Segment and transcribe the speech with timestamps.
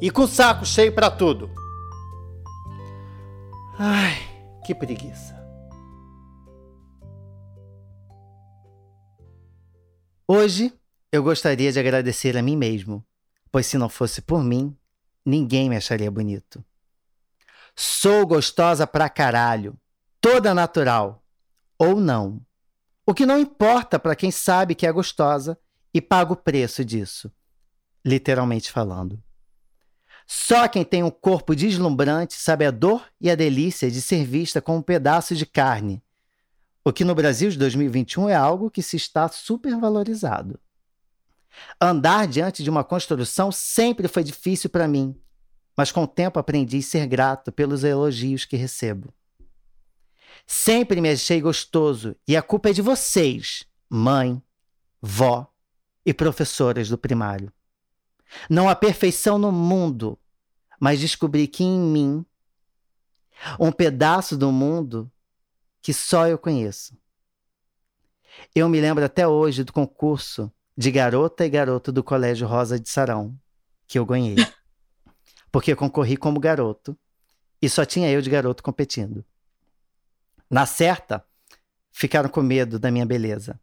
[0.00, 1.50] e com saco cheio para tudo.
[3.78, 4.16] Ai,
[4.64, 5.36] que preguiça.
[10.28, 10.72] Hoje
[11.12, 13.04] eu gostaria de agradecer a mim mesmo,
[13.50, 14.76] pois se não fosse por mim,
[15.24, 16.64] ninguém me acharia bonito.
[17.74, 19.78] Sou gostosa pra caralho,
[20.20, 21.22] toda natural,
[21.78, 22.40] ou não.
[23.06, 25.58] O que não importa para quem sabe que é gostosa
[25.94, 27.30] e paga o preço disso,
[28.04, 29.22] literalmente falando.
[30.26, 34.60] Só quem tem um corpo deslumbrante sabe a dor e a delícia de ser vista
[34.60, 36.02] como um pedaço de carne,
[36.84, 40.58] o que no Brasil de 2021 é algo que se está supervalorizado.
[41.80, 45.18] Andar diante de uma construção sempre foi difícil para mim,
[45.76, 49.12] mas com o tempo aprendi a ser grato pelos elogios que recebo.
[50.46, 54.40] Sempre me achei gostoso e a culpa é de vocês, mãe,
[55.00, 55.52] vó
[56.04, 57.52] e professoras do primário.
[58.48, 60.18] Não há perfeição no mundo,
[60.80, 62.26] mas descobri que em mim,
[63.58, 65.10] um pedaço do mundo
[65.80, 66.96] que só eu conheço.
[68.54, 72.88] Eu me lembro até hoje do concurso de garota e garoto do Colégio Rosa de
[72.88, 73.38] Sarão,
[73.86, 74.36] que eu ganhei.
[75.50, 76.98] Porque eu concorri como garoto
[77.62, 79.24] e só tinha eu de garoto competindo.
[80.50, 81.24] Na certa,
[81.90, 83.58] ficaram com medo da minha beleza.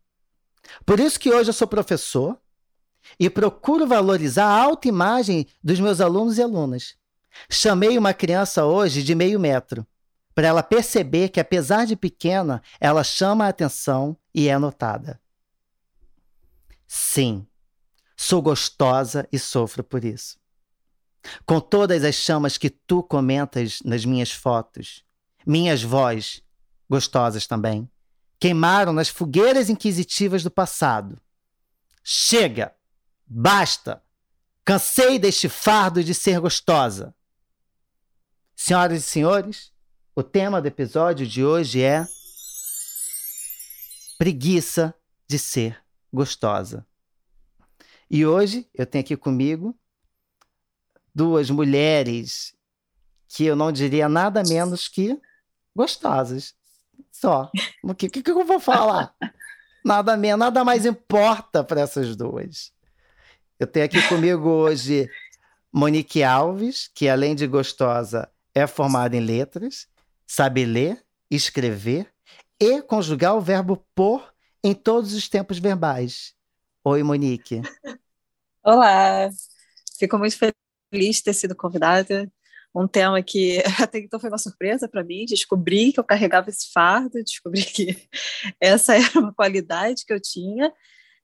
[0.86, 2.40] Por isso que hoje eu sou professor
[3.20, 6.96] e procuro valorizar a autoimagem dos meus alunos e alunas.
[7.50, 9.86] Chamei uma criança hoje de meio metro,
[10.36, 15.22] para ela perceber que, apesar de pequena, ela chama a atenção e é notada.
[16.88, 17.46] Sim,
[18.16, 20.38] sou gostosa e sofro por isso.
[21.46, 25.04] Com todas as chamas que tu comentas nas minhas fotos,
[25.46, 26.42] minhas vozes,
[26.90, 27.90] gostosas também,
[28.40, 31.20] queimaram nas fogueiras inquisitivas do passado.
[32.04, 32.76] Chega!
[33.26, 34.04] Basta!
[34.66, 37.14] Cansei deste fardo de ser gostosa.
[38.56, 39.74] Senhoras e senhores,
[40.16, 42.06] o tema do episódio de hoje é
[44.18, 44.94] preguiça
[45.28, 45.84] de ser
[46.14, 46.86] gostosa.
[48.10, 49.78] E hoje eu tenho aqui comigo
[51.14, 52.56] duas mulheres
[53.28, 55.20] que eu não diria nada menos que
[55.76, 56.56] gostosas.
[57.12, 57.52] Só.
[57.84, 59.16] O que, que, eu vou falar?
[59.86, 62.73] Nada menos, nada mais importa para essas duas.
[63.60, 65.10] Eu tenho aqui comigo hoje
[65.72, 69.88] Monique Alves, que além de gostosa, é formada em letras,
[70.26, 72.12] sabe ler, escrever
[72.60, 76.34] e conjugar o verbo por em todos os tempos verbais.
[76.84, 77.62] Oi, Monique.
[78.64, 79.30] Olá,
[80.00, 82.32] fico muito feliz de ter sido convidada.
[82.76, 85.26] Um tema que até então foi uma surpresa para mim.
[85.26, 88.10] Descobri que eu carregava esse fardo, descobri que
[88.60, 90.74] essa era uma qualidade que eu tinha.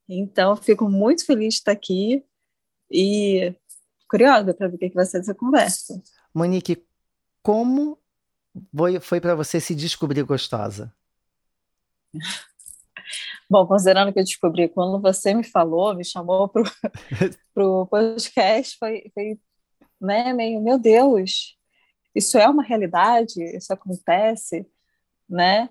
[0.10, 2.26] Então, fico muito feliz de estar aqui
[2.90, 3.54] e
[4.10, 6.02] curiosa para ver o que vai ser essa conversa.
[6.34, 6.84] Monique,
[7.44, 8.00] como
[8.76, 10.92] foi, foi para você se descobrir gostosa?
[13.50, 16.64] Bom, considerando que eu descobri quando você me falou, me chamou para
[17.56, 19.40] o podcast, foi, foi
[20.00, 21.58] né, meio, meu Deus,
[22.16, 24.68] isso é uma realidade, isso acontece,
[25.28, 25.70] né?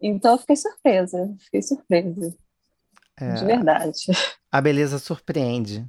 [0.00, 2.36] Então eu fiquei surpresa, fiquei surpresa.
[3.22, 3.92] É, de verdade.
[4.50, 5.86] A beleza surpreende.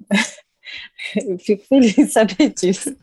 [1.16, 2.96] eu fico feliz de saber disso.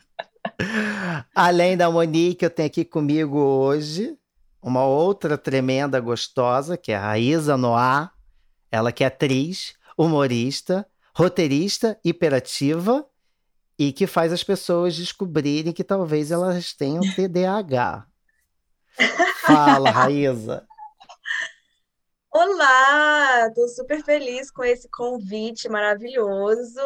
[1.33, 4.17] Além da Monique, eu tenho aqui comigo hoje
[4.61, 8.11] uma outra tremenda gostosa, que é a Raíza Noah.
[8.69, 10.85] Ela que é atriz, humorista,
[11.15, 13.05] roteirista, hiperativa
[13.79, 18.05] e que faz as pessoas descobrirem que talvez elas tenham TDAH.
[19.45, 20.65] Fala, Raíza.
[22.37, 26.81] Olá, estou super feliz com esse convite maravilhoso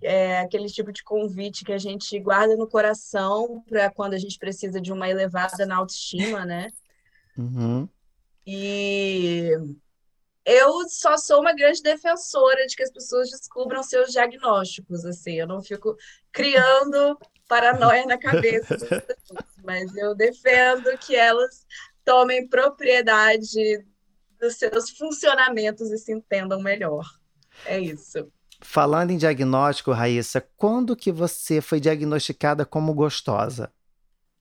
[0.00, 4.38] é aquele tipo de convite que a gente guarda no coração para quando a gente
[4.38, 6.70] precisa de uma elevada na autoestima, né?
[7.36, 7.88] Uhum.
[8.46, 9.50] E
[10.44, 15.48] eu só sou uma grande defensora de que as pessoas descubram seus diagnósticos, assim, eu
[15.48, 15.96] não fico
[16.30, 17.18] criando
[17.48, 21.66] paranoia na cabeça das pessoas, mas eu defendo que elas
[22.04, 23.84] tomem propriedade
[24.44, 27.04] dos seus funcionamentos e se entendam melhor.
[27.64, 28.30] É isso.
[28.60, 33.72] falando em diagnóstico, Raíssa, quando que você foi diagnosticada como gostosa?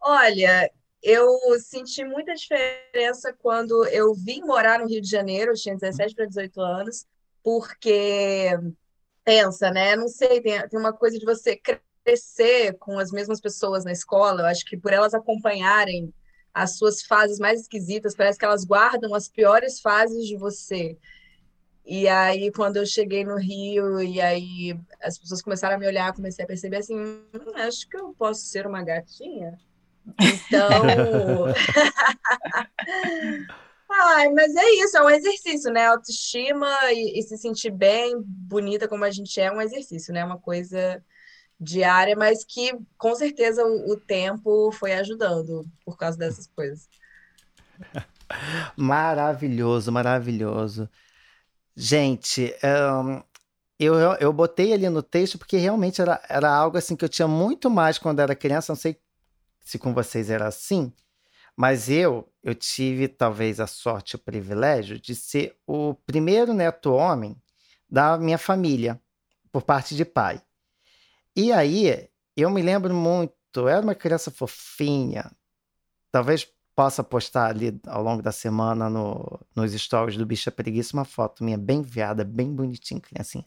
[0.01, 0.69] Olha,
[1.01, 1.27] eu
[1.59, 6.25] senti muita diferença quando eu vim morar no Rio de Janeiro, eu tinha 17 para
[6.25, 7.05] 18 anos,
[7.41, 8.49] porque
[9.23, 9.95] pensa, né?
[9.95, 11.59] Não sei, tem, tem uma coisa de você
[12.03, 16.13] crescer com as mesmas pessoas na escola, eu acho que por elas acompanharem
[16.53, 20.97] as suas fases mais esquisitas, parece que elas guardam as piores fases de você.
[21.85, 26.13] E aí, quando eu cheguei no Rio, e aí as pessoas começaram a me olhar,
[26.13, 29.59] comecei a perceber assim: hum, acho que eu posso ser uma gatinha.
[30.21, 31.53] Então.
[33.95, 35.85] Ai, mas é isso, é um exercício, né?
[35.85, 40.21] Autoestima e, e, se sentir bem, bonita como a gente é, é um exercício, né?
[40.21, 41.03] É uma coisa
[41.59, 46.87] diária, mas que com certeza o, tempo foi ajudando por causa dessas coisas.
[48.75, 50.89] Maravilhoso, maravilhoso.
[51.75, 52.53] Gente,
[53.03, 53.21] um,
[53.79, 57.27] eu, eu botei ali no texto porque realmente era, era algo assim que eu tinha
[57.27, 58.73] muito mais quando era criança.
[58.73, 58.97] Não sei
[59.63, 60.91] se com vocês era assim,
[61.55, 67.35] mas eu, eu tive talvez a sorte, o privilégio de ser o primeiro neto homem
[67.89, 68.99] da minha família,
[69.51, 70.41] por parte de pai.
[71.35, 75.31] E aí, eu me lembro muito, eu era uma criança fofinha,
[76.11, 81.05] talvez possa postar ali ao longo da semana no, nos stories do Bicha Preguiça uma
[81.05, 83.45] foto minha bem viada, bem bonitinha, criancinha.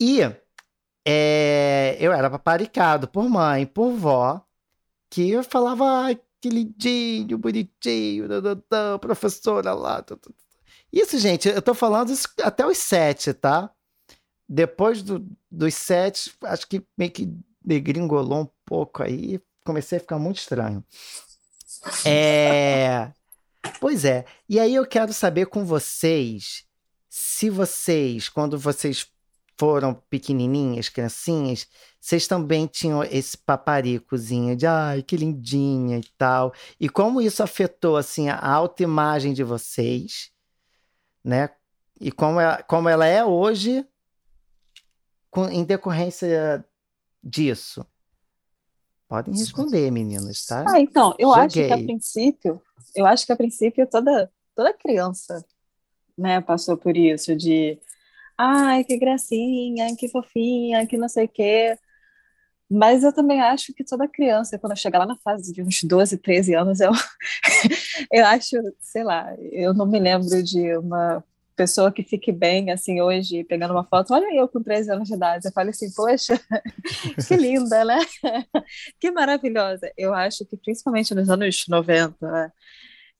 [0.00, 0.20] E
[1.04, 4.44] é, eu era paparicado por mãe, por vó,
[5.10, 10.04] que eu falava, ai, que lindinho, bonitinho, da, da, da, professora lá.
[10.92, 13.70] Isso, gente, eu tô falando isso até os sete, tá?
[14.48, 17.28] Depois do, dos sete, acho que meio que
[17.62, 20.82] degringolou um pouco aí, comecei a ficar muito estranho.
[22.04, 23.12] É.
[23.80, 24.24] Pois é.
[24.48, 26.64] E aí eu quero saber com vocês
[27.08, 29.06] se vocês, quando vocês
[29.58, 31.66] foram pequenininhas, criancinhas,
[32.00, 36.54] vocês também tinham esse paparicozinho de ai, que lindinha e tal.
[36.78, 40.30] E como isso afetou assim a autoimagem de vocês,
[41.24, 41.50] né?
[42.00, 43.84] E como, é, como ela é hoje
[45.46, 46.64] em decorrência
[47.22, 47.86] disso.
[49.08, 50.64] Podem responder, meninas, tá?
[50.68, 51.44] Ah, então, eu Joguei.
[51.44, 52.62] acho que a princípio,
[52.94, 55.44] eu acho que a princípio toda, toda criança,
[56.16, 57.78] né, passou por isso de
[58.36, 61.78] ai, que gracinha, que fofinha, que não sei o quê.
[62.70, 66.18] Mas eu também acho que toda criança, quando chegar lá na fase de uns 12,
[66.18, 66.92] 13 anos, eu,
[68.12, 71.24] eu acho, sei lá, eu não me lembro de uma
[71.58, 75.14] pessoa que fique bem, assim, hoje, pegando uma foto, olha eu com 13 anos de
[75.14, 76.40] idade, eu falo assim, poxa,
[77.26, 77.98] que linda, né?
[79.00, 79.92] que maravilhosa.
[79.96, 82.52] Eu acho que, principalmente nos anos 90, né?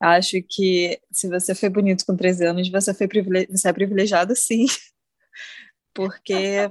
[0.00, 3.08] acho que se você foi bonito com 13 anos, você, foi
[3.50, 4.66] você é privilegiado, sim,
[5.92, 6.70] porque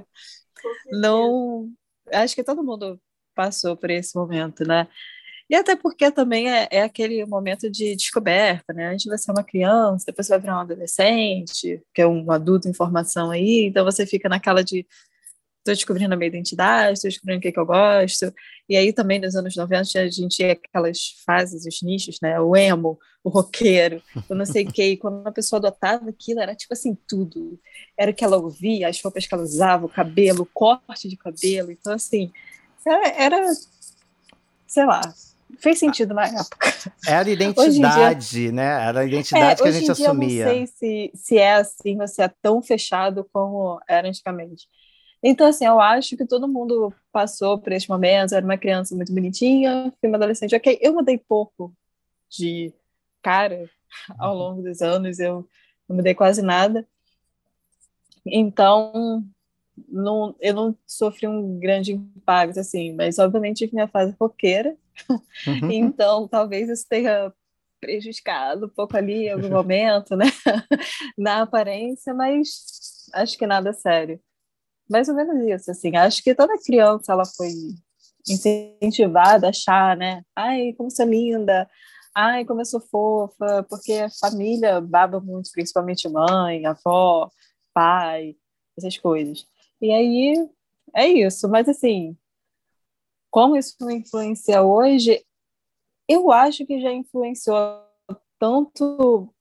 [0.90, 1.70] não...
[2.10, 2.98] Acho que todo mundo
[3.34, 4.88] passou por esse momento, né?
[5.50, 8.92] E até porque também é, é, aquele momento de descoberta, né?
[8.92, 12.68] Antes você é uma criança, depois você vai virar um adolescente, que é um adulto
[12.68, 14.86] em formação aí, então você fica naquela de
[15.68, 18.32] estou descobrindo a minha identidade, estou descobrindo o que, que eu gosto.
[18.68, 22.40] E aí também nos anos 90 a gente tinha aquelas fases, os nichos, né?
[22.40, 24.92] O emo, o roqueiro, o não sei o quê.
[24.92, 27.58] E quando a pessoa adotava aquilo, era tipo assim, tudo.
[27.96, 31.16] Era o que ela ouvia, as roupas que ela usava, o cabelo, o corte de
[31.16, 31.70] cabelo.
[31.70, 32.30] Então, assim,
[32.86, 33.52] era, era
[34.66, 35.00] sei lá,
[35.58, 36.72] fez sentido na época.
[37.06, 38.86] Era identidade, dia, né?
[38.86, 40.44] Era a identidade é, que a gente assumia.
[40.44, 44.68] Eu não sei se, se é assim, se é tão fechado como era antigamente.
[45.22, 48.34] Então, assim, eu acho que todo mundo passou por este momento.
[48.34, 50.54] Era uma criança muito bonitinha, fui uma adolescente.
[50.54, 51.72] Ok, eu mudei pouco
[52.30, 52.72] de
[53.22, 53.68] cara
[54.18, 54.38] ao uhum.
[54.38, 55.46] longo dos anos, eu
[55.88, 56.86] não mudei quase nada.
[58.24, 59.24] Então,
[59.88, 64.76] não, eu não sofri um grande impacto, assim, mas obviamente tive minha fase roqueira,
[65.08, 65.70] uhum.
[65.70, 67.32] então talvez isso tenha
[67.80, 70.26] prejudicado um pouco ali em algum momento, né,
[71.16, 74.20] na aparência, mas acho que nada sério.
[74.90, 77.50] Mais ou menos isso, assim, acho que toda criança, ela foi
[78.28, 81.68] incentivada a achar, né, ai, como você é linda,
[82.14, 87.30] ai, como eu sou fofa, porque a família baba muito, principalmente mãe, avó,
[87.72, 88.34] pai,
[88.76, 89.46] essas coisas.
[89.80, 90.34] E aí
[90.94, 92.16] é isso, mas assim,
[93.30, 95.24] como isso influencia hoje,
[96.08, 97.82] eu acho que já influenciou
[98.38, 99.32] tanto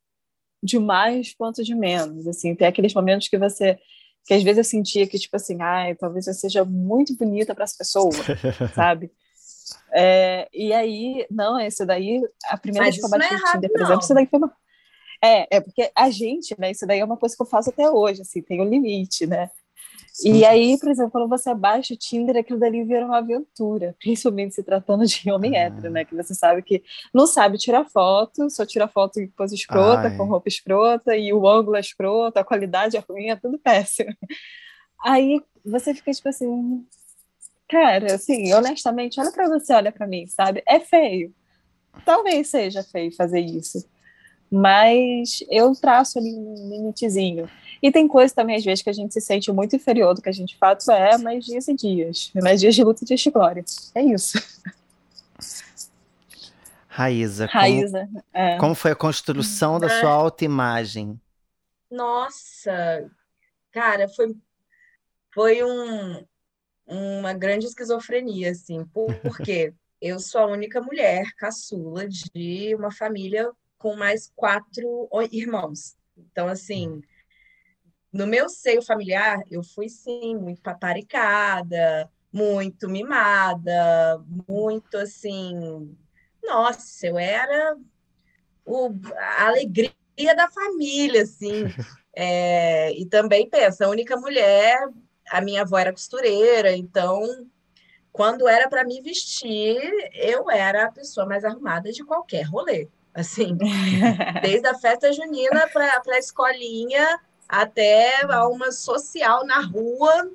[0.62, 2.28] de mais quanto de menos.
[2.28, 3.80] Assim, tem aqueles momentos que você
[4.26, 7.64] que às vezes eu sentia que tipo assim, ai, talvez eu seja muito bonita para
[7.64, 8.16] as pessoas,
[8.76, 9.10] sabe?
[9.94, 13.72] É, e aí, não, esse daí, a primeira vez que eu bati é errado, Tinder,
[13.72, 14.54] por exemplo, isso daí foi uma...
[15.24, 17.90] É, é porque a gente, né, isso daí é uma coisa que eu faço até
[17.90, 19.50] hoje, assim, tem um limite, né?
[20.24, 24.56] E aí, por exemplo, quando você baixa o Tinder, aquilo dali vira uma aventura, principalmente
[24.56, 25.62] se tratando de homem ah.
[25.62, 26.06] hétero, né?
[26.06, 26.84] Que você sabe que
[27.14, 30.18] não sabe tirar foto, só tira foto em pose escrota, Ai.
[30.18, 34.14] com roupa escrota, e o ângulo é escroto, a qualidade é ruim, é tudo péssimo.
[35.04, 36.86] Aí você fica tipo assim,
[37.70, 40.64] cara, assim, honestamente, olha para você, olha para mim, sabe?
[40.68, 41.34] É feio.
[42.04, 43.86] Talvez seja feio fazer isso
[44.52, 47.50] mas eu traço ali um limitezinho.
[47.82, 50.30] E tem coisa também, às vezes, que a gente se sente muito inferior do que
[50.30, 52.32] a gente de fato é, mas dias e dias.
[52.42, 53.64] Mais dias de luta e dias de glória.
[53.94, 54.38] É isso.
[56.88, 58.58] Raíza, Raíza como, é.
[58.58, 61.20] como foi a construção da sua autoimagem?
[61.92, 63.08] Nossa,
[63.72, 64.36] cara, foi,
[65.32, 66.26] foi um,
[66.88, 68.84] uma grande esquizofrenia, assim,
[69.22, 75.96] porque eu sou a única mulher caçula de uma família com mais quatro irmãos.
[76.18, 77.02] Então, assim,
[78.18, 85.96] no meu seio familiar, eu fui, sim, muito paparicada, muito mimada, muito, assim...
[86.44, 87.78] Nossa, eu era
[88.66, 89.92] o, a alegria
[90.36, 91.66] da família, assim.
[92.20, 94.90] É, e também, pensa, a única mulher...
[95.30, 97.48] A minha avó era costureira, então
[98.12, 99.78] quando era para me vestir,
[100.16, 103.58] eu era a pessoa mais arrumada de qualquer rolê assim,
[104.42, 110.32] desde a festa junina para a escolinha até a uma social na rua.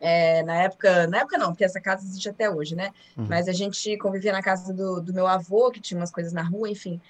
[0.00, 2.92] É, na época, na época não, porque essa casa existe até hoje, né?
[3.16, 3.26] Uhum.
[3.28, 6.42] Mas a gente convivia na casa do, do meu avô, que tinha umas coisas na
[6.42, 7.00] rua, enfim.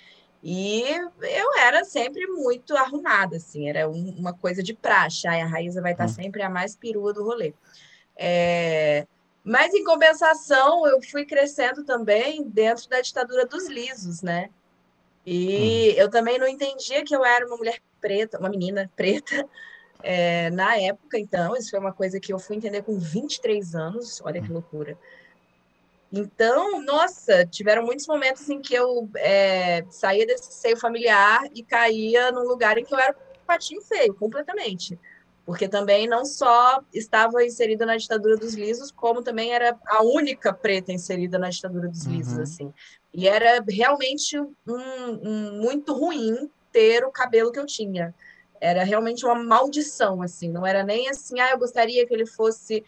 [0.42, 0.84] E
[1.20, 5.26] eu era sempre muito arrumada, assim, era um, uma coisa de praxe.
[5.26, 6.14] Ai, a Raíza vai estar uhum.
[6.14, 7.52] sempre a mais perua do rolê.
[8.16, 9.06] É...
[9.44, 14.50] Mas, em compensação, eu fui crescendo também dentro da ditadura dos lisos, né?
[15.30, 15.94] E uhum.
[15.99, 19.47] eu também não entendia que eu era uma mulher preta, uma menina preta,
[20.02, 24.23] é, na época, então, isso foi uma coisa que eu fui entender com 23 anos,
[24.25, 24.97] olha que loucura.
[26.11, 32.32] Então, nossa, tiveram muitos momentos em que eu é, saía desse seio familiar e caía
[32.32, 34.99] num lugar em que eu era um patinho feio, completamente.
[35.48, 40.52] Porque também não só estava inserida na ditadura dos lisos, como também era a única
[40.52, 42.42] preta inserida na ditadura dos lisos, uhum.
[42.42, 42.74] assim.
[43.14, 48.14] E era realmente um, um, muito ruim ter o cabelo que eu tinha.
[48.60, 50.52] Era realmente uma maldição, assim.
[50.52, 52.84] Não era nem assim, ah, eu gostaria que ele fosse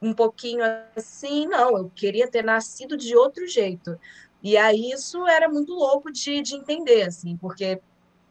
[0.00, 0.62] um pouquinho
[0.94, 1.48] assim.
[1.48, 3.98] Não, eu queria ter nascido de outro jeito.
[4.40, 7.80] E aí isso era muito louco de, de entender, assim, porque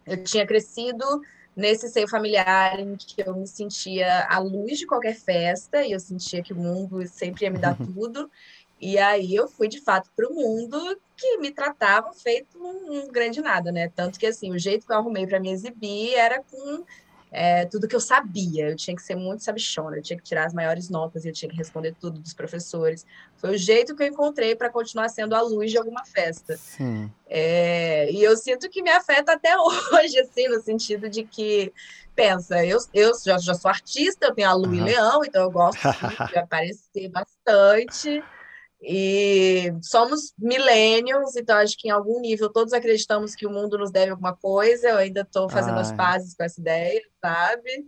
[0.07, 1.03] eu tinha crescido
[1.55, 5.99] nesse seio familiar em que eu me sentia à luz de qualquer festa e eu
[5.99, 8.29] sentia que o mundo sempre ia me dar tudo.
[8.79, 10.77] E aí eu fui de fato para o mundo
[11.15, 13.89] que me tratava feito um, um, grande nada, né?
[13.95, 16.83] Tanto que assim, o jeito que eu arrumei para me exibir era com
[17.31, 18.69] é, tudo que eu sabia.
[18.69, 21.49] Eu tinha que ser muito sabichona, eu tinha que tirar as maiores notas, eu tinha
[21.49, 23.05] que responder tudo dos professores.
[23.37, 26.57] Foi o jeito que eu encontrei para continuar sendo a luz de alguma festa.
[27.27, 31.73] É, e eu sinto que me afeta até hoje, assim, no sentido de que
[32.15, 34.75] pensa, eu, eu já, já sou artista, eu tenho a Lu uhum.
[34.75, 38.23] e Leão, então eu gosto de aparecer bastante.
[38.81, 43.91] E somos millennials, então acho que em algum nível todos acreditamos que o mundo nos
[43.91, 44.89] deve alguma coisa.
[44.89, 45.81] Eu ainda estou fazendo Ai.
[45.81, 47.85] as pazes com essa ideia, sabe?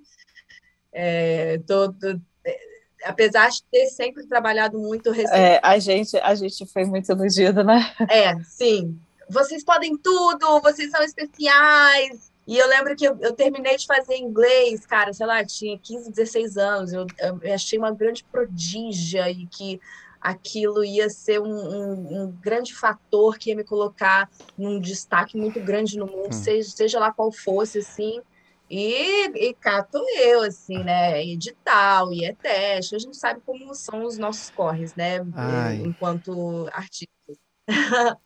[0.92, 2.60] É, tô, tô, é,
[3.04, 7.94] apesar de ter sempre trabalhado muito é, a gente a gente foi muito iludido, né?
[8.10, 9.00] É, sim.
[9.30, 12.32] Vocês podem tudo, vocês são especiais.
[12.48, 16.10] E eu lembro que eu, eu, terminei de fazer inglês, cara, sei lá, tinha 15,
[16.12, 16.94] 16 anos.
[16.94, 17.06] Eu,
[17.42, 19.82] eu achei uma grande prodígia e que
[20.28, 25.60] aquilo ia ser um, um, um, grande fator que ia me colocar num destaque muito
[25.62, 26.32] grande no mundo, hum.
[26.32, 28.22] seja, seja lá qual fosse, assim.
[28.70, 31.24] E, e cato eu, assim, né?
[31.24, 32.96] Edital, e é teste.
[32.96, 35.26] A gente sabe como são os nossos corres, né?
[35.34, 35.78] Ai.
[35.78, 37.38] Enquanto artistas.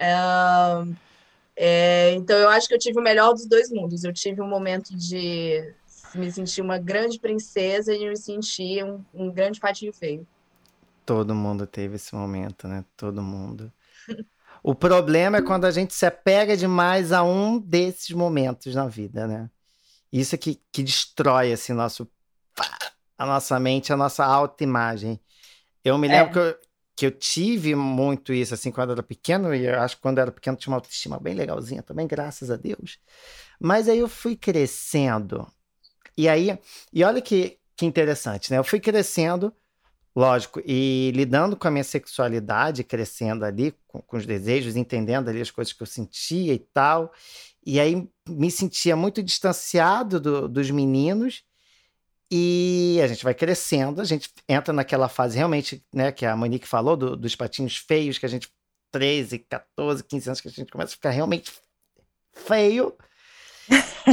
[0.00, 0.14] é,
[1.54, 4.02] é, então, eu acho que eu tive o melhor dos dois mundos.
[4.02, 5.74] Eu tive um momento de
[6.14, 10.26] me sentir uma grande princesa e me sentir um, um grande patinho feio.
[11.06, 12.84] Todo mundo teve esse momento, né?
[12.96, 13.72] Todo mundo.
[14.62, 19.24] O problema é quando a gente se apega demais a um desses momentos na vida,
[19.28, 19.48] né?
[20.12, 22.10] Isso é que, que destrói assim, nosso,
[23.16, 25.20] a nossa mente, a nossa autoimagem.
[25.84, 26.32] Eu me lembro é.
[26.32, 26.58] que, eu,
[26.96, 30.18] que eu tive muito isso assim quando eu era pequeno, e eu acho que quando
[30.18, 32.98] eu era pequeno tinha uma autoestima bem legalzinha também, graças a Deus.
[33.60, 35.46] Mas aí eu fui crescendo.
[36.16, 36.58] E aí,
[36.92, 38.58] e olha que, que interessante, né?
[38.58, 39.54] Eu fui crescendo
[40.16, 45.42] Lógico, e lidando com a minha sexualidade, crescendo ali, com, com, os desejos, entendendo ali
[45.42, 47.12] as coisas que eu sentia e tal.
[47.64, 51.44] E aí me sentia muito distanciado do, dos meninos
[52.30, 56.66] E a gente vai crescendo, a gente entra naquela fase realmente, né, que a Monique
[56.66, 58.50] falou, do, dos patinhos feios, que a gente,
[58.92, 61.52] 13, 14, 15 anos, que a gente começa a ficar realmente
[62.32, 62.96] feio.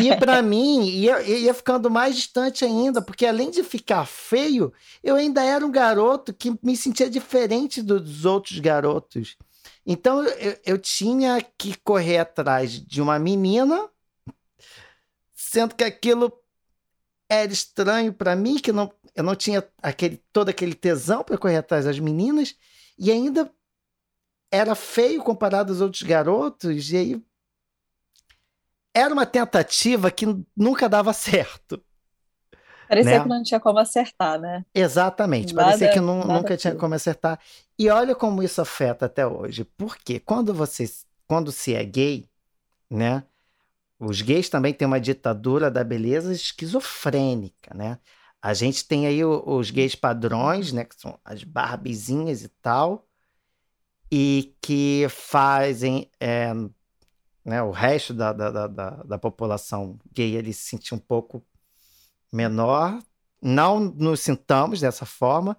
[0.02, 4.74] E para mim, ia, ia ficando mais distante ainda, porque além de ficar feio,
[5.04, 9.38] eu ainda era um garoto que me sentia diferente dos outros garotos.
[9.86, 13.88] Então eu, eu tinha que correr atrás de uma menina,
[15.34, 16.32] sendo que aquilo
[17.30, 21.58] era estranho para mim, que não, eu não tinha aquele, todo aquele tesão para correr
[21.58, 22.56] atrás das meninas,
[22.98, 23.52] e ainda
[24.52, 27.24] era feio comparado aos outros garotos, e aí
[28.94, 31.82] era uma tentativa que nunca dava certo.
[32.88, 33.24] Parecia né?
[33.24, 34.64] que não tinha como acertar, né?
[34.74, 37.40] Exatamente, nada, parecia que não, nunca tinha como acertar.
[37.78, 39.64] E olha como isso afeta até hoje.
[39.64, 40.86] Porque quando você,
[41.28, 42.30] quando se é gay,
[42.90, 43.24] né?
[44.00, 47.98] Os gays também têm uma ditadura da beleza esquizofrênica, né?
[48.42, 50.84] A gente tem aí os gays padrões, né?
[50.84, 53.08] Que são as barbizinhas e tal,
[54.12, 56.54] e que fazem é,
[57.44, 61.44] né, o resto da, da, da, da população gay ele se sentir um pouco
[62.32, 63.00] menor,
[63.42, 65.58] não nos sintamos dessa forma,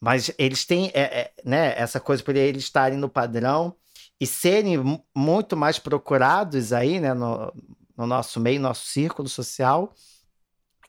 [0.00, 3.74] mas eles têm é, é, né, essa coisa por eles estarem no padrão
[4.20, 7.52] e serem muito mais procurados aí, né, no,
[7.96, 9.92] no nosso meio, nosso círculo social.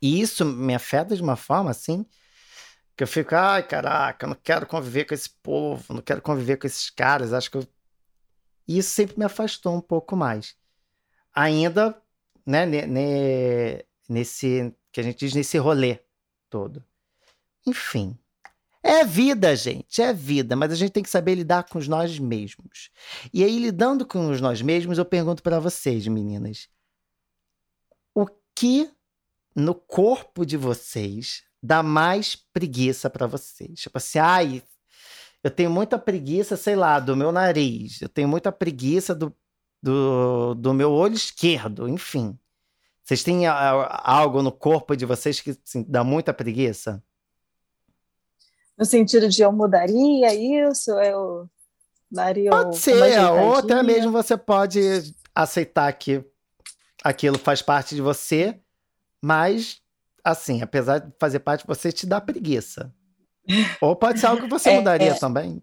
[0.01, 2.05] E isso me afeta de uma forma assim
[2.95, 6.57] que eu fico, ai, caraca, eu não quero conviver com esse povo, não quero conviver
[6.57, 7.31] com esses caras.
[7.31, 7.67] Acho que eu...
[8.67, 10.55] E isso sempre me afastou um pouco mais.
[11.33, 11.99] Ainda,
[12.45, 12.65] né,
[14.09, 15.99] nesse que a gente diz nesse rolê
[16.49, 16.83] todo.
[17.65, 18.17] Enfim.
[18.81, 22.17] É vida, gente, é vida, mas a gente tem que saber lidar com os nós
[22.17, 22.89] mesmos.
[23.33, 26.69] E aí, lidando com os nós mesmos, eu pergunto para vocês, meninas:
[28.15, 28.25] o
[28.55, 28.89] que
[29.53, 33.81] no corpo de vocês dá mais preguiça para vocês?
[33.81, 34.63] Tipo assim, ai,
[35.47, 39.33] eu tenho muita preguiça, sei lá, do meu nariz, eu tenho muita preguiça do,
[39.81, 42.37] do, do meu olho esquerdo, enfim.
[43.01, 47.01] Vocês têm algo no corpo de vocês que assim, dá muita preguiça?
[48.77, 51.49] No sentido de eu mudaria isso, eu
[52.11, 54.81] daria Pode ser, ou até mesmo você pode
[55.33, 56.25] aceitar que
[57.01, 58.59] aquilo faz parte de você,
[59.21, 59.81] mas,
[60.21, 62.93] assim, apesar de fazer parte de você, te dá preguiça.
[63.81, 65.13] Ou pode ser algo que você é, mudaria é.
[65.13, 65.61] também.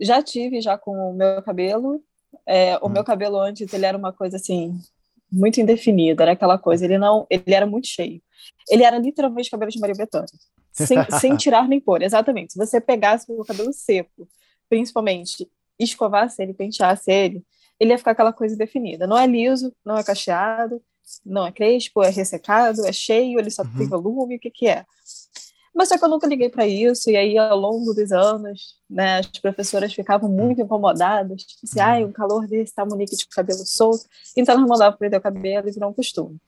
[0.00, 2.02] Já tive, já com o meu cabelo.
[2.46, 2.90] É, o hum.
[2.90, 4.78] meu cabelo antes, ele era uma coisa assim,
[5.30, 8.22] muito indefinido, era aquela coisa, ele não, ele era muito cheio.
[8.68, 10.28] Ele era literalmente cabelo de Maria Bethânia,
[10.72, 12.52] sem, sem tirar nem pôr, exatamente.
[12.52, 14.28] Se você pegasse o cabelo seco,
[14.68, 17.44] principalmente, escovasse ele, penteasse ele,
[17.78, 19.06] ele ia ficar aquela coisa definida.
[19.06, 20.80] Não é liso, não é cacheado,
[21.24, 23.76] não é crespo, é ressecado, é cheio, ele só uhum.
[23.76, 24.84] tem volume, o que que é?
[25.74, 29.18] Mas só que eu nunca liguei para isso, e aí ao longo dos anos, né,
[29.18, 33.66] as professoras ficavam muito incomodadas, tipo assim, ai, um calor desse, tá Monique de cabelo
[33.66, 34.06] solto,
[34.36, 36.38] então elas mandavam prender o cabelo e virou um costume.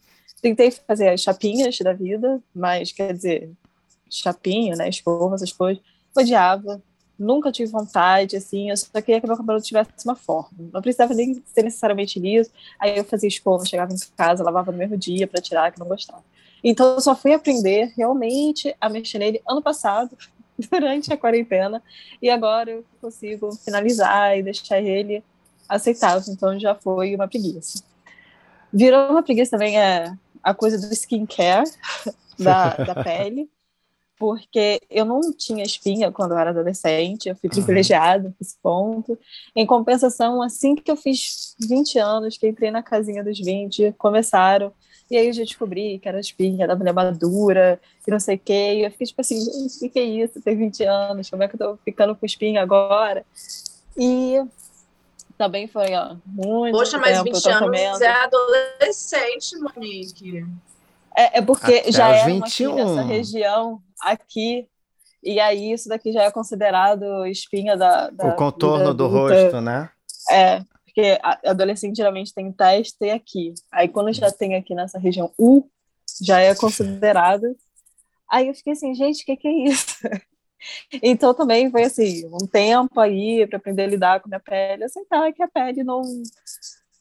[0.40, 3.50] Tentei fazer as chapinhas da vida, mas, quer dizer,
[4.08, 5.82] chapinha, né, escova, essas coisas,
[6.16, 6.80] odiava,
[7.18, 11.14] nunca tive vontade, assim, eu só queria que meu cabelo tivesse uma forma, não precisava
[11.14, 15.26] nem ser necessariamente liso, aí eu fazia escova, chegava em casa, lavava no mesmo dia
[15.26, 16.22] para tirar, que não gostava.
[16.62, 20.16] Então, eu só fui aprender realmente a mexer nele ano passado,
[20.70, 21.82] durante a quarentena,
[22.20, 25.22] e agora eu consigo finalizar e deixar ele
[25.68, 26.32] aceitável.
[26.32, 27.82] Então, já foi uma preguiça.
[28.72, 31.68] Virou uma preguiça também é a coisa do skincare
[32.38, 33.48] da, da pele,
[34.18, 39.18] porque eu não tinha espinha quando eu era adolescente, eu fui privilegiada nesse ponto.
[39.54, 44.72] Em compensação, assim que eu fiz 20 anos, que entrei na casinha dos 20, começaram
[45.10, 48.40] e aí eu já descobri que era espinha da mulher madura, e não sei o
[48.44, 48.74] quê.
[48.74, 50.40] E eu fiquei tipo assim, o que, que é isso?
[50.40, 53.24] Tem 20 anos, como é que eu tô ficando com espinha agora?
[53.96, 54.42] E
[55.38, 60.44] também foi, ó, muito Poxa, mas 20 anos é adolescente, Monique.
[61.16, 62.72] É, é porque Até já era 21.
[62.72, 64.66] uma nessa região aqui,
[65.22, 68.10] e aí isso daqui já é considerado espinha da...
[68.10, 69.88] da o contorno do rosto, né?
[70.30, 70.62] É,
[70.96, 73.52] porque adolescente geralmente tem teste aqui.
[73.70, 75.68] Aí quando já tem aqui nessa região U,
[76.22, 77.54] já é considerado.
[78.30, 79.98] Aí eu fiquei assim, gente, o que, que é isso?
[81.02, 84.84] Então também foi assim, um tempo aí para aprender a lidar com a minha pele,
[84.84, 86.00] aceitar que a pele não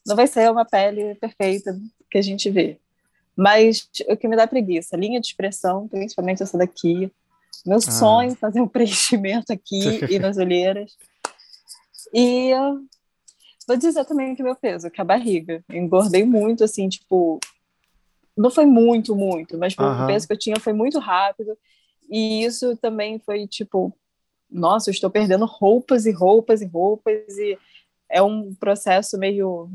[0.06, 1.76] não vai ser uma pele perfeita
[2.12, 2.78] que a gente vê.
[3.36, 7.10] Mas o que me dá preguiça, linha de expressão, principalmente essa daqui.
[7.66, 7.82] Meu ah.
[7.82, 10.92] sonho é fazer um preenchimento aqui e nas olheiras.
[12.14, 12.52] E
[13.68, 15.64] Vou dizer também que meu peso, que é a barriga.
[15.70, 17.40] Eu engordei muito, assim, tipo,
[18.38, 21.58] não foi muito, muito, mas o peso que eu tinha foi muito rápido.
[22.10, 23.96] E isso também foi tipo,
[24.50, 27.38] nossa, eu estou perdendo roupas e roupas e roupas.
[27.38, 27.58] E
[28.10, 29.70] é um processo meio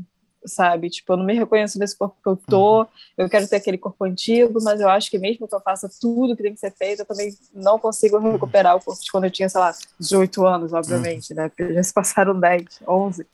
[0.45, 0.89] sabe?
[0.89, 2.87] Tipo, eu não me reconheço nesse corpo que eu tô, uhum.
[3.17, 6.35] eu quero ter aquele corpo antigo, mas eu acho que mesmo que eu faça tudo
[6.35, 8.31] que tem que ser feito, eu também não consigo uhum.
[8.31, 11.37] recuperar o corpo de quando eu tinha, sei lá, 18 anos, obviamente, uhum.
[11.37, 11.49] né?
[11.49, 13.27] Porque já se passaram 10, 11.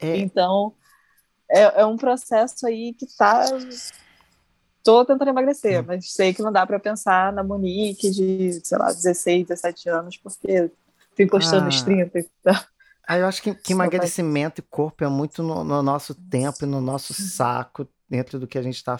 [0.00, 0.16] É.
[0.18, 0.72] Então,
[1.50, 3.46] é, é um processo aí que tá
[4.82, 8.86] tô tentando emagrecer, mas sei que não dá para pensar na Monique de, sei lá,
[8.86, 10.70] 16, 17 anos, porque
[11.14, 11.66] tô encostando ah.
[11.66, 12.54] nos 30 então...
[13.10, 16.66] Ah, eu acho que, que emagrecimento e corpo é muito no, no, nosso tempo e
[16.66, 18.96] no nosso saco, dentro do que a gente está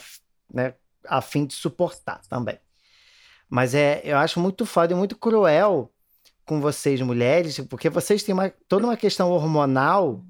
[0.53, 0.75] né,
[1.07, 2.59] a fim de suportar também.
[3.49, 5.93] Mas é, eu acho muito foda e muito cruel
[6.45, 10.25] com vocês, mulheres, porque vocês têm uma, toda uma questão hormonal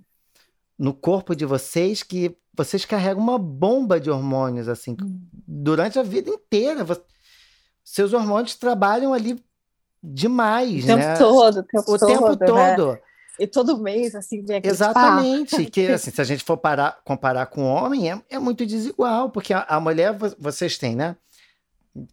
[0.78, 5.22] no corpo de vocês que vocês carregam uma bomba de hormônios, assim, hum.
[5.48, 6.86] durante a vida inteira.
[7.82, 9.42] Seus hormônios trabalham ali
[10.02, 11.16] demais, o tempo né?
[11.16, 12.06] todo, o tempo o todo.
[12.06, 12.92] Tempo todo.
[12.92, 13.00] Né?
[13.40, 15.64] E todo mês, assim, vem aquele Exatamente.
[15.72, 19.30] que, assim, se a gente for parar, comparar com o homem, é, é muito desigual,
[19.30, 21.16] porque a, a mulher, vocês têm, né?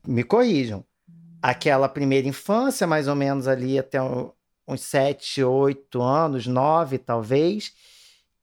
[0.08, 0.86] Me corrijam.
[1.42, 4.00] Aquela primeira infância, mais ou menos ali até
[4.66, 7.74] uns 7, 8 anos, 9 talvez,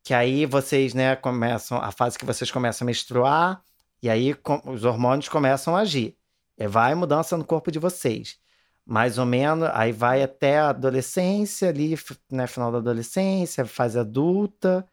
[0.02, 3.62] que aí vocês, né, começam, a fase que vocês começam a menstruar,
[4.02, 6.14] e aí com, os hormônios começam a agir.
[6.58, 8.38] E vai mudança no corpo de vocês
[8.86, 11.96] mais ou menos, aí vai até a adolescência, ali,
[12.30, 14.86] né, final da adolescência, fase adulta,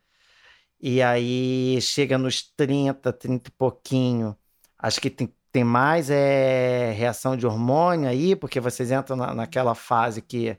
[0.80, 4.38] e aí chega nos 30, 30 e pouquinho,
[4.80, 9.76] acho que tem, tem mais é, reação de hormônio aí, porque vocês entram na, naquela
[9.76, 10.58] fase que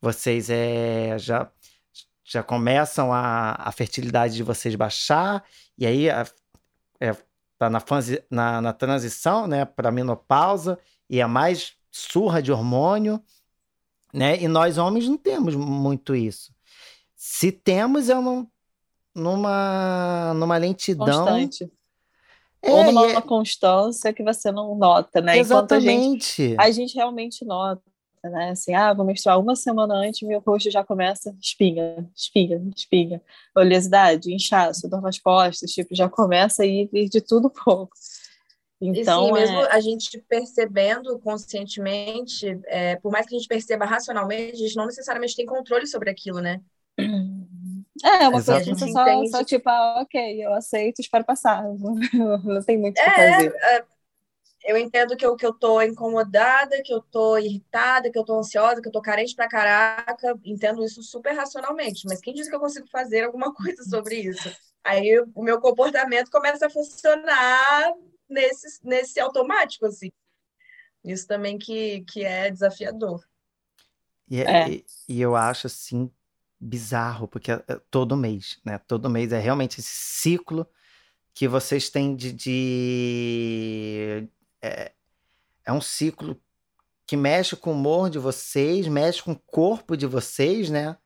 [0.00, 1.50] vocês é, já,
[2.24, 5.44] já começam a, a fertilidade de vocês baixar,
[5.78, 6.26] e aí a,
[7.00, 7.16] é,
[7.58, 13.22] tá na, fase, na, na transição, né, para menopausa, e é mais surra de hormônio,
[14.12, 14.40] né?
[14.42, 16.52] E nós homens não temos muito isso.
[17.14, 18.46] Se temos, é num,
[19.14, 21.26] numa, numa lentidão.
[21.26, 21.70] Constante.
[22.62, 23.20] É, Ou numa é...
[23.20, 25.38] constância que você não nota, né?
[25.38, 26.42] Exatamente.
[26.42, 27.82] A gente, a gente, realmente nota,
[28.24, 28.50] né?
[28.50, 33.20] Assim, ah, vou menstruar uma semana antes, meu rosto já começa espinha, espinha, espinha.
[33.54, 37.94] Oleosidade, inchaço, dor nas costas, tipo, já começa a ir de tudo pouco.
[38.84, 39.72] Então, e sim, mesmo é...
[39.72, 44.86] a gente percebendo conscientemente, é, por mais que a gente perceba racionalmente, a gente não
[44.86, 46.60] necessariamente tem controle sobre aquilo, né?
[46.98, 49.30] É, uma coisa que você só, entende...
[49.30, 51.62] só, tipo, ah, ok, eu aceito, espero passar.
[52.44, 53.54] Não, tem muito o é, que fazer.
[53.54, 53.84] É,
[54.64, 58.38] eu entendo que eu, que eu tô incomodada, que eu tô irritada, que eu tô
[58.38, 60.36] ansiosa, que eu tô carente pra caraca.
[60.44, 62.04] Entendo isso super racionalmente.
[62.08, 64.50] Mas quem disse que eu consigo fazer alguma coisa sobre isso?
[64.82, 67.92] Aí o meu comportamento começa a funcionar
[68.32, 70.10] nesse, nesse automático, assim.
[71.04, 73.24] Isso também que, que é desafiador.
[74.28, 74.44] E, é.
[74.44, 74.70] é.
[74.70, 76.10] e, e eu acho, assim,
[76.58, 78.78] bizarro, porque é, é todo mês, né?
[78.86, 80.66] Todo mês é realmente esse ciclo
[81.34, 82.32] que vocês têm de.
[82.32, 84.28] de
[84.60, 84.92] é,
[85.64, 86.40] é um ciclo
[87.06, 90.96] que mexe com o humor de vocês, mexe com o corpo de vocês, né?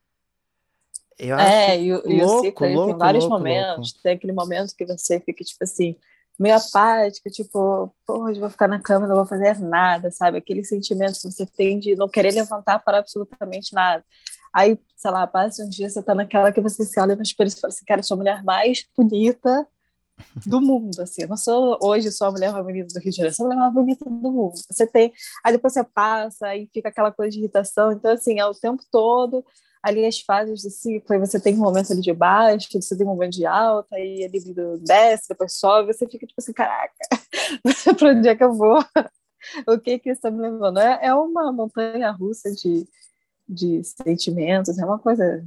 [1.19, 3.93] Eu é, e, louco, e o ciclo louco, tem vários louco, momentos.
[3.93, 4.03] Louco.
[4.03, 5.97] Tem aquele momento que você fica, tipo assim,
[6.39, 10.39] meio apática, tipo, eu vou ficar na cama, não vou fazer nada, sabe?
[10.39, 14.05] Aquele sentimento que você tem de não querer levantar para absolutamente nada.
[14.55, 17.49] Aí, sei lá, passa um dia, você tá naquela que você se olha no espelho
[17.49, 19.67] e fala assim, cara, eu sou a mulher mais bonita
[20.47, 21.23] do mundo, assim.
[21.23, 23.49] Eu não sou hoje sou a mulher mais bonita do Rio de Janeiro, sou a
[23.49, 24.55] mulher mais bonita do mundo.
[24.71, 25.13] Você tem,
[25.45, 27.93] aí depois você passa, aí fica aquela coisa de irritação.
[27.93, 29.45] Então, assim, é o tempo todo
[29.83, 33.07] ali as fases do ciclo, aí você tem um momento ali de baixo, você tem
[33.07, 36.95] um momento de alta, aí a libido desce, depois sobe, você fica tipo assim, caraca,
[37.99, 38.85] para onde é que eu vou?
[39.69, 40.79] o que que está me levando?
[40.79, 42.87] É, é uma montanha russa de,
[43.49, 45.47] de sentimentos, é uma coisa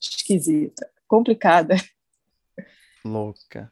[0.00, 1.76] esquisita, complicada.
[3.04, 3.70] Louca.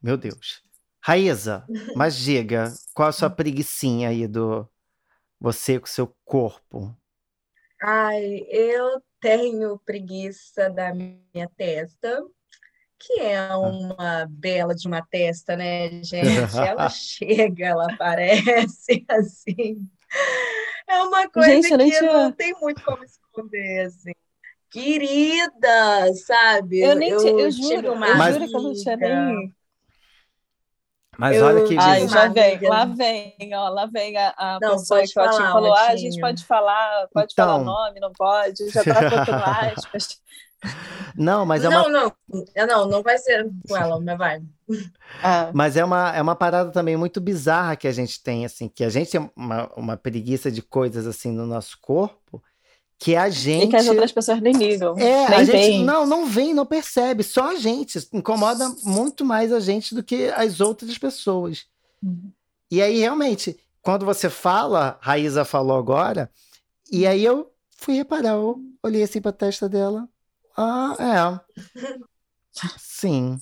[0.00, 0.62] Meu Deus.
[1.00, 4.68] Raíza, mas diga, qual a sua preguiçinha aí do
[5.40, 6.94] você com seu corpo?
[7.82, 12.24] Ai, eu tenho preguiça da minha testa,
[12.98, 13.58] que é ah.
[13.58, 16.56] uma bela de uma testa, né, gente?
[16.56, 19.78] Ela chega, ela aparece assim.
[20.88, 24.12] É uma coisa gente, que não, não tem muito como esconder, assim.
[24.70, 26.80] Querida, sabe?
[26.80, 29.54] Eu nem eu, eu juro, uma eu juro que eu não tinha nem
[31.18, 31.76] mas eu, olha que.
[31.76, 35.74] Ai, já vem, lá vem, ó, lá vem a, a não, pessoa que falar, falou:
[35.74, 40.20] ah, a gente pode falar, pode então, falar nome, não pode, já tá botando aspas.
[41.16, 41.90] Não, mas é não, uma.
[41.90, 44.42] não, não, não, não vai ser com ela, mas vai.
[45.22, 48.68] Ah, Mas é uma, é uma parada também muito bizarra que a gente tem, assim,
[48.68, 52.42] que a gente tem uma, uma preguiça de coisas assim no nosso corpo,
[52.98, 53.66] que a gente.
[53.66, 54.98] E que as outras pessoas nem ligam.
[54.98, 55.84] É, nem a gente veem.
[55.84, 57.22] não, não vem, não percebe.
[57.22, 57.98] Só a gente.
[58.12, 61.66] Incomoda muito mais a gente do que as outras pessoas.
[62.02, 62.32] Uhum.
[62.70, 66.30] E aí, realmente, quando você fala, Raíza falou agora,
[66.90, 70.08] e aí eu fui reparar, eu olhei assim pra testa dela.
[70.56, 71.58] Ah, é.
[72.78, 73.38] Sim.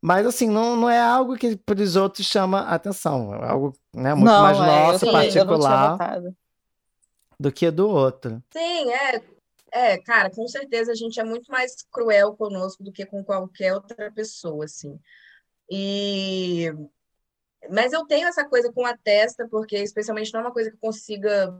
[0.00, 3.34] Mas assim, não, não é algo que para os outros chama atenção.
[3.34, 5.98] É algo né, muito não, mais é, nosso, particular.
[7.38, 8.42] Do que do outro.
[8.52, 9.22] Sim, é,
[9.72, 13.74] é, cara, com certeza a gente é muito mais cruel conosco do que com qualquer
[13.74, 14.98] outra pessoa, assim.
[15.70, 16.72] E
[17.70, 20.76] mas eu tenho essa coisa com a testa, porque especialmente não é uma coisa que
[20.76, 21.54] eu consiga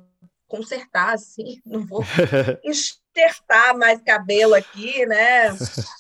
[0.47, 2.03] consertar, assim, não vou
[2.63, 5.49] enxertar mais cabelo aqui, né?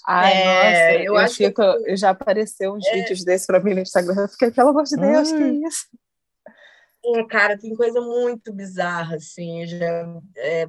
[0.06, 2.92] Ai, É, nossa, eu eu, acho que fico, eu já apareceu uns É.
[2.92, 4.22] vídeos desses pra mim no Instagram.
[4.22, 5.60] Eu fiquei, pelo amor de Deus, que Ai.
[5.66, 5.86] isso?
[7.04, 10.66] Hum, Cara, tem coisa muito bizarra, assim, já, é,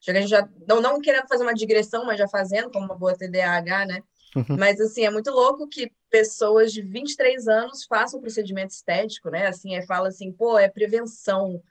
[0.00, 2.86] já que a gente já, não, não querendo fazer uma digressão, mas já fazendo, como
[2.86, 4.02] uma boa TDAH, né?
[4.58, 9.46] Mas, assim, é muito louco que pessoas de 23 anos façam procedimento estético, né?
[9.46, 11.62] Assim, é, fala assim, pô, é prevenção.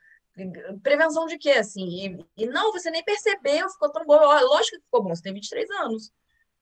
[0.82, 2.18] Prevenção de quê, assim?
[2.36, 4.16] E, e não, você nem percebeu, ficou tão bom.
[4.16, 6.12] Lógico que ficou bom, você tem 23 anos,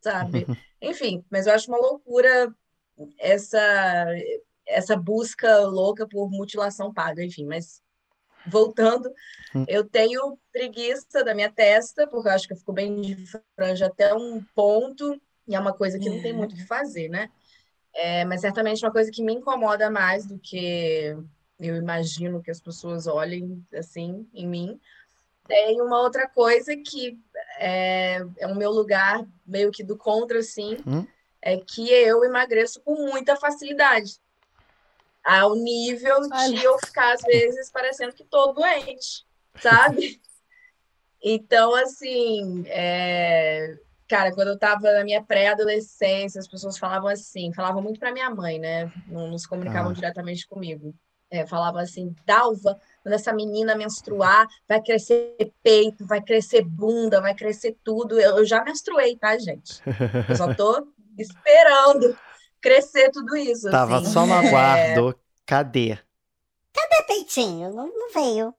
[0.00, 0.46] sabe?
[0.80, 2.54] Enfim, mas eu acho uma loucura
[3.18, 4.06] essa
[4.66, 7.80] essa busca louca por mutilação paga, enfim, mas
[8.46, 9.10] voltando,
[9.54, 9.64] Hum.
[9.68, 13.16] eu tenho preguiça da minha testa, porque eu acho que eu fico bem de
[13.56, 17.08] franja até um ponto, e é uma coisa que não tem muito o que fazer,
[17.08, 17.30] né?
[17.94, 21.16] É, mas certamente uma coisa que me incomoda mais do que
[21.58, 24.80] eu imagino que as pessoas olhem assim em mim.
[25.48, 27.18] Tem uma outra coisa que
[27.58, 31.06] é, é o meu lugar meio que do contra, assim, Hum.
[31.40, 34.20] é que eu emagreço com muita facilidade.
[35.26, 39.26] Ao nível de eu ficar, às vezes, parecendo que tô doente,
[39.60, 40.20] sabe?
[41.28, 43.74] Então, assim, é,
[44.08, 48.30] cara, quando eu tava na minha pré-adolescência, as pessoas falavam assim, falavam muito pra minha
[48.30, 48.92] mãe, né?
[49.08, 49.94] Não, não se comunicavam Ah.
[49.94, 50.94] diretamente comigo.
[51.28, 55.34] É, falavam assim, Dalva, quando essa menina menstruar, vai crescer
[55.64, 58.20] peito, vai crescer bunda, vai crescer tudo.
[58.20, 59.82] Eu, eu já menstruei, tá, gente?
[60.28, 60.86] Eu só tô
[61.18, 62.16] esperando
[62.60, 63.70] crescer tudo isso.
[63.70, 64.12] Tava assim.
[64.12, 65.18] só no É, aguardo.
[65.44, 65.98] Cadê?
[67.06, 68.52] Peitinho, não, não veio.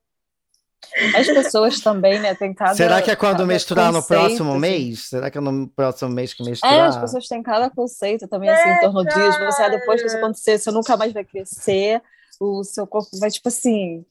[1.15, 2.75] As pessoas também, né, tem cada...
[2.75, 4.59] Será que é quando misturar no conceito, próximo assim.
[4.59, 5.09] mês?
[5.09, 6.87] Será que é no próximo mês que É, misturar?
[6.89, 9.39] as pessoas têm cada conceito também, assim, em torno disso.
[9.45, 12.01] Você, ah, depois que isso acontecer, você nunca mais vai crescer,
[12.39, 14.05] o seu corpo vai, tipo assim,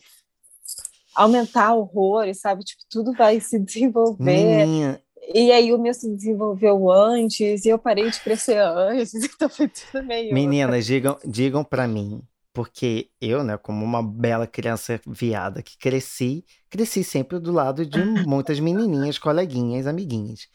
[1.15, 2.63] aumentar horrores, sabe?
[2.63, 4.25] Tipo, tudo vai se desenvolver.
[4.67, 5.01] Menina,
[5.35, 9.69] E aí o meu se desenvolveu antes, e eu parei de crescer antes, então foi
[9.69, 10.33] tudo meio...
[10.33, 16.45] Meninas, digam, digam para mim, porque eu, né, como uma bela criança viada que cresci,
[16.71, 20.49] cresci sempre do lado de muitas menininhas, coleguinhas, amiguinhas.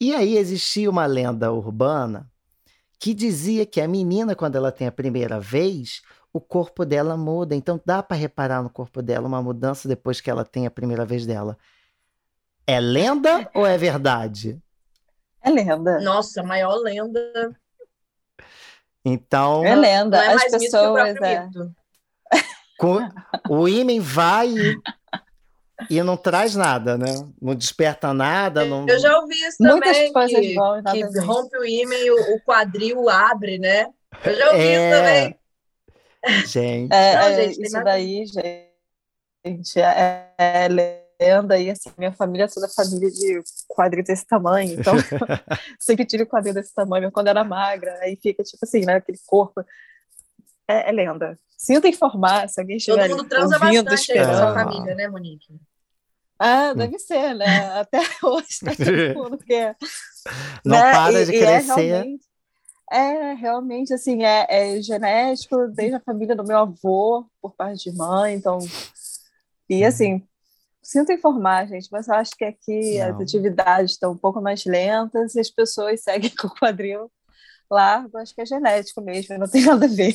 [0.00, 2.30] E aí existia uma lenda urbana
[2.98, 7.54] que dizia que a menina, quando ela tem a primeira vez, o corpo dela muda.
[7.54, 11.04] Então dá para reparar no corpo dela uma mudança depois que ela tem a primeira
[11.04, 11.58] vez dela.
[12.66, 14.58] É lenda ou é verdade?
[15.42, 16.00] É lenda.
[16.00, 17.20] Nossa, a maior lenda.
[19.04, 20.16] Então, É lenda.
[20.18, 21.16] Não é As mais mito que o pessoas...
[21.16, 21.48] É...
[23.48, 24.48] o ímã vai
[25.90, 27.12] e, não traz nada, né?
[27.40, 28.64] Não desperta nada.
[28.64, 28.86] Não...
[28.88, 32.10] Eu já ouvi isso Muitas também, coisas que, vão nada que rompe o ímã e
[32.10, 33.88] o, o quadril abre, né?
[34.24, 34.90] Eu já ouvi isso É.
[34.98, 35.38] também.
[36.46, 40.68] Gente, É, Não, é, gente, isso nada- daí, gente, é, é
[41.22, 44.94] lenda e assim, minha família é toda família de quadril desse tamanho, então
[45.78, 49.18] sempre tive quadril desse tamanho, mas quando era magra, aí fica tipo assim, né, aquele
[49.26, 49.60] corpo,
[50.68, 51.38] é, é lenda.
[51.56, 54.54] Sinto informar, se alguém Todo estiver mundo transa ouvindo, bastante aí na sua esperando.
[54.54, 55.60] família, né, Monique?
[56.38, 59.76] Ah, deve ser, né, até hoje tá todo mundo quer.
[60.64, 60.90] não né?
[60.92, 62.06] para E- de e é crescer.
[62.90, 67.96] é realmente assim, é, é genético desde a família do meu avô, por parte de
[67.96, 68.58] mãe, então.
[68.58, 68.68] Uhum.
[69.70, 70.26] E assim,
[70.82, 73.22] sinto informar, gente, mas eu acho que aqui as Não.
[73.22, 77.10] atividades estão um pouco mais lentas e as pessoas seguem com o quadril
[77.70, 80.14] largo, acho que é genético mesmo, não tem nada a ver.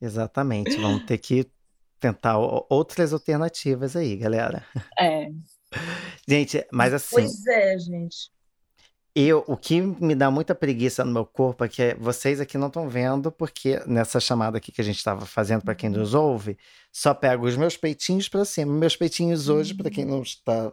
[0.00, 0.76] Exatamente.
[0.76, 1.50] Vamos ter que
[1.98, 4.62] tentar outras alternativas aí, galera.
[4.98, 5.30] É,
[6.28, 8.32] Gente, mas assim, Pois é, gente.
[9.14, 12.66] Eu, o que me dá muita preguiça no meu corpo é que vocês aqui não
[12.66, 16.58] estão vendo, porque nessa chamada aqui que a gente estava fazendo para quem nos ouve,
[16.90, 18.72] só pego os meus peitinhos para cima.
[18.72, 20.72] Meus peitinhos hoje, para quem não está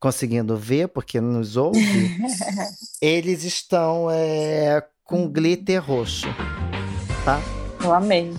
[0.00, 1.80] conseguindo ver, porque nos ouve,
[3.00, 6.26] eles estão é, com glitter roxo,
[7.24, 7.40] tá?
[7.82, 8.34] Eu amei.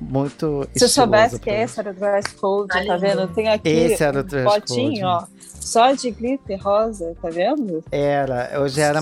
[0.00, 3.28] Muito Se eu soubesse que esse era o dress code, Tá tá vendo?
[3.34, 5.04] Tem aqui Esse era o um dress potinho, code.
[5.04, 5.26] ó,
[5.60, 7.84] só de glitter rosa, tá vendo?
[7.92, 9.00] Era, hoje era,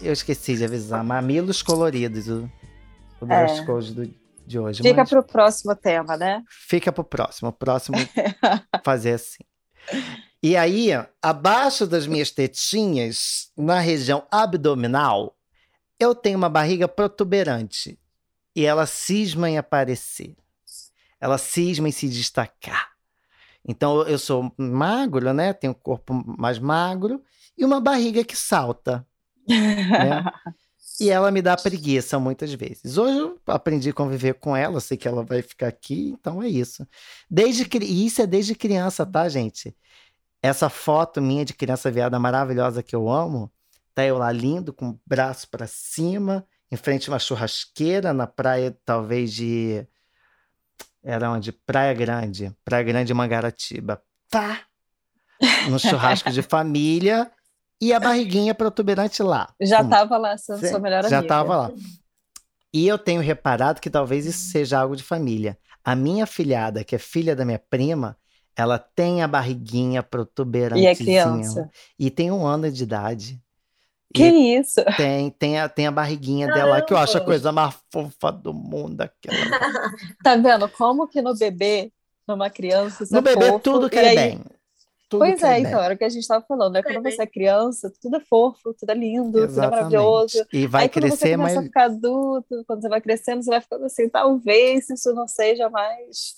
[0.00, 2.48] eu esqueci de avisar, mamilos coloridos, o,
[3.20, 3.64] o dress É.
[3.64, 4.14] code do-
[4.46, 4.82] de hoje.
[4.82, 6.42] Fica mas pro próximo tema, né?
[6.48, 7.96] fica pro próximo, o próximo
[8.84, 9.42] fazer assim.
[10.42, 15.34] E aí, abaixo das minhas tetinhas, na região abdominal,
[15.98, 17.98] eu tenho uma barriga protuberante.
[18.58, 20.34] E ela cisma em aparecer.
[21.20, 22.90] Ela cisma em se destacar.
[23.64, 25.52] Então, eu sou magro, né?
[25.52, 27.22] Tenho um corpo mais magro
[27.56, 29.06] e uma barriga que salta.
[29.46, 30.24] né?
[31.00, 32.98] E ela me dá preguiça muitas vezes.
[32.98, 36.48] Hoje eu aprendi a conviver com ela, sei que ela vai ficar aqui, então é
[36.48, 36.84] isso.
[37.30, 39.76] Desde e isso é desde criança, tá, gente?
[40.42, 43.48] Essa foto minha de criança viada maravilhosa que eu amo,
[43.94, 48.26] tá eu lá lindo, com o braço pra cima, em frente a uma churrasqueira na
[48.26, 49.86] praia, talvez de.
[51.02, 51.52] Era onde?
[51.52, 52.52] Praia Grande.
[52.64, 54.02] Praia Grande Mangaratiba.
[54.28, 54.62] Tá!
[55.70, 57.30] No churrasco de família
[57.80, 59.48] e a barriguinha protuberante lá.
[59.60, 59.88] Já Hum.
[59.88, 61.22] tava lá sendo Sim, sua melhor Já amiga.
[61.22, 61.70] estava lá.
[62.74, 65.56] E eu tenho reparado que talvez isso seja algo de família.
[65.84, 68.16] A minha filhada, que é filha da minha prima,
[68.54, 70.82] ela tem a barriguinha protuberante.
[70.82, 71.70] E é criança.
[71.98, 73.40] E tem um ano de idade.
[74.12, 74.82] Que E isso?
[74.96, 77.26] tem, tem, a, tem a barriguinha dela, que eu acho a Caramba!
[77.26, 79.00] coisa mais fofa do mundo.
[79.02, 79.36] Aquela...
[80.24, 81.92] Tá vendo como que no bebê,
[82.26, 84.40] numa criança, No é bebê fofo, tudo e cai aí- bem.
[85.10, 86.82] Tudo Pois é, então, era o que a gente estava falando, né?
[86.82, 89.76] Quando você é criança, tudo é fofo, tudo é lindo, tudo é Exatamente.
[89.94, 90.46] maravilhoso.
[90.52, 93.42] E vai aí quando você crescer, começa mas a ficar adulto, quando você vai crescendo,
[93.42, 96.34] você vai ficando assim, talvez isso não seja mais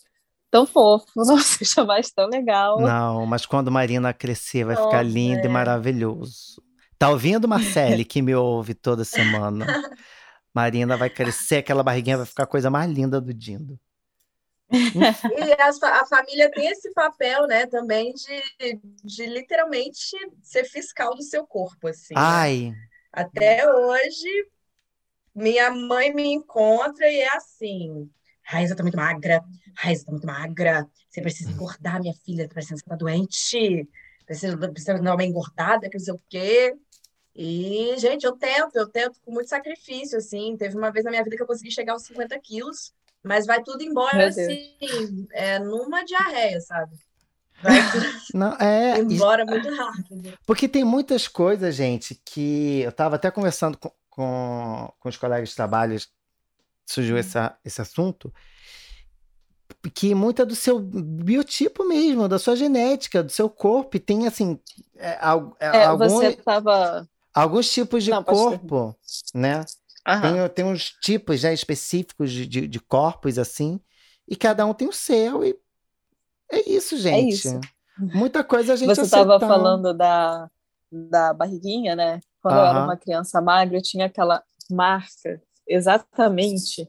[0.53, 2.81] tão fofo, não seja mais tão legal.
[2.81, 5.49] Não, mas quando Marina crescer, vai ficar Nossa, lindo e é.
[5.49, 6.63] maravilhoso.
[7.01, 9.77] Tá ouvindo, Marcele, que me ouve toda semana?
[10.55, 13.79] Marina vai crescer, aquela barriguinha vai ficar a coisa mais linda do Dindo.
[15.29, 21.23] E fa- a família tem esse papel, né, também de, de literalmente ser fiscal do
[21.23, 22.25] seu corpo, assim.
[22.25, 22.41] né?
[22.41, 22.75] Ai,
[23.13, 24.29] Até hoje,
[25.35, 28.11] minha mãe me encontra e é assim:
[28.43, 29.43] Raíssa tá muito magra,
[29.77, 33.89] Raíssa tá muito magra, você precisa engordar, minha filha, tá parecendo que você tá doente,
[34.27, 36.75] precisa, precisa dar uma engordada, que não sei o quê.
[37.43, 40.59] E, gente, eu tento, eu tento com muito sacrifício, assim.
[40.59, 42.93] Teve uma vez na minha vida que eu consegui chegar aos 50 quilos,
[43.25, 46.95] mas vai tudo embora, assim, é, numa diarreia, sabe?
[47.63, 48.99] Vai tudo não, é.
[48.99, 50.39] embora muito rápido.
[50.45, 55.49] Porque tem muitas coisas, gente, que eu tava até conversando com, com, com os colegas
[55.49, 55.99] de trabalho,
[56.85, 58.31] surgiu essa, esse assunto,
[59.95, 64.61] que muita do seu biotipo mesmo, da sua genética, do seu corpo, e tem assim,
[64.97, 65.19] é,
[65.59, 67.09] é, É, algum- você tava.
[67.35, 68.97] Alguns tipos de Não, corpo,
[69.35, 69.65] né?
[70.05, 73.81] Tem, tem uns tipos já específicos de, de, de corpos assim,
[74.27, 75.57] e cada um tem o seu, e
[76.51, 77.35] é isso, gente.
[77.35, 77.61] isso.
[77.99, 80.51] Muita coisa a gente Você estava falando da,
[80.91, 82.21] da barriguinha, né?
[82.43, 86.89] Quando eu era uma criança magra, eu tinha aquela marca exatamente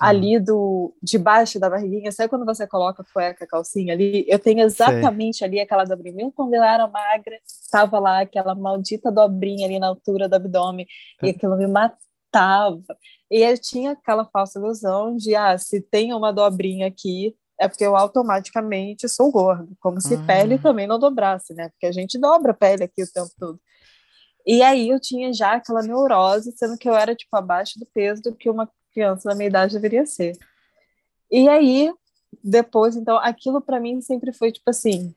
[0.00, 2.12] ali do debaixo da barriguinha.
[2.12, 4.24] Sabe quando você coloca a cueca, a calcinha ali?
[4.28, 6.16] Eu tenho exatamente ali aquela dobrinha.
[6.16, 10.86] Mesmo quando eu era magra, estava lá aquela maldita dobrinha ali na altura do abdômen
[11.22, 12.82] e aquilo me matava.
[13.30, 17.84] E eu tinha aquela falsa ilusão de, ah, se tem uma dobrinha aqui, é porque
[17.84, 20.24] eu automaticamente sou gordo, como se Ah.
[20.26, 21.68] pele também não dobrasse, né?
[21.70, 23.60] Porque a gente dobra a pele aqui o tempo todo.
[24.46, 28.22] E aí eu tinha já aquela neurose, sendo que eu era tipo abaixo do peso
[28.22, 30.36] do que uma criança da minha idade deveria ser.
[31.30, 31.92] E aí
[32.42, 35.14] depois, então, aquilo para mim sempre foi tipo assim,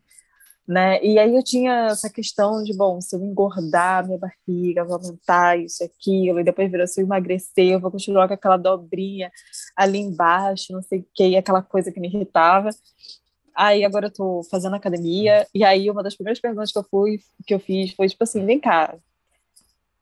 [0.68, 1.04] né?
[1.04, 5.60] E aí eu tinha essa questão de, bom, se eu engordar minha barriga, vou aumentar
[5.60, 9.32] isso aquilo, e depois virou, se eu emagrecer, eu vou continuar com aquela dobrinha
[9.76, 12.70] ali embaixo, não sei o que, aquela coisa que me irritava.
[13.56, 17.20] Aí agora eu tô fazendo academia, e aí uma das primeiras perguntas que eu fui,
[17.46, 18.98] que eu fiz foi tipo assim, vem cá,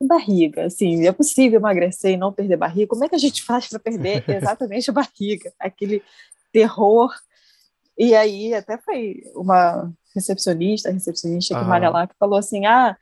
[0.07, 2.87] barriga, assim, é possível emagrecer e não perder barriga?
[2.87, 5.51] Como é que a gente faz para perder exatamente a barriga?
[5.59, 6.01] Aquele
[6.51, 7.13] terror.
[7.97, 12.97] E aí até foi uma recepcionista, recepcionista que malha lá, que falou assim, ah,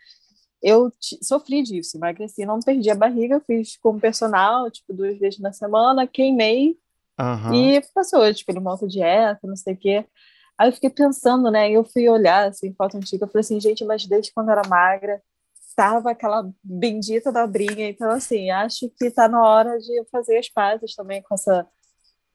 [0.61, 0.91] eu
[1.21, 6.07] sofri disso, emagreci, não perdi a barriga, fiz como personal, tipo, duas vezes na semana,
[6.07, 6.77] queimei
[7.17, 7.53] Aham.
[7.53, 10.05] e passou, tipo, ele monta dieta, não sei o quê.
[10.57, 11.69] Aí eu fiquei pensando, né?
[11.69, 14.67] Eu fui olhar, assim, foto antiga, eu falei assim, gente, mas desde quando eu era
[14.67, 15.21] magra,
[15.77, 17.87] tava aquela bendita dobrinha.
[17.87, 21.65] Então, assim, acho que tá na hora de eu fazer as pazes também com essa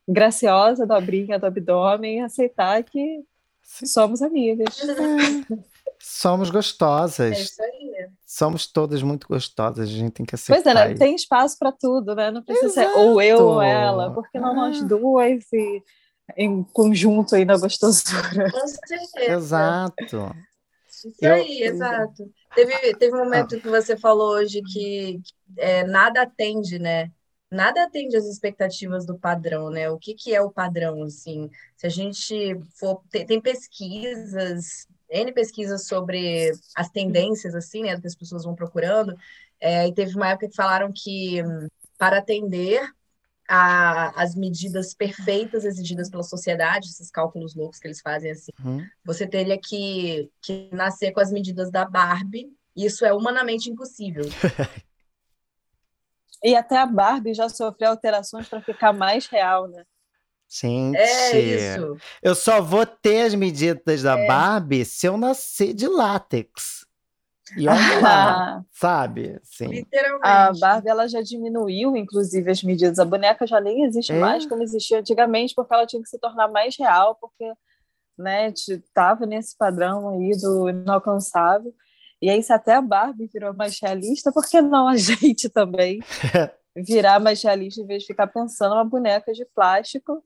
[0.09, 3.20] graciosa dobrinha do abdômen e aceitar que
[3.64, 3.86] Sim.
[3.86, 4.76] somos amigas.
[5.99, 7.38] Somos É gostosas.
[7.38, 8.09] isso aí.
[8.26, 9.88] Somos todas muito gostosas.
[9.88, 10.88] A gente tem que Pois é, aceitar.
[10.88, 10.95] né?
[10.95, 12.30] tem espaço para tudo, né?
[12.30, 13.76] Não precisa ser ou eu ou Exato.
[13.84, 14.84] ela, porque não nós Ah.
[14.86, 15.82] duas e
[16.36, 18.51] em conjunto aí na gostosura.
[18.53, 19.32] Com certeza.
[19.32, 20.36] Exato.
[21.05, 22.31] Isso Eu- aí, exato.
[22.55, 25.21] Teve, teve um momento que você falou hoje que
[25.57, 27.11] é, nada atende, né?
[27.51, 29.91] Nada atende às expectativas do padrão, né?
[29.91, 31.51] O que que é o padrão, assim?
[31.77, 33.03] Se a gente for...
[33.11, 38.01] Tem, tem pesquisas, N pesquisas sobre as tendências, assim, né?
[38.01, 39.15] Que as pessoas vão procurando.
[39.61, 42.81] É, e teve uma época que falaram que hum, para atender
[43.55, 48.83] a- as medidas perfeitas exigidas pela sociedade, esses cálculos loucos que eles fazem, assim, Uhum.
[49.05, 52.51] você teria que, que nascer com as medidas da Barbie.
[52.75, 54.25] e Isso é humanamente impossível.
[56.45, 59.85] E até a Barbie já sofreu alterações para ficar mais real, né?
[60.49, 61.97] Gente, É isso.
[62.21, 64.27] eu só vou ter as medidas da É.
[64.27, 66.85] Barbie se eu nascer de látex.
[67.57, 69.39] E olha lá, A, sabe?
[69.43, 70.21] Assim, Literalmente.
[70.27, 72.99] a Barbie ela já diminuiu, inclusive, as medidas.
[72.99, 74.19] A boneca já nem existe É.
[74.19, 77.53] mais como existia antigamente, porque ela tinha que se tornar mais real, porque
[78.19, 81.75] né, estava nesse padrão aí do inalcançável.
[82.21, 86.01] E aí, se até a Barbie virou mais realista, por que não a gente também
[86.77, 90.23] virar mais realista em vez de ficar pensando uma boneca de plástico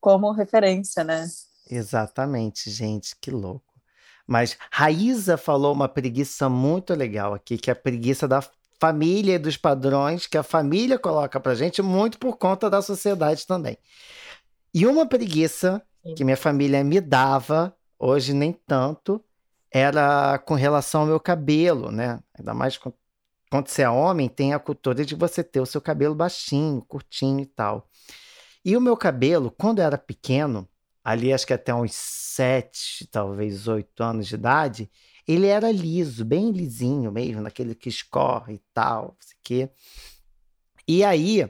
[0.00, 1.24] como referência, né?
[1.70, 3.65] Exatamente, gente, que louco.
[4.26, 8.42] Mas Raíza falou uma preguiça muito legal aqui, que é a preguiça da
[8.80, 13.46] família e dos padrões que a família coloca pra gente, muito por conta da sociedade
[13.46, 13.78] também.
[14.74, 15.82] E uma preguiça
[16.16, 19.22] que minha família me dava, hoje nem tanto,
[19.70, 22.20] era com relação ao meu cabelo, né?
[22.38, 22.92] Ainda mais com-
[23.50, 27.40] quando você é homem, tem a cultura de você ter o seu cabelo baixinho, curtinho
[27.40, 27.88] e tal.
[28.64, 30.68] E o meu cabelo, quando eu era pequeno,
[31.06, 34.90] ali acho que até uns sete, talvez oito anos de idade,
[35.26, 39.70] ele era liso, bem lisinho mesmo, naquele que escorre e tal, não sei o quê.
[40.88, 41.42] E aí,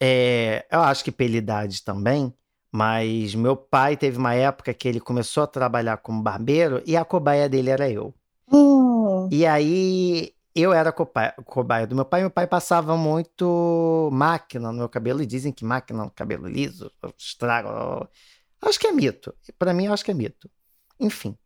[0.00, 2.34] é, eu acho que pela idade também,
[2.72, 7.04] mas meu pai teve uma época que ele começou a trabalhar como barbeiro e a
[7.04, 8.14] cobaia dele era eu.
[8.52, 12.20] Hum, E aí eu era cobaia, cobaia do meu pai.
[12.22, 16.90] Meu pai passava muito máquina no meu cabelo e dizem que máquina no cabelo liso
[17.18, 18.08] estraga.
[18.62, 19.34] Acho que é mito.
[19.58, 20.50] Para mim, acho que é mito.
[20.98, 21.36] Enfim.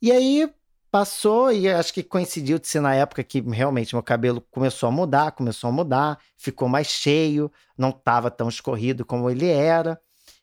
[0.00, 0.52] E aí
[0.90, 4.92] passou e acho que coincidiu de ser na época que realmente meu cabelo começou a
[4.92, 9.98] mudar, começou a mudar, ficou mais cheio, não estava tão escorrido como ele era.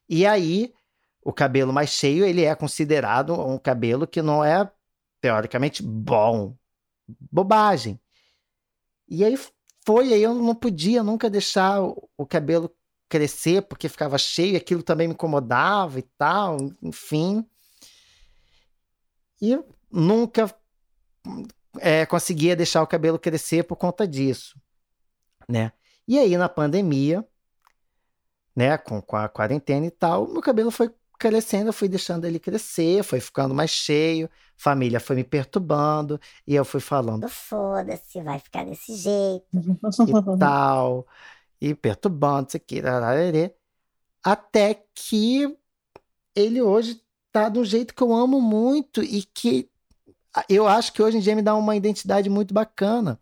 [0.08, 0.74] E aí
[1.22, 4.70] o cabelo mais cheio, ele é considerado um cabelo que não é
[5.22, 6.56] teoricamente bom.
[7.32, 8.00] Bobagem.
[9.08, 9.38] E aí
[9.86, 12.72] foi, aí eu não podia nunca deixar o, o cabelo
[13.10, 17.46] crescer porque ficava cheio, aquilo também me incomodava e tal, enfim.
[19.42, 20.54] E eu nunca
[21.80, 24.60] é, conseguia deixar o cabelo crescer por conta disso,
[25.48, 25.72] né?
[26.08, 27.26] E aí na pandemia,
[28.56, 32.40] né, com, com a quarentena e tal, meu cabelo foi crescendo, eu fui deixando ele
[32.40, 38.40] crescer, foi ficando mais cheio, família foi me perturbando, e eu fui falando Foda-se, vai
[38.40, 39.46] ficar desse jeito.
[39.54, 41.06] e tal,
[41.62, 42.82] e perturbando, isso aqui,
[44.24, 45.58] até que
[46.36, 47.02] ele hoje
[47.32, 49.70] tá de um jeito que eu amo muito e que
[50.48, 53.20] eu acho que hoje em dia me dá uma identidade muito bacana.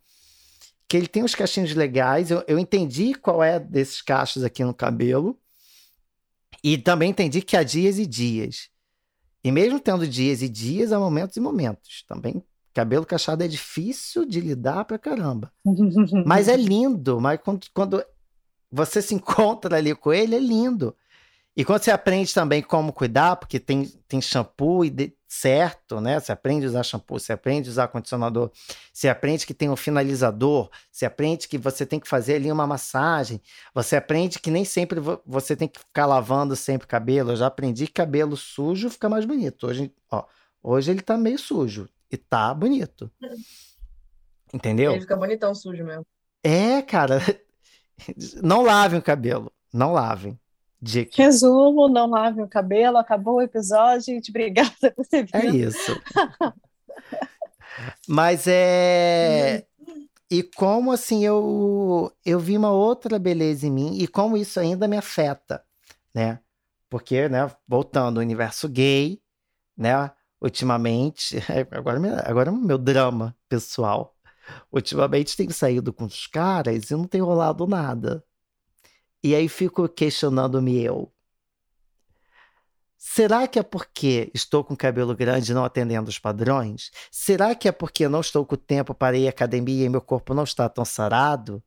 [0.88, 4.74] Que ele tem uns cachinhos legais, eu, eu entendi qual é desses cachos aqui no
[4.74, 5.38] cabelo,
[6.64, 8.70] e também entendi que há dias e dias.
[9.44, 12.04] E mesmo tendo dias e dias, há momentos e momentos.
[12.08, 12.44] Também
[12.78, 15.52] cabelo cachado é difícil de lidar pra caramba.
[16.28, 18.04] Mas é lindo, mas quando, quando
[18.72, 20.96] você se encontra ali com ele, é lindo.
[21.56, 26.20] E quando você aprende também como cuidar, porque tem, tem shampoo e de- certo, né?
[26.20, 28.52] Você aprende a usar shampoo, você aprende a usar condicionador,
[28.94, 32.68] você aprende que tem um finalizador, você aprende que você tem que fazer ali uma
[32.68, 33.42] massagem,
[33.74, 37.32] você aprende que nem sempre vo- você tem que ficar lavando sempre o cabelo.
[37.32, 39.66] Eu já aprendi que cabelo sujo fica mais bonito.
[39.68, 40.26] Hoje, ó,
[40.62, 43.12] hoje ele tá meio sujo e tá bonito.
[44.54, 44.92] Entendeu?
[44.94, 46.06] Ele fica bonitão sujo mesmo.
[46.44, 47.20] É, cara.
[48.44, 49.52] Não lavem o cabelo.
[49.74, 50.40] Não lavem.
[50.80, 51.24] Dica.
[51.24, 54.30] Resumo, não lave o cabelo, acabou o episódio, gente.
[54.30, 55.56] Obrigada por ter É vindo.
[55.56, 56.00] isso.
[58.08, 59.66] Mas é.
[60.30, 64.86] E como assim eu eu vi uma outra beleza em mim e como isso ainda
[64.86, 65.64] me afeta,
[66.14, 66.40] né?
[66.90, 69.22] Porque, né, voltando ao universo gay,
[69.78, 71.38] né, ultimamente,
[71.72, 71.98] agora
[72.30, 74.17] agora é o meu drama pessoal.
[74.72, 78.24] Ultimamente tenho saído com os caras e não tem rolado nada.
[79.24, 81.12] E aí fico questionando-me eu.
[82.98, 86.92] Será que é porque estou com cabelo grande não atendendo os padrões?
[87.12, 90.34] Será que é porque não estou com tempo para ir à academia e meu corpo
[90.34, 91.64] não está tão sarado?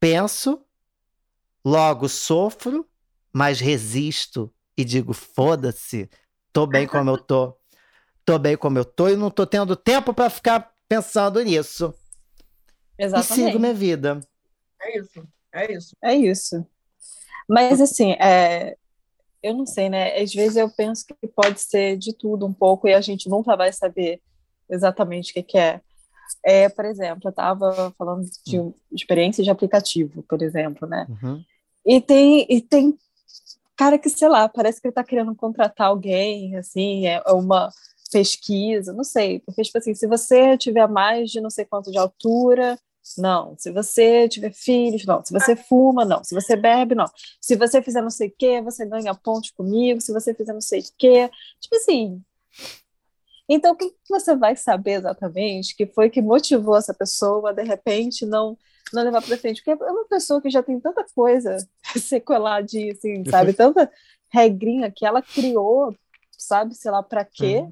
[0.00, 0.60] Penso,
[1.64, 2.88] logo sofro,
[3.32, 6.10] mas resisto e digo: foda-se,
[6.52, 7.56] tô bem como eu tô.
[8.24, 11.94] Tô bem como eu tô e não tô tendo tempo para ficar pensando nisso.
[12.98, 13.40] Exatamente.
[13.40, 14.20] E sigo minha vida.
[14.80, 15.96] É isso, é isso.
[16.02, 16.66] É isso.
[17.48, 18.76] Mas assim, é,
[19.42, 20.18] eu não sei, né?
[20.20, 23.56] Às vezes eu penso que pode ser de tudo um pouco e a gente nunca
[23.56, 24.20] vai saber
[24.68, 25.80] exatamente o que, que é.
[26.44, 26.68] é.
[26.68, 28.74] Por exemplo, eu estava falando de Hum.
[28.90, 31.06] experiência de aplicativo, por exemplo, né?
[31.08, 31.44] Uhum.
[31.84, 32.98] E tem, e tem
[33.76, 37.70] cara que, sei lá, parece que ele tá querendo contratar alguém, assim, é uma
[38.10, 41.98] pesquisa, não sei, porque, tipo assim, se você tiver mais de não sei quanto de
[41.98, 42.78] altura,
[43.16, 43.54] não.
[43.58, 45.24] Se você tiver filhos, não.
[45.24, 46.24] Se você fuma, não.
[46.24, 47.06] Se você bebe, não.
[47.40, 50.00] Se você fizer não sei o quê, você ganha pontos comigo.
[50.00, 51.30] Se você fizer não sei o quê.
[51.60, 52.20] Tipo assim.
[53.48, 58.26] Então, o que você vai saber exatamente que foi que motivou essa pessoa de repente,
[58.26, 58.58] não
[58.92, 59.62] não levar para frente?
[59.62, 61.56] Porque é uma pessoa que já tem tanta coisa
[61.96, 63.52] sequeladinha, assim, sabe?
[63.52, 63.90] Tanta
[64.32, 65.94] regrinha que ela criou,
[66.46, 66.74] sabe?
[66.74, 67.66] Sei lá para quê.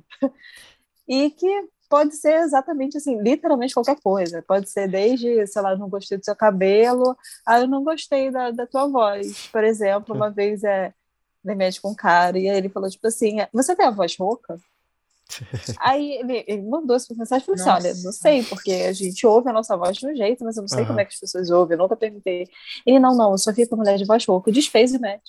[1.06, 4.42] E que pode ser exatamente assim, literalmente qualquer coisa.
[4.42, 7.16] Pode ser desde, sei lá, não gostei do seu cabelo,
[7.46, 9.48] ah, eu não gostei da, da tua voz.
[9.52, 10.92] Por exemplo, uma vez é
[11.44, 14.58] remédio com um cara, e aí ele falou, tipo assim, você tem a voz rouca?
[15.80, 19.26] Aí ele, ele mandou essa mensagem e falou assim: olha, não sei, porque a gente
[19.26, 20.86] ouve a nossa voz de um jeito, mas eu não sei Aham.
[20.86, 22.46] como é que as pessoas ouvem, eu nunca perguntei.
[22.86, 25.22] Ele, não, não, eu só fico com mulher de voz rouca, desfez o match.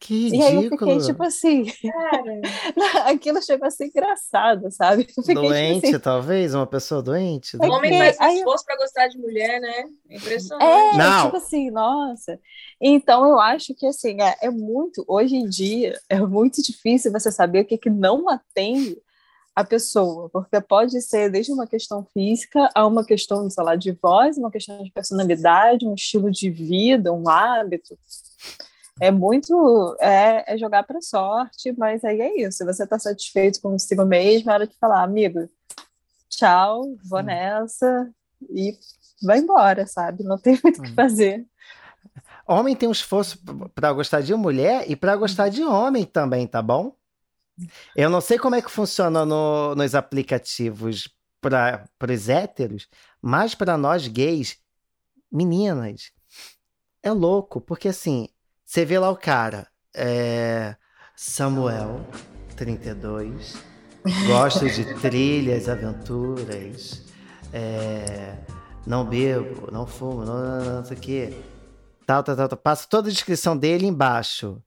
[0.00, 0.92] Que E aí eu ridículo.
[0.92, 2.40] fiquei tipo assim, Cara,
[3.10, 5.02] aquilo chegou a ser engraçado, sabe?
[5.04, 6.54] Fiquei, tipo Doente, assim, talvez?
[6.54, 7.56] Uma pessoa doente?
[7.60, 9.84] É homem aí- esforço para gostar de mulher, né?
[10.08, 10.64] Impressionante.
[10.64, 11.24] É, Não.
[11.24, 12.38] tipo assim, nossa.
[12.80, 17.32] Então eu acho que assim, é, é muito, hoje em dia, é muito difícil você
[17.32, 18.96] saber o que, que não atende
[19.56, 23.90] a pessoa, porque pode ser desde uma questão física a uma questão, sei lá, de
[24.00, 27.98] voz, uma questão de personalidade, um estilo de vida, um hábito.
[29.00, 32.58] É muito, é, é jogar para sorte, mas aí é isso.
[32.58, 35.48] Se você está satisfeito consigo mesmo, é hora de falar, amigo,
[36.28, 38.10] tchau, vou nessa
[38.50, 38.76] e
[39.22, 40.24] vai embora, sabe?
[40.24, 41.46] Não tem muito o que fazer.
[42.46, 46.46] Homem tem um esforço p- pra gostar de mulher e pra gostar de homem também,
[46.46, 46.94] tá bom?
[47.94, 51.08] Eu não sei como é que funciona no- nos aplicativos
[51.40, 52.88] para os héteros,
[53.20, 54.56] mas para nós gays,
[55.30, 56.10] meninas,
[57.02, 58.28] é louco, porque assim,
[58.68, 60.76] você vê lá o cara, é,
[61.16, 62.06] Samuel,
[62.54, 63.56] 32,
[64.26, 67.02] gosto de trilhas, aventuras,
[67.52, 68.36] é,
[68.86, 71.42] não bebo, não fumo, não, não, não, não sei o quê.
[72.06, 72.58] Tal, tal, tal, tal.
[72.58, 74.62] Passa toda a descrição dele embaixo.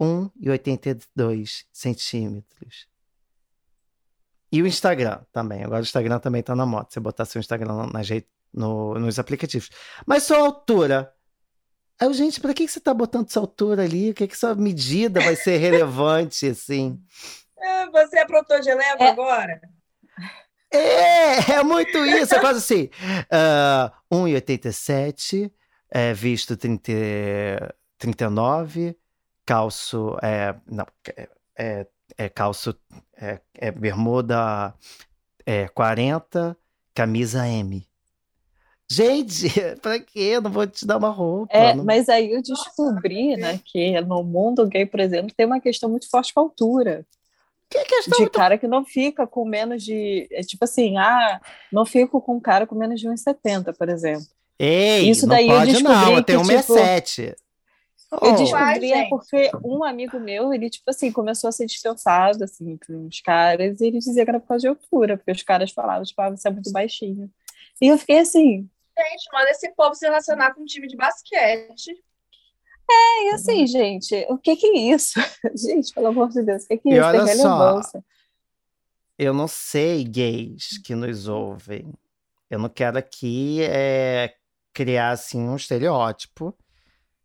[0.00, 2.86] 1,82 centímetros.
[4.52, 5.62] E o Instagram também.
[5.62, 6.86] Agora o Instagram também tá na moda.
[6.90, 9.70] Você botar seu Instagram na rede- no- nos aplicativos.
[10.06, 11.14] Mas sua altura.
[12.00, 14.10] Aí, eu, gente, pra que que você tá botando sua altura ali?
[14.10, 16.98] O que que sua medida vai ser relevante, assim?
[17.62, 19.08] É, Você aprontou de eleva É.
[19.10, 19.60] agora?
[20.72, 22.34] É, é muito isso.
[22.34, 22.88] É quase assim.
[23.30, 25.52] ah, 1,87,
[25.90, 28.96] é, visto 30, 39,
[29.44, 30.16] calço.
[30.22, 31.28] É, não, é,
[31.58, 31.86] é,
[32.16, 32.74] é calço.
[33.14, 34.72] É, é bermuda
[35.44, 36.56] é, 40,
[36.94, 37.86] camisa M.
[38.90, 39.46] Gente,
[39.80, 40.20] pra quê?
[40.34, 41.52] Eu não vou te dar uma roupa.
[41.56, 45.60] É, não- mas aí eu descobri, né, que no mundo gay, por exemplo, tem uma
[45.60, 47.06] questão muito forte com a altura.
[47.70, 50.26] Que questão De cara que não fica com menos de.
[50.32, 51.40] É tipo assim, ah,
[51.72, 54.26] não fico com um cara com menos de 1,70, por exemplo.
[54.58, 57.36] Ei, isso não daí eu pode não, descobri eu tenho que, tipo, 1,67.
[58.10, 62.42] Eu Oh, descobri é porque um amigo meu, ele, tipo assim, começou a ser dispensado,
[62.42, 65.70] assim, uns caras, e ele dizia que era por causa de altura, porque os caras
[65.70, 67.30] falavam, tipo, ah, você é muito baixinho.
[67.80, 68.68] E eu fiquei assim,
[69.00, 71.90] Gente, manda esse povo se relacionar com um time de basquete.
[73.24, 75.20] e assim, gente, o que que é isso?
[75.56, 77.10] Gente, pelo amor de Deus, o que que é E isso?
[77.10, 78.04] Tem olha só, relevância.
[79.16, 81.92] Eu não sei, gays que nos ouvem.
[82.50, 84.34] Eu não quero aqui é,
[84.72, 86.54] criar assim um estereótipo,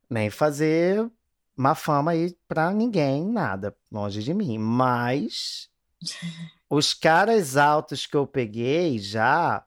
[0.10, 1.10] nem fazer
[1.56, 4.58] má fama aí pra ninguém, nada, longe de mim.
[4.58, 5.70] Mas
[6.70, 9.66] os caras altos que eu peguei já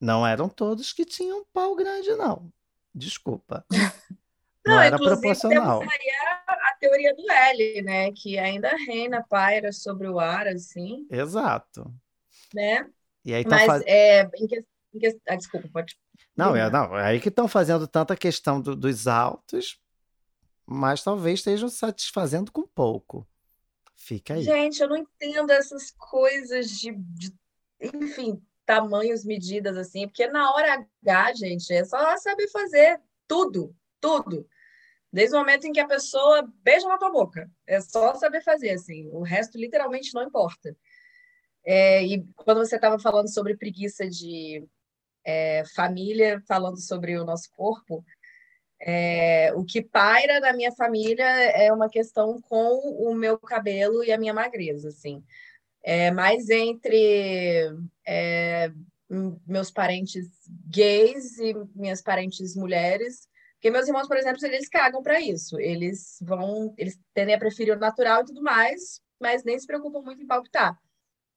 [0.00, 2.52] não eram todos que tinham pau grande, não.
[2.94, 3.64] Desculpa.
[4.66, 5.78] Não, era inclusive proporcional.
[5.80, 8.12] temos aí a, teoria do L, né?
[8.12, 11.92] Que ainda reina, paira sobre o ar, assim, Exato.
[12.54, 12.88] né?
[13.24, 13.82] E aí Mas faz...
[13.86, 15.96] é, em que, em que- ah, desculpa, pode.
[16.36, 19.78] Não, é, não, é aí que estão fazendo tanta questão do- dos altos,
[20.66, 23.26] mas talvez estejam satisfazendo com pouco.
[23.96, 24.42] Fica aí.
[24.42, 27.34] Gente, eu não entendo essas coisas de, de
[27.82, 34.46] enfim, tamanhos, medidas assim, porque na hora H, gente, é só saber fazer tudo, tudo.
[35.12, 37.50] Desde o momento em que a pessoa beija na tua boca.
[37.66, 39.08] É só saber fazer, assim.
[39.08, 40.76] O resto literalmente não importa.
[41.66, 44.64] É, e quando você estava falando sobre preguiça de
[45.24, 48.04] é, família, falando sobre o nosso corpo,
[48.80, 54.12] é, o que paira na minha família é uma questão com o meu cabelo e
[54.12, 55.24] a minha magreza, assim.
[55.82, 57.70] É mais entre
[58.06, 58.70] é,
[59.46, 60.28] meus parentes
[60.68, 63.28] gays e minhas parentes mulheres
[63.60, 65.60] porque meus irmãos, por exemplo, eles cagam para isso.
[65.60, 70.00] Eles vão, eles tendem a preferir o natural e tudo mais, mas nem se preocupam
[70.00, 70.80] muito em palpitar.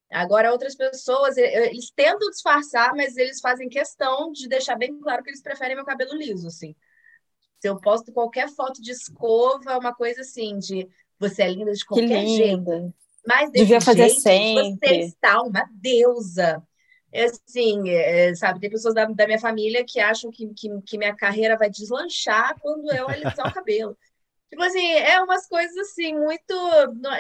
[0.10, 5.32] Agora, outras pessoas, eles tentam disfarçar, mas eles fazem questão de deixar bem claro que
[5.32, 6.74] eles preferem meu cabelo liso, assim.
[7.60, 10.88] Se eu posto qualquer foto de escova, uma coisa assim, de
[11.20, 12.94] você é linda de qualquer jeito.
[13.26, 14.90] Mas Devia fazer jeito, sempre.
[14.90, 16.62] você está uma deusa.
[17.12, 20.98] É assim, é, sabe, tem pessoas da, da minha família que acham que, que, que,
[20.98, 23.96] minha carreira vai deslanchar quando eu alisar o cabelo.
[24.50, 26.54] Tipo assim, é umas coisas assim, muito.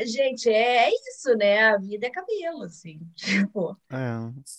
[0.05, 1.63] Gente, é, é isso, né?
[1.63, 2.99] A vida é cabelo, assim.
[3.15, 3.77] Tipo.
[3.91, 4.53] É.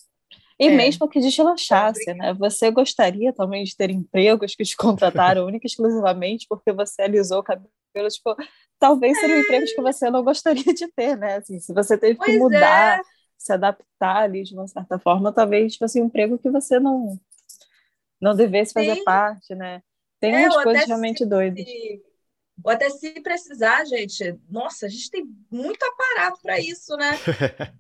[0.58, 0.70] E é.
[0.70, 2.32] mesmo que deslanchasse, né?
[2.34, 7.40] Você gostaria também de ter empregos que te contrataram única e exclusivamente porque você alisou
[7.40, 7.70] o cabelo?
[8.16, 8.36] Tipo,
[8.78, 11.36] talvez seriam empregos que você não gostaria de ter, né?
[11.36, 13.00] Assim, se você teve que mudar.
[13.00, 13.14] É
[13.44, 17.18] se adaptar ali de uma certa forma, talvez fosse um emprego que você não
[18.18, 19.04] não devesse fazer Sim.
[19.04, 19.82] parte, né?
[20.18, 21.62] Tem é, umas coisas realmente se, doidas.
[22.62, 27.18] Ou até se precisar, gente, nossa, a gente tem muito aparato para isso, né?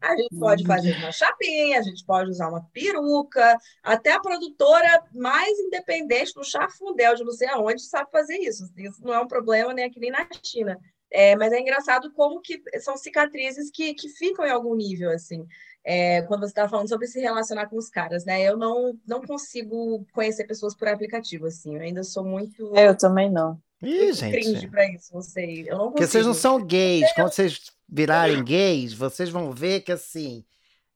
[0.00, 5.04] A gente pode fazer uma chapinha, a gente pode usar uma peruca, até a produtora
[5.14, 8.64] mais independente do chafundel de não sei aonde sabe fazer isso.
[8.76, 10.78] Isso não é um problema nem aqui nem na China.
[11.10, 15.46] É, mas é engraçado como que são cicatrizes que, que ficam em algum nível, assim.
[15.84, 18.42] É, quando você estava falando sobre se relacionar com os caras, né?
[18.42, 21.74] Eu não, não consigo conhecer pessoas por aplicativo, assim.
[21.76, 22.74] Eu ainda sou muito.
[22.74, 23.60] É, eu também não.
[23.82, 24.32] Ih, gente.
[24.32, 25.62] cringe pra isso, não sei.
[25.68, 25.90] Eu não consigo.
[25.90, 27.12] Porque vocês não são gays.
[27.12, 30.42] Quando vocês virarem gays, vocês vão ver que, assim,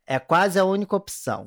[0.07, 1.47] é quase a única opção.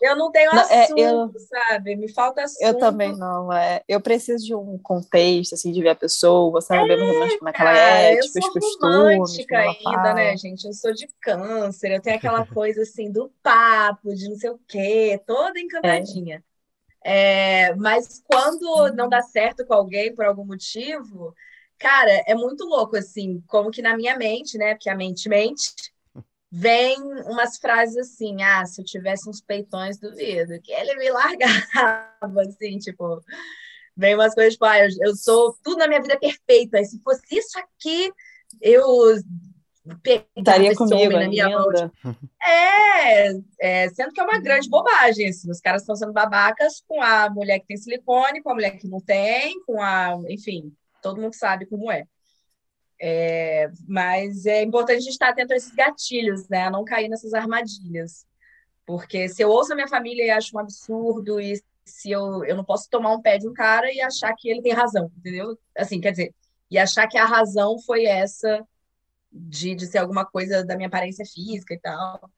[0.00, 1.96] Eu não tenho assunto, é, eu, sabe?
[1.96, 2.62] Me falta assunto.
[2.62, 3.52] Eu também não.
[3.52, 7.36] É, eu preciso de um contexto, assim, de ver a pessoa, saber mais ou menos
[7.36, 9.46] como é que ela é, tipo, os costumes.
[9.50, 10.66] ainda, né, gente?
[10.66, 14.60] Eu sou de câncer, eu tenho aquela coisa, assim, do papo, de não sei o
[14.66, 16.42] quê, toda encantadinha.
[17.04, 17.68] É.
[17.68, 21.34] é, mas quando não dá certo com alguém por algum motivo,
[21.78, 24.74] cara, é muito louco, assim, como que na minha mente, né?
[24.74, 25.72] Porque a mente mente
[26.56, 32.42] vem umas frases assim, ah, se eu tivesse uns peitões, duvido, que ele me largava,
[32.42, 33.20] assim, tipo,
[33.96, 36.84] vem umas coisas, tipo, ah, eu, eu sou, tudo na minha vida é perfeita, e
[36.84, 38.08] se fosse isso aqui,
[38.60, 38.86] eu
[40.00, 41.66] pegaria comigo na minha mão.
[42.46, 47.02] É, é, sendo que é uma grande bobagem, assim, os caras estão sendo babacas com
[47.02, 51.20] a mulher que tem silicone, com a mulher que não tem, com a, enfim, todo
[51.20, 52.06] mundo sabe como é.
[53.00, 56.64] É, mas é importante a gente estar atento a esses gatilhos, né?
[56.64, 58.26] A não cair nessas armadilhas.
[58.86, 62.56] Porque se eu ouço a minha família e acho um absurdo, e se eu, eu
[62.56, 65.58] não posso tomar um pé de um cara e achar que ele tem razão, entendeu?
[65.76, 66.34] Assim, quer dizer,
[66.70, 68.66] e achar que a razão foi essa
[69.30, 72.30] de, de ser alguma coisa da minha aparência física e tal.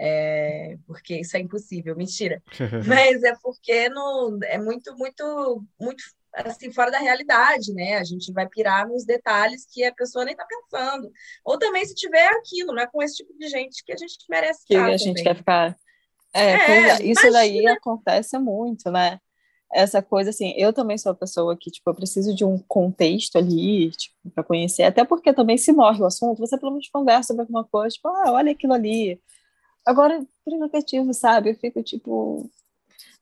[0.00, 2.42] É, porque isso é impossível, mentira.
[2.86, 7.96] Mas é porque não, é muito, muito, muito assim, fora da realidade, né?
[7.96, 11.10] A gente vai pirar nos detalhes que a pessoa nem tá pensando.
[11.44, 14.16] Ou também se tiver aquilo, não é com esse tipo de gente que a gente
[14.28, 15.76] merece que a gente quer ficar.
[16.34, 19.18] É, é isso daí acontece muito, né?
[19.72, 23.36] Essa coisa assim, eu também sou a pessoa que, tipo, eu preciso de um contexto
[23.36, 27.28] ali, tipo, para conhecer, até porque também se morre o assunto, você pelo menos conversa
[27.28, 29.20] sobre alguma coisa, tipo, ah, olha aquilo ali.
[29.86, 31.50] Agora, privativo, sabe?
[31.50, 32.50] Eu fico, tipo,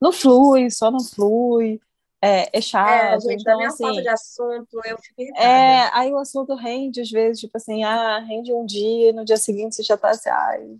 [0.00, 1.80] não flui, só não flui
[2.26, 2.88] é, é chato.
[2.88, 5.44] É, gente, então, minha assim, falta de assunto, eu fico irritada.
[5.44, 9.36] É, aí o assunto rende, às vezes, tipo assim, ah, rende um dia, no dia
[9.36, 10.76] seguinte você já tá assim, ai,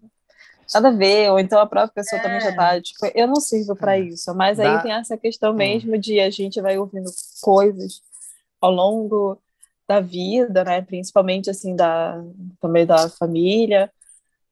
[0.75, 2.23] nada a ver, ou então a própria pessoa é.
[2.23, 5.97] também já tá, tipo, eu não sirvo para isso, mas aí tem essa questão mesmo
[5.97, 8.03] de a gente vai ouvindo coisas
[8.61, 9.39] ao longo
[9.87, 12.21] da vida, né, principalmente, assim, da,
[12.61, 13.91] também da família,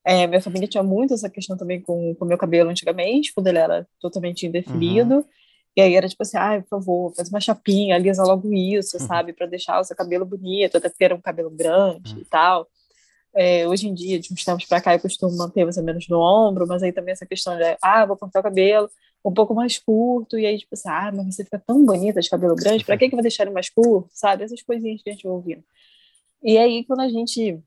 [0.05, 3.59] é, minha família tinha muito essa questão também com o meu cabelo antigamente, quando ele
[3.59, 5.24] era totalmente indefinido, uhum.
[5.77, 9.07] E aí era tipo assim, ai, por favor, faz uma chapinha, alisa logo isso, uhum.
[9.07, 9.33] sabe?
[9.33, 12.20] para deixar o seu cabelo bonito, até porque era um cabelo grande uhum.
[12.20, 12.68] e tal.
[13.35, 16.09] É, hoje em dia, de uns tempos para cá, eu costumo manter mais ou menos
[16.09, 18.89] no ombro, mas aí também essa questão de, ah, vou cortar o cabelo,
[19.25, 22.31] um pouco mais curto, e aí, tipo assim, ah, mas você fica tão bonita de
[22.31, 24.45] cabelo grande, pra que, que vai deixar ele mais curto, sabe?
[24.45, 25.64] Essas coisinhas que a gente vai ouvindo.
[26.43, 27.61] E aí, quando a gente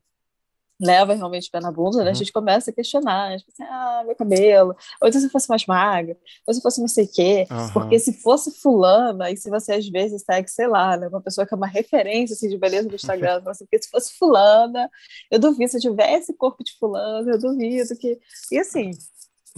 [0.80, 2.04] leva realmente o pé na bunda, né?
[2.04, 2.10] Uhum.
[2.10, 5.66] A gente começa a questionar, tipo assim, ah, meu cabelo, ou se eu fosse mais
[5.66, 6.16] magra,
[6.46, 7.72] ou se fosse não sei o quê, Aham.
[7.72, 11.46] porque se fosse fulana, e se você às vezes segue, sei lá, né, uma pessoa
[11.46, 14.90] que é uma referência assim, de beleza do Instagram, assim, porque se fosse fulana,
[15.30, 18.18] eu duvido, se eu tivesse corpo de fulana, eu duvido que...
[18.52, 18.90] E assim,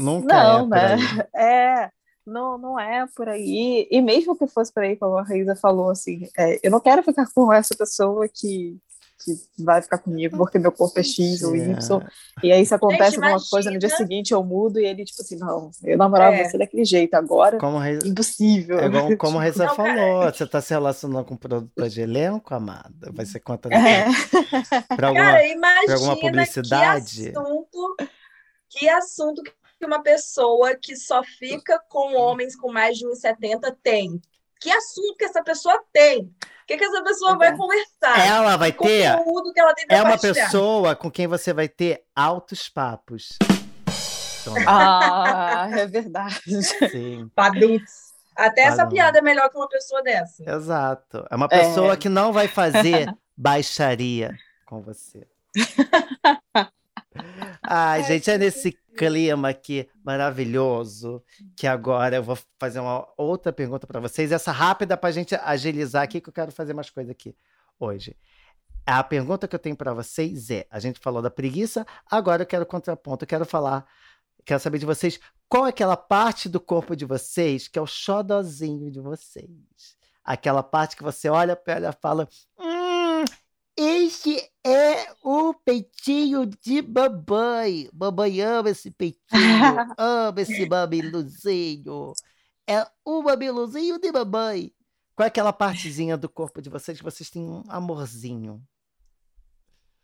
[0.00, 0.96] Nunca não, é né?
[1.34, 1.90] É,
[2.26, 3.86] não, não é por aí.
[3.90, 7.02] E mesmo que fosse por aí, como a Raíza falou, assim, é, eu não quero
[7.02, 8.78] ficar com essa pessoa que,
[9.24, 11.76] que vai ficar comigo porque meu corpo é X ou Y.
[12.42, 15.36] E aí, se acontece alguma coisa no dia seguinte, eu mudo e ele, tipo assim,
[15.36, 16.44] não, eu namorava É.
[16.48, 18.78] você daquele jeito, agora Como a Reza, impossível.
[18.78, 19.94] é igual, como a Reza Não, cara.
[19.94, 23.10] falou, você tá se relacionando com produtor de elenco, amada?
[23.12, 24.04] Vai ser conta É.
[24.96, 25.24] pra alguma...
[25.24, 27.32] Cara, imagina alguma publicidade?
[27.32, 27.96] que assunto,
[28.70, 34.20] que assunto que uma pessoa que só fica com homens com mais de 1,70 tem.
[34.60, 36.24] Que assunto que essa pessoa tem?
[36.24, 37.56] O que, que essa pessoa vai É.
[37.56, 38.18] conversar?
[38.26, 39.16] Ela vai ter...
[39.16, 43.36] conteúdo que ela tem pra É uma pessoa com quem você vai ter altos papos.
[44.44, 44.60] Toma.
[44.66, 46.62] Ah, é verdade.
[46.90, 48.10] Sim, Paduts.
[48.36, 50.42] Até essa piada é melhor que uma pessoa dessa.
[50.48, 51.26] exato.
[51.30, 51.96] É uma pessoa É.
[51.96, 54.34] que não vai fazer baixaria
[54.66, 55.26] com você.
[57.62, 61.22] Ai, gente, é nesse clima aqui maravilhoso
[61.56, 64.32] que agora eu vou fazer uma outra pergunta para vocês.
[64.32, 67.34] Essa rápida para a gente agilizar aqui, que eu quero fazer mais coisa aqui
[67.78, 68.16] hoje.
[68.86, 72.46] A pergunta que eu tenho para vocês é: a gente falou da preguiça, agora eu
[72.46, 73.86] quero contraponto, eu quero falar,
[74.44, 77.86] quero saber de vocês qual é aquela parte do corpo de vocês que é o
[77.86, 79.98] xodozinho de vocês.
[80.24, 82.69] Aquela parte que você olha para ela e fala: Hum,
[83.80, 87.88] este é o peitinho de mamãe.
[87.92, 89.18] Mamãe ama esse peitinho,
[89.96, 92.12] ama esse mamiluzinho.
[92.68, 94.72] É o mamiluzinho de mamãe.
[95.16, 98.62] Qual é aquela partezinha do corpo de vocês que vocês têm um amorzinho?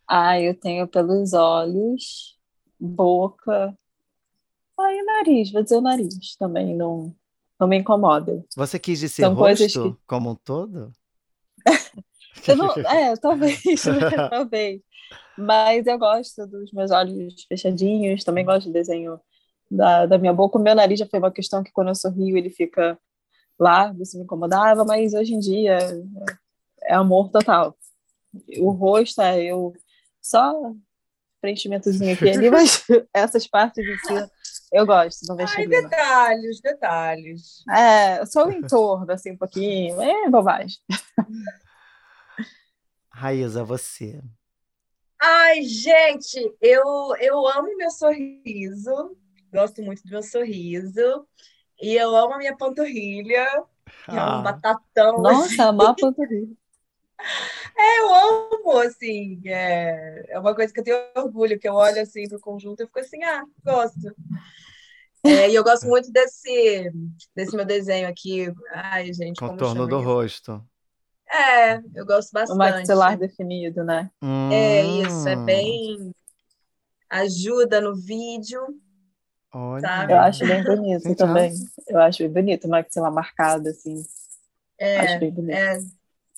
[0.09, 2.39] Ah, eu tenho pelos olhos,
[2.79, 3.77] boca,
[4.79, 7.15] ah, e nariz, vou dizer o nariz também, não,
[7.59, 8.45] não me incomoda.
[8.57, 10.93] Você quis dizer São rosto como um todo?
[12.47, 14.81] Eu não, é, talvez, né, talvez.
[15.37, 19.21] Mas eu gosto dos meus olhos fechadinhos, também gosto do desenho
[19.71, 20.59] da, da minha boca.
[20.59, 22.99] O meu nariz já foi uma questão que quando eu sorrio ele fica
[23.59, 27.77] largo, isso me incomodava, mas hoje em dia é, é amor total.
[28.59, 29.75] O rosto é eu
[30.21, 30.73] só
[31.41, 32.85] preenchimentozinho aqui ali, mas
[33.15, 34.29] essas partes de
[34.73, 35.37] eu gosto, não.
[35.37, 37.65] detalhes, detalhes.
[37.71, 40.77] É, só o entorno, assim, um pouquinho, é bobagem.
[43.17, 44.23] Raíza, você.
[45.19, 46.85] Ai, gente, eu,
[47.19, 49.17] eu amo meu sorriso,
[49.51, 51.27] gosto muito do meu sorriso,
[51.81, 53.47] e eu amo a minha panturrilha,
[54.05, 55.23] que é um Ah, batatão.
[55.23, 56.55] Nossa, amar a panturrilha.
[57.79, 62.29] Eu amo, assim, é, é uma coisa que eu tenho orgulho, que eu olho assim
[62.29, 64.15] pro conjunto e fico assim, ah, gosto.
[65.25, 66.91] É, e eu gosto muito desse,
[67.35, 68.53] desse meu desenho aqui.
[68.71, 70.05] Ai, gente, contorno do isso?
[70.05, 70.65] rosto.
[71.33, 72.59] É, eu gosto O bastante.
[72.59, 74.11] maxilar definido, né?
[74.53, 76.15] É isso, é Hum, bem.
[77.11, 78.63] Ajuda no vídeo.
[79.53, 79.81] Olha.
[79.87, 80.13] sabe?
[80.13, 81.53] Eu acho bem bonito também.
[81.89, 84.05] Eu acho bem bonito, o maxilar marcado, assim.
[84.79, 85.55] É, Acho bem bonito.
[85.57, 85.79] é.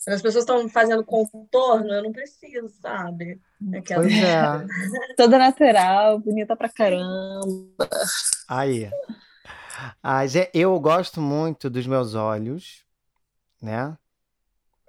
[0.04, 3.40] Quando as pessoas estão fazendo contorno, eu não preciso, sabe?
[3.74, 4.36] Aquela- Pois é.
[5.16, 7.88] Toda natural, bonita pra caramba.
[8.48, 8.88] Aí.
[10.02, 12.84] Ah, Gê, eu gosto muito dos meus olhos,
[13.60, 13.96] né?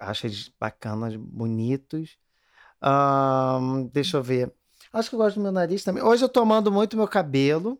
[0.00, 2.16] Acho eles bacanas, bonitos.
[2.80, 4.50] Ahn, deixa eu ver.
[4.92, 6.02] Acho que eu gosto do meu nariz também.
[6.02, 7.78] Hoje eu tô amando muito meu cabelo.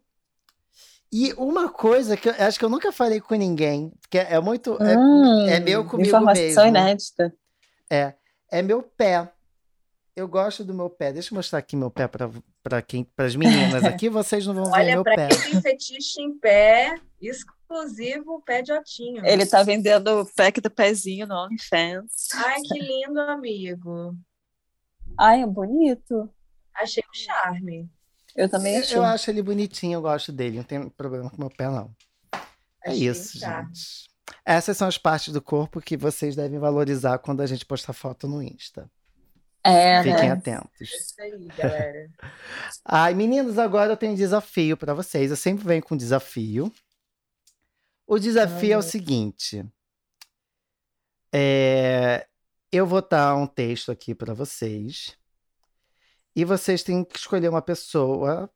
[1.12, 4.40] E uma coisa que eu acho que eu nunca falei com ninguém, que é, é
[4.40, 4.80] muito.
[4.80, 6.68] É, Hum, é meu comigo Informação mesmo.
[6.68, 7.34] inédita.
[7.90, 8.14] é,
[8.50, 9.32] é meu pé.
[10.14, 11.12] Eu gosto do meu pé.
[11.12, 12.06] Deixa eu mostrar aqui meu pé
[12.62, 14.08] para quem, para as meninas aqui.
[14.08, 15.28] Vocês não vão ver Olha, meu para pé.
[15.28, 16.94] quem tem fetiche em pé,
[17.70, 19.24] exclusivo pé de otinho.
[19.24, 22.28] Ele tá vendendo o pack do pezinho no OnlyFans.
[22.34, 24.16] Ai, que lindo, amigo.
[25.18, 26.28] Ai, é bonito.
[26.74, 27.88] Achei um charme.
[28.34, 28.96] Eu também achei.
[28.96, 30.58] Eu acho ele bonitinho, eu gosto dele.
[30.58, 31.94] Não tem problema com meu pé, não.
[32.84, 33.68] É Achei isso, charme.
[33.68, 34.10] gente.
[34.44, 38.26] Essas são as partes do corpo que vocês devem valorizar quando a gente postar foto
[38.26, 38.90] no Insta.
[39.62, 40.30] É, Fiquem né?
[40.30, 40.80] atentos.
[40.80, 42.10] Isso aí, galera.
[42.84, 45.30] Ai, meninos, agora eu tenho um desafio para vocês.
[45.30, 46.72] Eu sempre venho com um desafio.
[48.10, 48.82] O desafio é o Ai.
[48.82, 49.64] seguinte.
[51.32, 52.26] É,
[52.72, 55.16] eu vou dar um texto aqui para vocês.
[56.34, 58.50] E vocês têm que escolher uma pessoa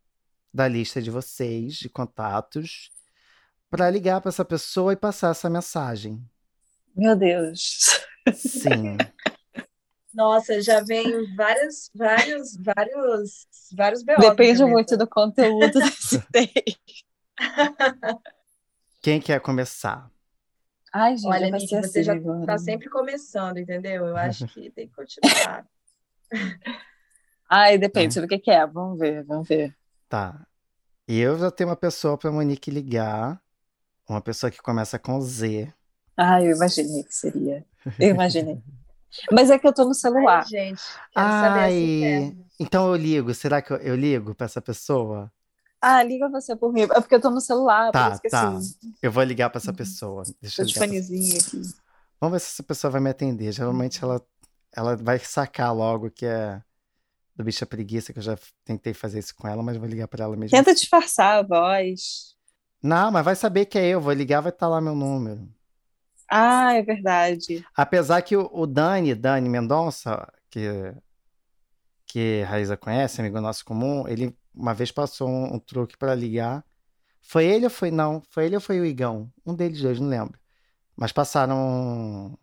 [0.53, 2.91] da lista de vocês, de contatos,
[3.71, 6.21] para ligar para essa pessoa e passar essa mensagem.
[6.93, 8.01] Meu Deus.
[8.35, 8.97] Sim.
[10.13, 14.19] Nossa, já vem vários, vários, vários, vários B.O.
[14.19, 17.05] Depende na muito do conteúdo desse texto.
[19.05, 20.11] Quem quer começar?
[20.91, 22.47] Ai, gente, Olha, vai Nick, ser você assim já agora.
[22.47, 24.07] tá sempre começando, entendeu?
[24.07, 25.67] Eu acho que tem que continuar.
[27.51, 28.67] Ai, depende do que que é.
[28.67, 29.77] Vamos ver, vamos ver.
[30.09, 30.47] Tá.
[31.07, 33.39] E eu já tenho uma pessoa para Monique ligar.
[34.09, 35.71] Uma pessoa que começa com Z.
[36.17, 37.67] Ai, eu imaginei que seria.
[37.99, 38.63] Eu imaginei.
[39.31, 40.39] Mas é que eu tô no celular.
[40.41, 40.83] Ai, gente,
[41.13, 42.45] quero saber assim, Ai, né?
[42.59, 43.35] então eu ligo.
[43.35, 45.31] Será que eu, eu ligo para essa pessoa?
[45.87, 46.81] Ah, liga você por mim.
[46.83, 48.57] É porque eu tô no celular, Tá, tá.
[48.57, 50.23] assim, Eu vou ligar para essa pessoa.
[50.41, 51.03] Deixa tô eu de pra- aqui.
[52.19, 53.53] Vamos ver se essa pessoa vai me atender.
[53.53, 54.25] Geralmente ela,
[54.75, 56.63] ela vai sacar logo que é
[57.37, 60.25] do bicha preguiça, que eu já tentei fazer isso com ela, mas vou ligar para
[60.25, 60.57] ela mesmo.
[60.57, 62.35] Tenta disfarçar a voz.
[62.83, 64.01] Não, mas vai saber que é eu.
[64.01, 65.47] Vou ligar, vai estar lá meu número.
[66.31, 67.63] Ah, é verdade.
[67.77, 70.95] Apesar que o, o Dani, Dani Mendonça, que,
[72.07, 76.15] que a Raíza conhece, amigo nosso comum, ele uma vez passou um, um truque para
[76.15, 76.65] ligar.
[77.21, 78.23] Foi ele ou foi não?
[78.31, 79.33] Foi ele ou foi o Igão?
[79.45, 80.39] Um deles dois, não lembro.
[80.97, 82.37] Mas passaram um,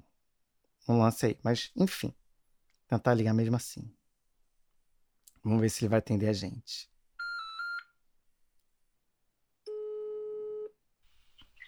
[0.88, 1.38] um lance aí.
[1.43, 2.14] Mas, enfim,
[2.88, 3.89] tentar ligar mesmo assim.
[5.43, 6.89] Vamos ver se ele vai atender a gente.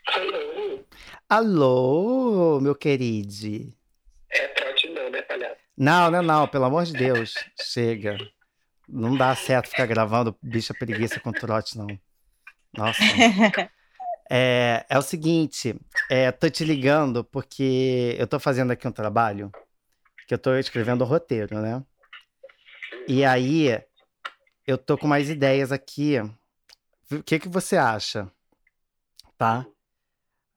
[0.07, 0.85] Alô?
[1.29, 3.73] Alô, meu querido.
[4.29, 5.61] É trote não, né, palhaço?
[5.77, 7.33] Não, não, não, pelo amor de Deus.
[7.61, 8.17] Chega.
[8.88, 11.99] Não dá certo ficar gravando bicha preguiça com trote, não.
[12.75, 13.03] Nossa.
[14.36, 15.75] É, é o seguinte,
[16.09, 19.51] é, tô te ligando porque eu tô fazendo aqui um trabalho
[20.25, 21.84] que eu tô escrevendo o roteiro, né?
[23.07, 23.79] E aí
[24.65, 26.15] eu tô com mais ideias aqui.
[27.11, 28.31] O que que você acha?
[29.38, 29.67] Tá?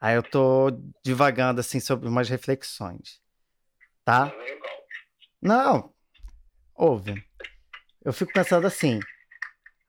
[0.01, 0.71] Aí eu tô
[1.05, 3.21] divagando assim sobre umas reflexões,
[4.05, 4.33] tá?
[5.43, 5.93] Não,
[6.75, 7.23] ouve.
[8.07, 9.01] Eu fico pensando assim.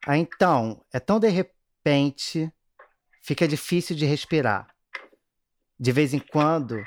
[0.08, 2.52] Ah, então, é tão de repente,
[3.22, 4.74] fica difícil de respirar.
[5.80, 6.84] De vez em quando,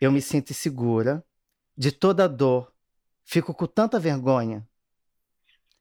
[0.00, 1.24] eu me sinto insegura,
[1.78, 2.74] de toda dor,
[3.24, 4.68] fico com tanta vergonha.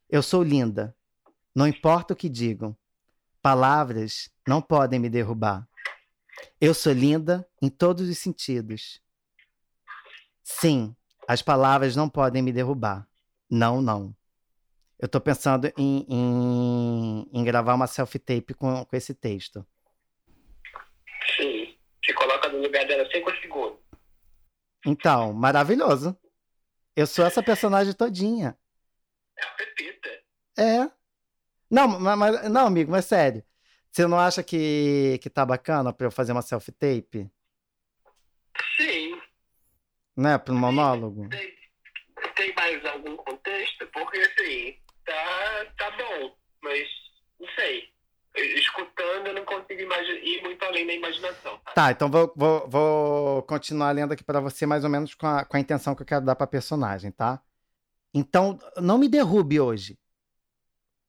[0.08, 0.96] Eu sou linda,
[1.56, 2.78] não importa o que digam.
[3.42, 5.68] Palavras não podem me derrubar.
[6.62, 9.02] Eu sou linda em todos os sentidos.
[10.44, 10.96] Sim,
[11.28, 13.10] as palavras não podem me derrubar.
[13.50, 14.16] Não, não.
[14.98, 19.66] Eu tô pensando em, em, em gravar uma self-tape com, com esse texto.
[21.36, 21.78] Sim.
[22.04, 23.80] Se coloca no lugar dela 5 segundos.
[24.86, 26.18] Então, maravilhoso.
[26.96, 28.58] Eu sou essa personagem todinha.
[29.38, 30.10] É a Pepita.
[30.58, 30.92] É.
[31.70, 33.44] Não, mas, mas- não, amigo, mas sério.
[33.92, 37.30] Você não acha que, que tá bacana pra eu fazer uma self-tape?
[38.78, 39.20] Sim.
[40.16, 40.38] Né?
[40.38, 41.28] Pro monólogo?
[41.30, 41.54] Tem,
[42.36, 43.88] tem mais algum contexto?
[43.88, 46.88] Porque assim, tá, tá bom, mas
[47.40, 47.90] não sei.
[48.36, 51.58] Escutando, eu não consigo ir muito além da imaginação.
[51.60, 51.72] Tá?
[51.72, 55.46] Tá, então vou, vou, vou continuar lendo aqui pra você mais ou menos com a,
[55.46, 57.42] com a intenção que eu quero dar pra personagem, tá?
[58.14, 59.98] Então, não me derrube hoje.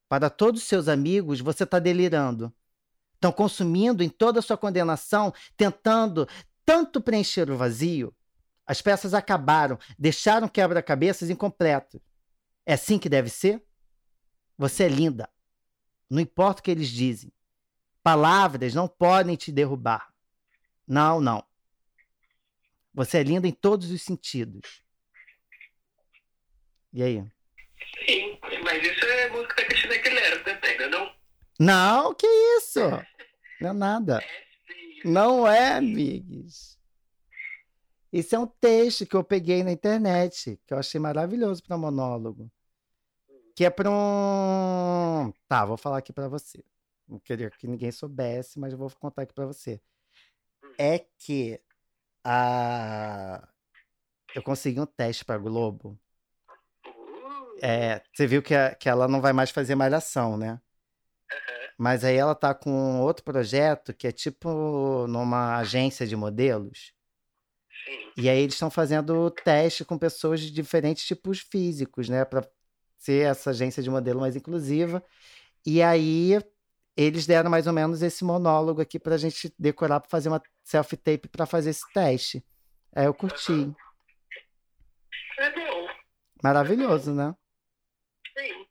[0.09, 2.53] Para todos os seus amigos, você está delirando.
[3.15, 6.29] Estão consumindo em toda a sua condenação, tentando
[6.65, 8.15] tanto preencher o vazio.
[8.67, 12.01] As peças acabaram, deixaram quebra-cabeças incompletos.
[12.65, 13.63] É assim que deve ser?
[14.57, 15.29] Você é linda.
[16.09, 17.33] Não importa o que eles dizem.
[18.03, 20.13] Palavras não podem te derrubar.
[20.87, 21.45] Não, não.
[22.95, 24.83] Você é linda em todos os sentidos.
[26.93, 27.23] E aí?
[28.07, 31.17] Sim, mas isso é música da Cristina Aguilera também, não é não?
[31.59, 32.27] Não, que
[32.59, 32.81] isso?
[33.61, 34.21] Não é nada.
[34.67, 35.11] Sim.
[35.11, 36.79] Não é, amigos.
[38.13, 42.51] Isso é um texto que eu peguei na internet, que eu achei maravilhoso para monólogo.
[43.57, 45.33] Que é para um.
[45.49, 46.65] Tá, vou falar aqui para você.
[47.09, 49.81] Não queria que ninguém soubesse, mas eu vou contar aqui para você.
[50.79, 51.61] É que
[52.25, 53.49] a...
[54.35, 55.99] eu consegui um teste para Globo.
[57.63, 60.61] É, você viu que, a- que ela não vai mais fazer malhação, né?
[61.79, 66.95] Mas aí ela tá com outro projeto que é tipo numa agência de modelos.
[67.85, 68.13] sim.
[68.17, 72.25] E aí eles estão fazendo teste com pessoas de diferentes tipos físicos, né?
[72.25, 72.43] Pra
[73.07, 75.03] ser essa agência de modelo mais inclusiva.
[75.65, 76.39] E aí
[76.97, 81.29] eles deram mais ou menos esse monólogo aqui pra gente decorar pra fazer uma self-tape
[81.29, 82.45] pra fazer esse teste.
[82.95, 83.73] Aí eu curti.
[85.39, 85.89] É bom,
[86.43, 87.35] Maravilhoso, né?
[88.37, 88.67] sim.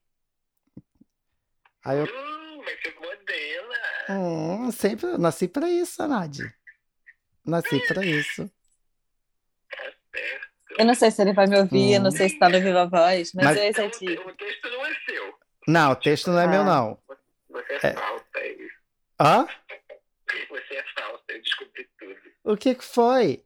[1.86, 3.75] Aí eu Hum, vai ser modela.
[4.09, 6.43] Hum, sempre nasci pra isso, Nadi.
[7.45, 8.49] Nasci pra isso.
[10.78, 12.11] Eu não sei se ele vai me ouvir, eu não Hum.
[12.11, 14.19] sei se tá no Viva Voz, mas, Mas- é Então, esse aqui.
[14.19, 15.39] o texto não é seu.
[15.67, 16.65] Não, o texto não é meu, Ah.
[16.65, 16.99] não.
[17.49, 17.93] Você é, É.
[17.93, 18.76] falsa, é isso.
[19.19, 19.47] Hã?
[20.49, 22.15] Você é falsa, eu descobri tudo.
[22.43, 23.43] O que que foi?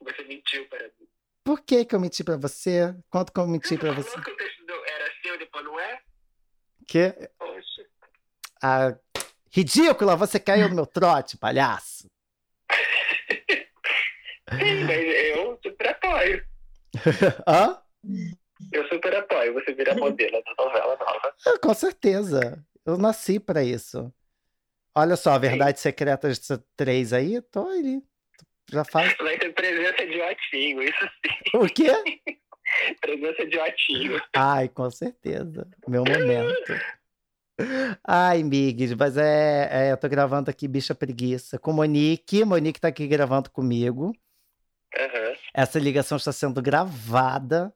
[0.00, 1.08] Você mentiu para mim.
[1.44, 2.94] Por que que eu menti pra você?
[3.10, 4.10] Quanto que eu menti pra Você você?
[4.10, 6.00] falou que o texto era seu, depois não é?
[6.86, 7.12] Que?
[7.38, 7.82] Poxa.
[8.62, 8.96] Ah,
[9.50, 12.08] ridícula, você caiu no meu trote, palhaço.
[14.52, 14.98] Sim, mas
[15.36, 15.56] eu
[16.02, 16.44] apoio.
[17.46, 17.78] Hã?
[18.72, 21.34] Eu super apoio você virar modelo da novela nova.
[21.46, 22.64] Ah, Com certeza.
[22.84, 24.12] Eu nasci pra isso.
[24.94, 26.28] Olha só, a Verdade Secreta
[26.76, 28.02] 3 aí, tô ali.
[28.70, 29.14] Já faz.
[29.18, 31.56] Vai ter presença de Otinho, isso sim.
[31.58, 31.90] O quê?
[33.00, 34.22] Presença de Otinho.
[34.34, 35.68] Ai, com certeza.
[35.86, 36.72] Meu momento.
[38.06, 42.44] Ai, Migs, mas é, é, eu tô gravando aqui Bicha Preguiça com Monique.
[42.44, 44.12] Monique tá aqui gravando comigo.
[44.98, 45.34] Aham.
[45.54, 47.72] Essa ligação está sendo gravada.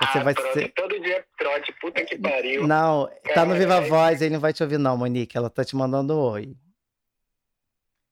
[0.00, 0.72] Você ah, vai pronto, ser.
[0.72, 2.66] Todo dia trote, puta que pariu.
[2.66, 3.80] Não, tá no Viva.
[3.82, 5.36] Voz, ele não vai te ouvir, não, Monique.
[5.36, 6.56] Ela tá te mandando um oi.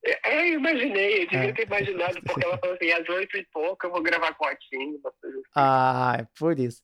[0.05, 1.53] É, eu imaginei, eu devia É.
[1.53, 4.57] ter imaginado, porque ela falou assim, às oito e pouco eu vou gravar com uma
[4.57, 5.43] coisa assim.
[5.55, 6.83] Ah, é por isso.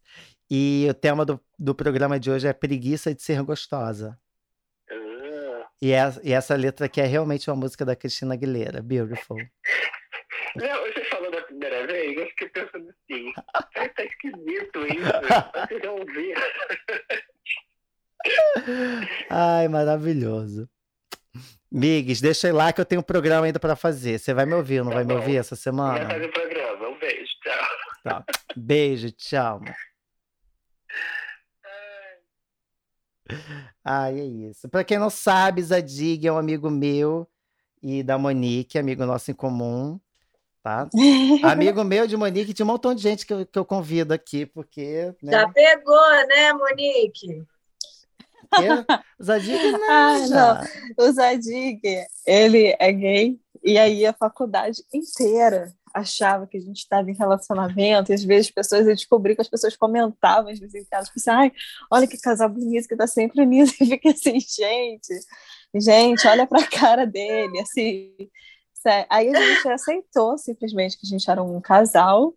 [0.51, 4.19] E o tema do, do programa de hoje é preguiça de ser gostosa.
[5.83, 9.37] E, essa- e essa letra aqui é realmente uma música da Cristina Aguilera, Beautiful.
[10.57, 13.33] Não, você falou da primeira vez, eu fiquei pensando assim,
[13.77, 15.13] "Ai, tá esquisito isso,
[15.69, 16.35] vocês vão ouvir.
[19.31, 20.69] Ai, maravilhoso.
[21.71, 24.19] Migs, deixa eu ir lá que eu tenho um programa ainda pra fazer.
[24.19, 25.21] Você vai me ouvir, não Tá vai me bom.
[25.21, 26.09] ouvir essa Vai semana?
[26.09, 27.69] fazer o programa, um beijo, tchau.
[28.05, 28.25] Tá.
[28.57, 29.61] Beijo, tchau.
[33.85, 34.69] Ai, é isso.
[34.69, 37.29] Pra quem não sabe, Zadig é um amigo meu
[37.83, 40.01] e da Monique, amigo nosso em comum,
[40.63, 40.89] tá?
[41.43, 44.47] Amigo meu de Monique, de um montão de gente que eu, que eu convido aqui,
[44.47, 45.33] porque, né?
[45.33, 47.45] Já pegou, né, Monique?
[48.55, 48.67] porque
[49.23, 49.59] Zadig
[49.89, 50.71] Ah, nada.
[50.99, 51.81] O Zadig,
[52.27, 58.11] ele é gay, e aí a faculdade inteira achava que a gente estava em relacionamento,
[58.11, 61.07] e às vezes as pessoas, eu descobri que as pessoas comentavam, às vezes em casa,
[61.07, 61.53] tipo assim, ai,
[61.91, 65.15] olha que casal bonito que tá sempre unido, e fica assim, gente,
[65.75, 68.13] gente, olha pra cara dele, assim,
[68.75, 72.35] sé- aí a gente aceitou simplesmente que a gente era um casal,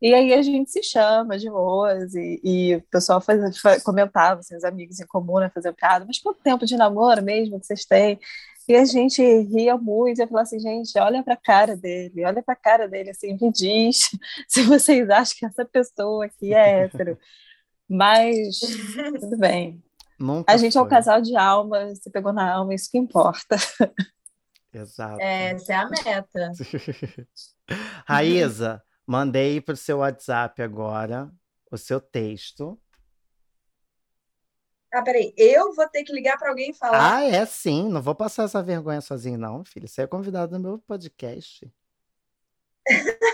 [0.00, 4.40] e aí a gente se chama de boas, e, e o pessoal faz, fa- comentava,
[4.40, 7.66] assim, os amigos em comum, né, faziam piada, mas quanto tempo de namoro mesmo que
[7.66, 8.18] vocês têm?
[8.68, 12.42] E a gente ria muito, e eu falava assim, gente, olha pra cara dele, olha
[12.42, 14.10] pra cara dele, assim, me diz
[14.46, 17.18] se vocês acham que essa pessoa aqui é hétero.
[17.88, 18.60] Mas,
[19.20, 19.82] tudo bem.
[20.18, 20.90] Nunca A gente é um foi.
[20.90, 23.56] casal de alma, você pegou na alma, isso que importa.
[24.72, 25.20] Exato.
[25.20, 26.52] Essa é a meta.
[28.06, 31.30] Raíza, mandei pro seu WhatsApp agora
[31.70, 32.78] o seu texto.
[34.92, 37.16] Ah, peraí, eu vou ter que ligar para alguém e falar.
[37.16, 37.88] Ah, é sim.
[37.88, 39.88] Não vou passar essa vergonha sozinho, não, filho.
[39.88, 41.72] Você é convidado no meu podcast.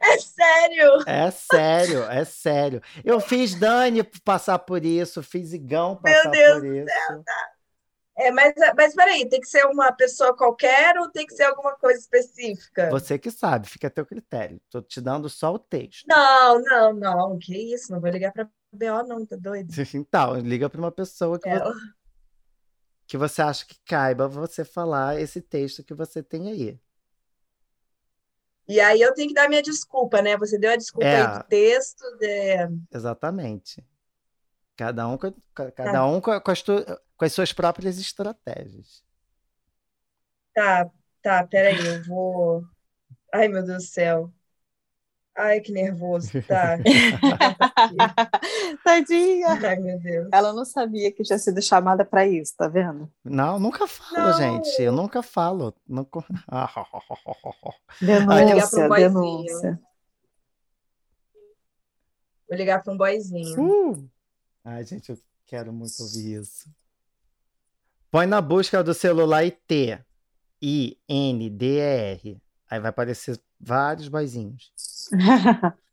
[0.00, 1.04] É sério?
[1.06, 2.80] É sério, é sério.
[3.04, 7.24] Eu fiz Dani passar por isso, fiz Igão Meu passar Deus por isso.
[8.18, 11.74] É, mas, mas peraí, tem que ser uma pessoa qualquer ou tem que ser alguma
[11.76, 12.88] coisa específica?
[12.90, 14.58] Você que sabe, fica a teu critério.
[14.70, 16.06] Tô te dando só o texto.
[16.08, 17.38] Não, não, não.
[17.38, 17.92] Que isso?
[17.92, 19.72] Não vou ligar para BO, não, tá doido?
[19.94, 21.72] Então, liga para uma pessoa que, É, vo-
[23.06, 26.80] que você acha que caiba você falar esse texto que você tem aí.
[28.68, 30.36] E aí eu tenho que dar minha desculpa, né?
[30.36, 31.22] Você deu a desculpa É.
[31.22, 32.56] aí do texto, de...
[32.92, 33.84] Exatamente.
[34.76, 35.72] Cada um, com, ca- Tá.
[35.72, 36.84] cada um com, as tu-
[37.16, 39.04] com as suas próprias estratégias.
[40.52, 40.90] Tá,
[41.22, 42.64] tá, peraí, eu vou.
[43.32, 44.32] Ai, meu Deus do céu.
[45.36, 46.30] Ai, que nervoso.
[46.48, 46.76] Tá.
[48.84, 49.48] Tadinha!
[49.48, 50.28] Ai, meu Deus.
[50.32, 53.10] Ela não sabia que tinha sido chamada para isso, tá vendo?
[53.24, 54.32] Não, nunca falo, Não.
[54.38, 54.80] gente.
[54.80, 55.74] Eu nunca falo.
[55.86, 56.20] Nunca...
[56.20, 59.12] Vou ligar para Denúncia, um boyzinho.
[59.12, 59.80] denúncia.
[62.48, 63.60] Vou ligar para um boyzinho.
[63.60, 64.10] Uh!
[64.64, 66.68] Ai, gente, eu quero muito ouvir isso.
[68.10, 69.98] Põe na busca do celular IT.
[70.62, 72.40] I-N-D-E-R.
[72.70, 74.72] Aí vai aparecer vários boizinhos.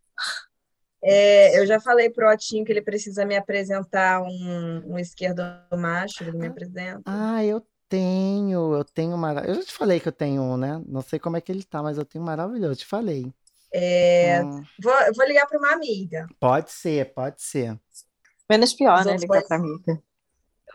[1.04, 5.42] É, eu já falei pro Otinho que ele precisa me apresentar um, um esquerdo
[5.78, 7.02] macho, ele me apresenta.
[7.06, 9.46] Ah, eu tenho, eu tenho mara...
[9.46, 10.82] Eu já te falei que eu tenho um, né?
[10.88, 13.32] Não sei como é que ele tá, mas eu tenho um maravilhoso, eu te falei.
[13.74, 16.28] É, Hum, vou, vou ligar para uma amiga.
[16.40, 17.80] pode ser, pode ser.
[18.50, 19.18] Menos pior, Os né?
[19.18, 19.84] Ligar boys- pra mim.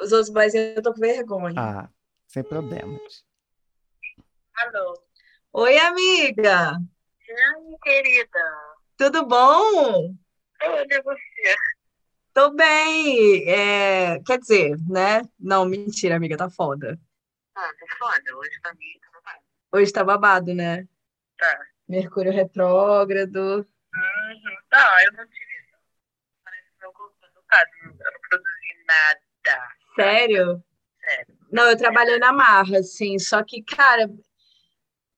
[0.00, 1.54] Os outros boyzinhos eu tô com vergonha.
[1.56, 1.88] Ah,
[2.26, 3.24] sem problemas.
[4.56, 5.00] Alô.
[5.52, 6.72] Oi, amiga.
[6.72, 8.67] Ai, querida.
[8.98, 10.12] Tudo bom?
[10.60, 11.56] Olha você.
[12.34, 13.48] Tô bem.
[13.48, 15.22] É, quer dizer, né?
[15.38, 16.98] Não, mentira, amiga, tá foda.
[17.54, 18.36] Ah, tá foda.
[18.36, 19.44] Hoje pra mim tá babado.
[19.72, 20.84] Hoje tá babado, né?
[21.38, 21.60] Tá.
[21.88, 23.38] Mercúrio retrógrado.
[23.38, 24.56] Uhum.
[24.72, 25.46] Não, eu não tive.
[26.44, 27.14] Parece que meu corpo
[27.48, 27.64] tá.
[27.84, 29.20] Eu não produzi nada.
[29.94, 30.64] Sério?
[31.04, 31.38] Sério.
[31.52, 34.10] Não, eu trabalhei na marra, assim, só que, cara,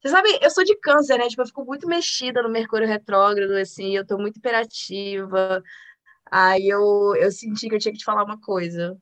[0.01, 1.28] você sabe, eu sou de câncer, né?
[1.28, 5.62] Tipo, eu fico muito mexida no Mercúrio retrógrado, assim, eu tô muito hiperativa.
[6.30, 8.96] Aí eu, eu senti que eu tinha que te falar uma coisa.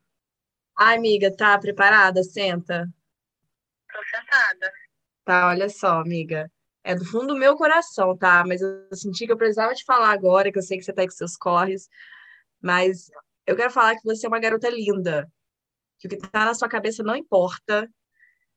[0.76, 2.22] Ai, amiga, tá preparada?
[2.24, 2.88] Senta.
[3.92, 4.72] Tô sentada.
[5.24, 6.51] Tá, olha só, amiga.
[6.82, 8.44] É do fundo do meu coração, tá?
[8.46, 11.03] Mas eu senti que eu precisava te falar agora, que eu sei que você tá
[11.03, 11.88] aí com seus corres.
[12.61, 13.11] Mas
[13.46, 15.30] eu quero falar que você é uma garota linda.
[15.99, 17.88] Que o que tá na sua cabeça não importa.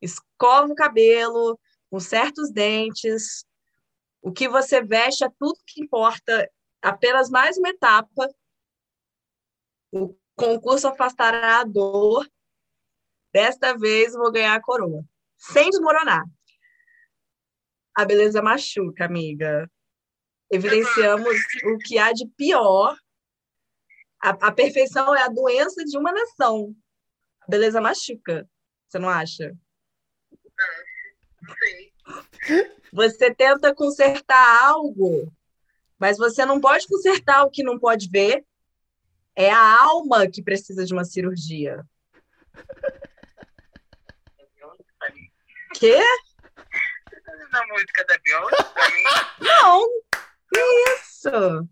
[0.02, 1.60] Escova o cabelo,
[1.92, 3.46] conserta os dentes.
[4.22, 6.50] O que você veste é tudo que importa.
[6.82, 8.30] Apenas mais uma etapa.
[9.92, 12.26] O concurso afastará a dor.
[13.34, 15.04] Desta vez vou ganhar a coroa.
[15.38, 16.24] Sem desmoronar.
[17.94, 19.70] A beleza machuca, amiga.
[20.50, 22.96] Evidenciamos o que há de pior.
[24.24, 26.74] A, a perfeição é a doença de uma nação.
[27.42, 28.50] A beleza machuca.
[28.88, 29.52] Você não acha?
[30.32, 30.91] Sim.
[32.94, 35.32] Você tenta consertar algo,
[35.98, 38.46] mas você não pode consertar o que não pode ver.
[39.36, 41.86] É a alma que precisa de uma cirurgia.
[45.74, 46.00] Quê?
[47.10, 49.04] Você tá fazendo a música da Beyoncé pra mim?
[49.40, 49.88] Não!
[50.54, 50.60] Que
[50.94, 51.70] isso?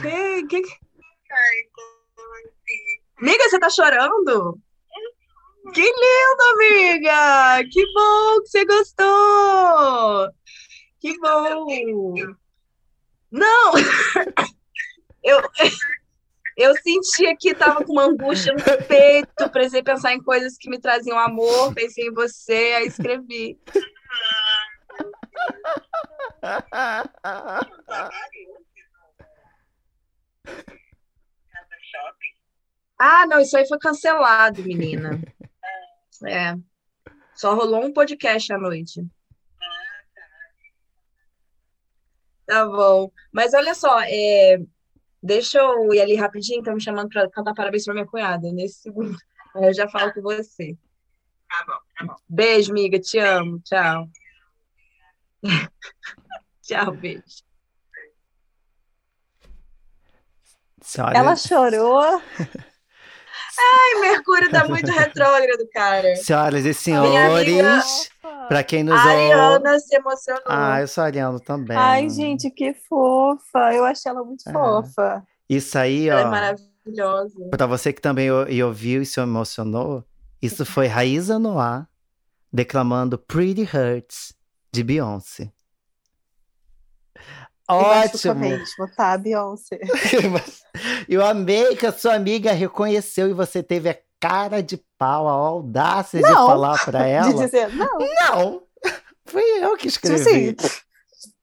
[0.00, 0.56] Que, que...
[1.32, 1.68] Ai,
[2.46, 3.02] assim?
[3.18, 4.60] Amiga, você tá chorando?
[5.74, 7.62] Que lindo, amiga!
[7.70, 10.30] Que bom que você gostou!
[10.98, 12.14] Que bom!
[13.30, 13.72] Não!
[15.22, 15.38] Eu,
[16.56, 20.80] eu sentia que tava com uma angústia no peito, precisei pensar em coisas que me
[20.80, 23.58] traziam amor, pensei em você, aí escrevi.
[33.02, 35.18] Ah, não, isso aí foi cancelado, menina.
[36.26, 36.56] É.
[37.34, 39.06] Só rolou um podcast à noite.
[42.46, 43.10] Tá bom.
[43.32, 44.58] Mas olha só, é,
[45.22, 48.82] deixa eu ir ali rapidinho, estão me chamando para cantar parabéns para minha cunhada, nesse
[48.82, 49.16] segundo.
[49.54, 50.76] Aí eu já falo com você.
[51.48, 52.16] Tá bom, tá bom.
[52.28, 53.60] Beijo, amiga, te amo.
[53.60, 54.08] Tchau.
[56.62, 57.42] Tchau, beijo.
[60.82, 62.22] Senhora, Ela chorou.
[63.62, 66.16] Ai, Mercúrio tá muito retrógrado, cara.
[66.16, 68.10] senhoras e senhores,
[68.48, 69.10] para quem nos A ouve.
[69.32, 70.42] Ariana se emocionou.
[70.46, 71.76] Ah, eu sou ariano também.
[71.76, 73.72] Ai, gente, que fofa.
[73.74, 74.52] Eu achei ela muito É.
[74.52, 75.22] fofa.
[75.48, 77.48] Isso aí, Ela é ó, maravilhosa.
[77.50, 80.04] para você que também ouviu e se emocionou,
[80.40, 81.86] isso foi Raíza Noah
[82.52, 84.34] declamando Pretty Hurts
[84.72, 85.50] de Beyoncé.
[87.74, 88.44] Ótimo!
[88.96, 89.78] tá, Beyoncé?
[91.08, 95.32] Eu amei que a sua amiga reconheceu e você teve a cara de pau, a
[95.32, 96.46] audácia de Não.
[96.46, 97.32] falar pra De ela.
[97.34, 98.62] dizer, não, Não!
[99.26, 100.56] Fui eu que tipo escrevi.
[100.60, 100.70] assim,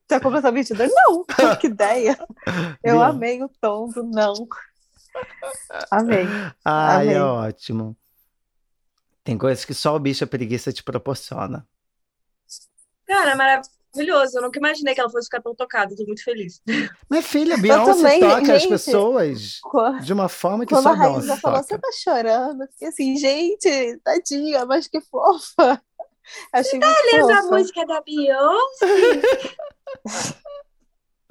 [0.08, 0.94] tá completamente doida?
[0.94, 1.26] Não,
[1.58, 2.18] que ideia.
[2.84, 4.34] Eu amei o tom do não.
[5.90, 6.26] Amei.
[6.66, 7.16] Ai, Amei.
[7.16, 7.96] é ótimo.
[9.24, 11.66] Tem coisas que só o bicho a preguiça te proporciona.
[13.06, 13.62] Cara, é
[13.98, 14.38] maravilhoso.
[14.38, 15.96] Eu nunca imaginei que ela fosse ficar tão tocada.
[15.96, 16.62] Tô muito feliz.
[17.10, 18.70] Mas filha, Beyoncé também, toca as gente.
[18.70, 21.64] pessoas Quando de uma forma que quando só a Beyoncé falou, toca.
[21.64, 22.62] você tá chorando?
[22.64, 25.82] Eu fiquei assim, gente, tadinha, mas que fofa.
[26.54, 27.58] Achei muito Lembra a fofa.
[27.58, 28.86] música da Beyoncé?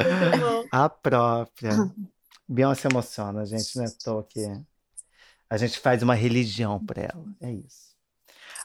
[0.01, 0.65] Muito bom.
[0.73, 1.71] A própria.
[2.49, 3.87] Beyoncé emociona, gente, né?
[4.05, 4.45] Tô aqui.
[5.49, 7.25] A gente faz uma religião pra ela.
[7.41, 7.96] É isso.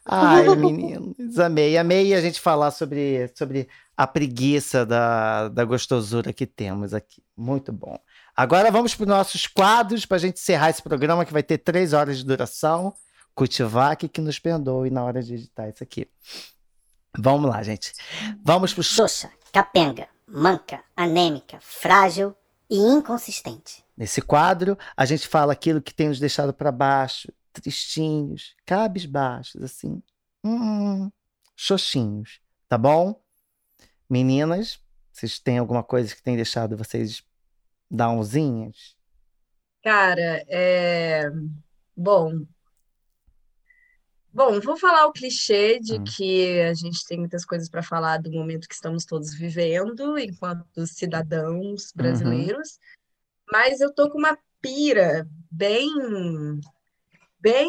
[0.06, 1.78] Ai, meninos, amei.
[1.78, 7.24] Amei a gente falar sobre, sobre a preguiça da, da gostosura que temos aqui.
[7.38, 7.98] Muito bom.
[8.36, 11.60] Agora vamos para os nossos quadros para a gente encerrar esse programa que vai ter
[11.60, 12.94] três horas de duração.
[13.36, 16.08] Kutivac que nos perdoe na hora de editar isso aqui.
[17.18, 17.94] Vamos lá, gente.
[18.44, 22.36] Vamos para o Xoxa, capenga, manca, anêmica, frágil
[22.70, 23.84] e inconsistente.
[23.98, 30.02] Nesse quadro, a gente fala aquilo que tem nos deixado para baixo, tristinhos, cabisbaixos, assim.
[30.44, 31.12] Hum,
[31.56, 33.22] xoxinhos, tá bom?
[34.10, 34.80] Meninas,
[35.12, 37.24] vocês têm alguma coisa que tem deixado vocês
[37.90, 38.96] downzinhas?
[39.84, 41.30] Cara, é...
[41.96, 42.46] Bom,
[44.34, 46.04] Bom, vou falar o clichê de Hum.
[46.06, 50.88] que a gente tem muitas coisas para falar do momento que estamos todos vivendo, enquanto
[50.88, 52.80] cidadãos brasileiros,
[53.52, 55.90] mas eu tô com uma pira bem,
[57.42, 57.68] bem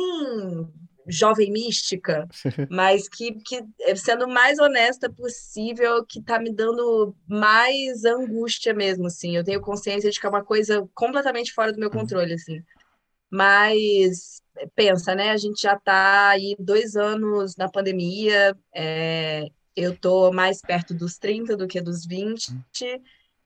[1.06, 2.28] jovem mística,
[2.70, 3.64] mas que, que
[3.96, 9.36] sendo mais honesta possível, que tá me dando mais angústia mesmo, assim.
[9.36, 12.62] Eu tenho consciência de que é uma coisa completamente fora do meu controle, assim.
[13.30, 14.42] Mas
[14.74, 15.30] pensa, né?
[15.30, 21.18] A gente já está aí dois anos na pandemia, é, eu estou mais perto dos
[21.18, 22.52] 30 do que dos 20,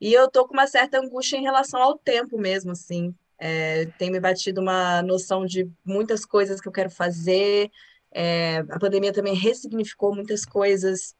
[0.00, 3.14] e eu estou com uma certa angústia em relação ao tempo mesmo, assim.
[3.38, 7.70] É, tem me batido uma noção de muitas coisas que eu quero fazer.
[8.12, 11.14] É, a pandemia também ressignificou muitas coisas.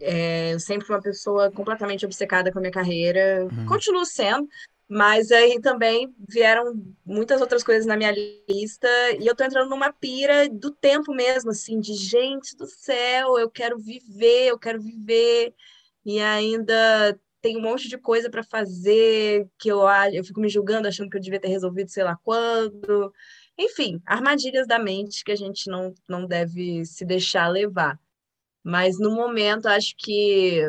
[0.00, 3.66] É, eu sempre fui uma pessoa completamente obcecada com a minha carreira, Uhum.
[3.66, 4.46] continuo sendo,
[4.88, 6.74] mas aí também vieram
[7.04, 8.12] muitas outras coisas na minha
[8.48, 8.88] lista
[9.18, 13.50] e eu tô entrando numa pira do tempo mesmo, assim, de gente do céu, eu
[13.50, 15.54] quero viver, eu quero viver
[16.04, 19.82] e ainda tem um monte de coisa para fazer que eu
[20.12, 23.12] eu fico me julgando achando que eu devia ter resolvido sei lá quando.
[23.56, 28.00] Enfim, armadilhas da mente que a gente não, não deve se deixar levar.
[28.64, 30.60] Mas no momento acho que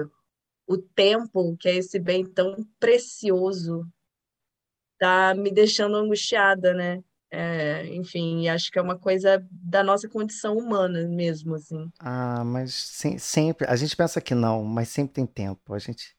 [0.67, 3.87] o tempo, que é esse bem tão precioso,
[4.99, 7.03] tá me deixando angustiada, né?
[7.31, 11.91] É, enfim, acho que é uma coisa da nossa condição humana mesmo, assim.
[11.99, 13.67] Ah, mas sem- sempre.
[13.67, 15.73] A gente pensa que não, mas sempre tem tempo.
[15.73, 16.16] A gente.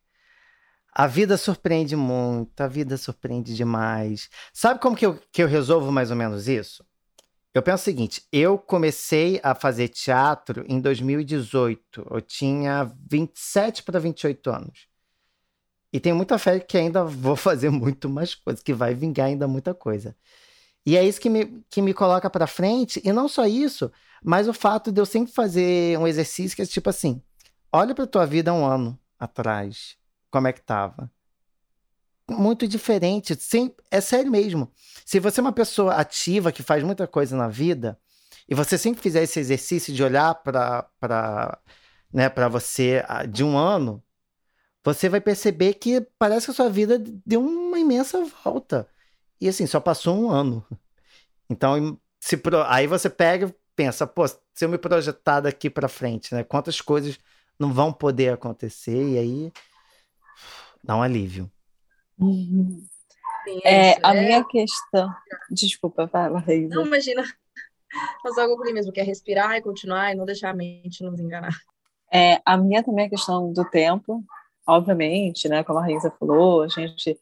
[0.99, 4.29] A vida surpreende muito, a vida surpreende demais.
[4.53, 6.85] Sabe como que eu, que eu resolvo mais ou menos isso?
[7.55, 12.05] Eu penso o seguinte: eu comecei a fazer teatro em 2018.
[12.11, 14.89] Eu tinha 27 para 28 anos.
[15.93, 19.47] E tenho muita fé que ainda vou fazer muito mais coisas, que vai vingar ainda
[19.47, 20.17] muita coisa.
[20.85, 23.01] E é isso que me, que me coloca pra frente.
[23.05, 26.67] E não só isso, mas o fato de eu sempre fazer um exercício que é
[26.67, 27.23] tipo assim:
[27.73, 29.98] olha pra tua vida um ano atrás,
[30.31, 31.11] como é que tava.
[32.31, 34.71] Muito diferente, sem, é sério mesmo.
[35.05, 37.99] Se você é uma pessoa ativa que faz muita coisa na vida,
[38.49, 41.59] e você sempre fizer esse exercício de olhar para
[42.13, 44.03] né, você ah, de um ano,
[44.85, 48.89] você vai perceber que parece que a sua vida deu uma imensa volta.
[49.41, 50.65] E assim, só passou um ano.
[51.51, 55.89] Então, se pro- aí você pega e pensa, pô, se eu me projetar daqui para
[55.89, 56.45] frente, né?
[56.45, 57.19] Quantas coisas
[57.59, 59.13] não vão poder acontecer?
[59.15, 59.53] E aí
[60.83, 61.51] dá um alívio.
[62.19, 62.85] Uhum.
[63.45, 64.01] Sim, É, isso.
[64.03, 65.11] a É, minha questão.
[65.51, 66.75] Desculpa, fala, Raíza.
[66.75, 67.23] Não, imagina.
[68.25, 71.19] Mas algo ali mesmo, que é respirar e continuar e não deixar a mente nos
[71.19, 71.57] enganar.
[72.13, 74.23] É, a minha também é a questão do tempo,
[74.67, 75.63] obviamente, né?
[75.65, 77.19] Como a Raíza falou, a gente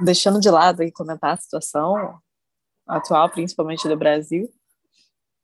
[0.00, 2.18] deixando de lado e comentar a situação
[2.86, 4.52] atual, principalmente do Brasil,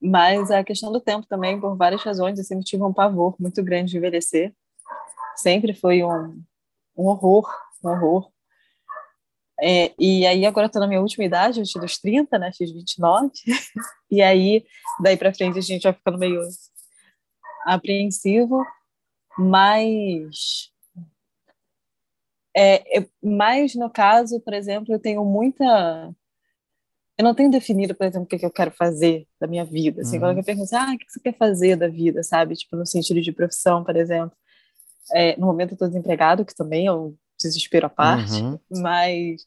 [0.02, 3.62] mas a questão do tempo também, por várias razões, eu sempre tive um pavor muito
[3.62, 4.52] grande de envelhecer.
[5.36, 6.42] Sempre foi um,
[6.96, 7.48] um horror,
[7.84, 8.30] um horror.
[9.62, 12.50] É, e aí agora eu tô na minha última idade, antes dos 30, né?
[12.52, 13.30] Fiz 29.
[14.12, 14.66] E aí,
[15.00, 16.40] daí pra frente, a gente vai ficando meio
[17.64, 18.66] apreensivo,
[19.38, 20.72] mas
[22.56, 26.12] é, mas no caso, por exemplo, eu tenho muita
[27.16, 30.00] eu não tenho definido, por exemplo, o que, que eu quero fazer da minha vida.
[30.00, 30.22] Assim, Uhum.
[30.22, 32.56] quando eu pergunto, ah, o que você quer fazer da vida, sabe?
[32.56, 34.34] Tipo, no sentido de profissão, por exemplo.
[35.12, 38.58] É, no momento eu estou desempregado, que também é um desespero à parte, Uhum.
[38.70, 39.46] mas,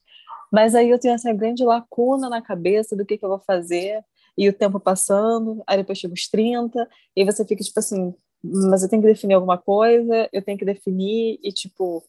[0.52, 4.04] mas aí eu tenho essa grande lacuna na cabeça do que, que eu vou fazer,
[4.38, 8.14] e o tempo passando, aí depois chega os 30, e aí você fica tipo assim,
[8.44, 12.04] mas eu tenho que definir alguma coisa, eu tenho que definir e, tipo,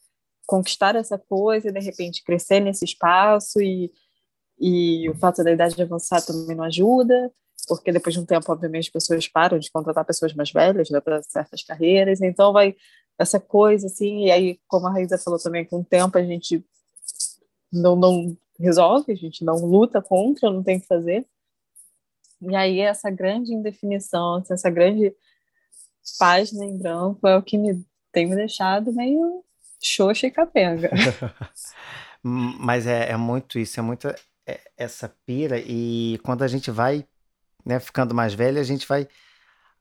[0.47, 3.93] conquistar essa coisa, e de repente crescer nesse espaço, e,
[4.59, 7.31] e o fato da idade avançar também não ajuda,
[7.67, 11.01] porque depois de um tempo, obviamente, as pessoas param de contratar pessoas mais velhas né,
[11.01, 12.75] para certas carreiras, então vai
[13.19, 16.65] essa coisa assim, e aí, como a Raíza falou também, com o tempo a gente
[17.73, 21.25] não, não resolve, a gente não luta contra, não tem o que fazer.
[22.41, 25.15] E aí, essa grande indefinição, assim, essa grande
[26.19, 29.45] página em branco é o que me tem me deixado meio
[29.83, 30.91] xoxa e capenga.
[32.23, 34.09] Mas é, é muito isso, é muito
[34.47, 35.59] é, essa pira.
[35.59, 37.05] E quando a gente vai,
[37.65, 39.09] né, ficando mais velho, a gente vai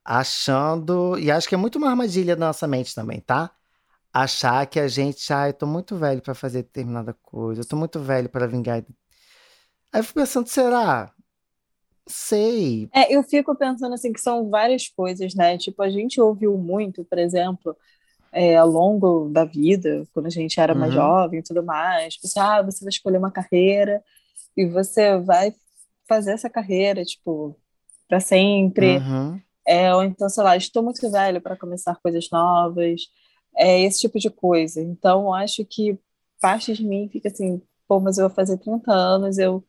[0.06, 1.18] achando.
[1.20, 3.52] E acho que é muito uma armadilha da nossa mente também, tá?
[4.14, 7.76] Achar que a gente, ah, eu tô muito velho pra fazer determinada coisa, eu tô
[7.78, 8.84] muito velho pra vingar.
[9.92, 11.12] Aí eu fico pensando, será?
[12.08, 12.90] Sei.
[12.94, 15.58] É, eu fico pensando assim que são várias coisas, né?
[15.58, 17.76] Tipo, a gente ouviu muito, por exemplo,
[18.32, 21.00] é, ao longo da vida, quando a gente era mais Uhum.
[21.02, 24.04] jovem e tudo mais, tipo assim, ah, você vai escolher uma carreira
[24.58, 25.54] e você vai
[26.08, 27.58] fazer essa carreira, tipo,
[28.14, 28.98] para sempre.
[28.98, 29.42] Uhum.
[29.66, 33.02] É, ou então, sei lá, estou muito velho para começar coisas novas.
[33.56, 34.82] É esse tipo de coisa.
[34.82, 35.98] Então, acho que
[36.40, 39.64] parte de mim fica assim, pô, mas eu vou fazer 30 anos, eu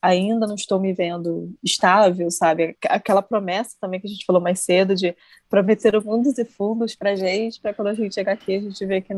[0.00, 2.76] ainda não estou me vendo estável, sabe?
[2.88, 5.14] Aquela promessa também que a gente falou mais cedo de
[5.48, 9.02] prometer mundos e fundos pra gente, para quando a gente chegar aqui a gente ver
[9.02, 9.12] que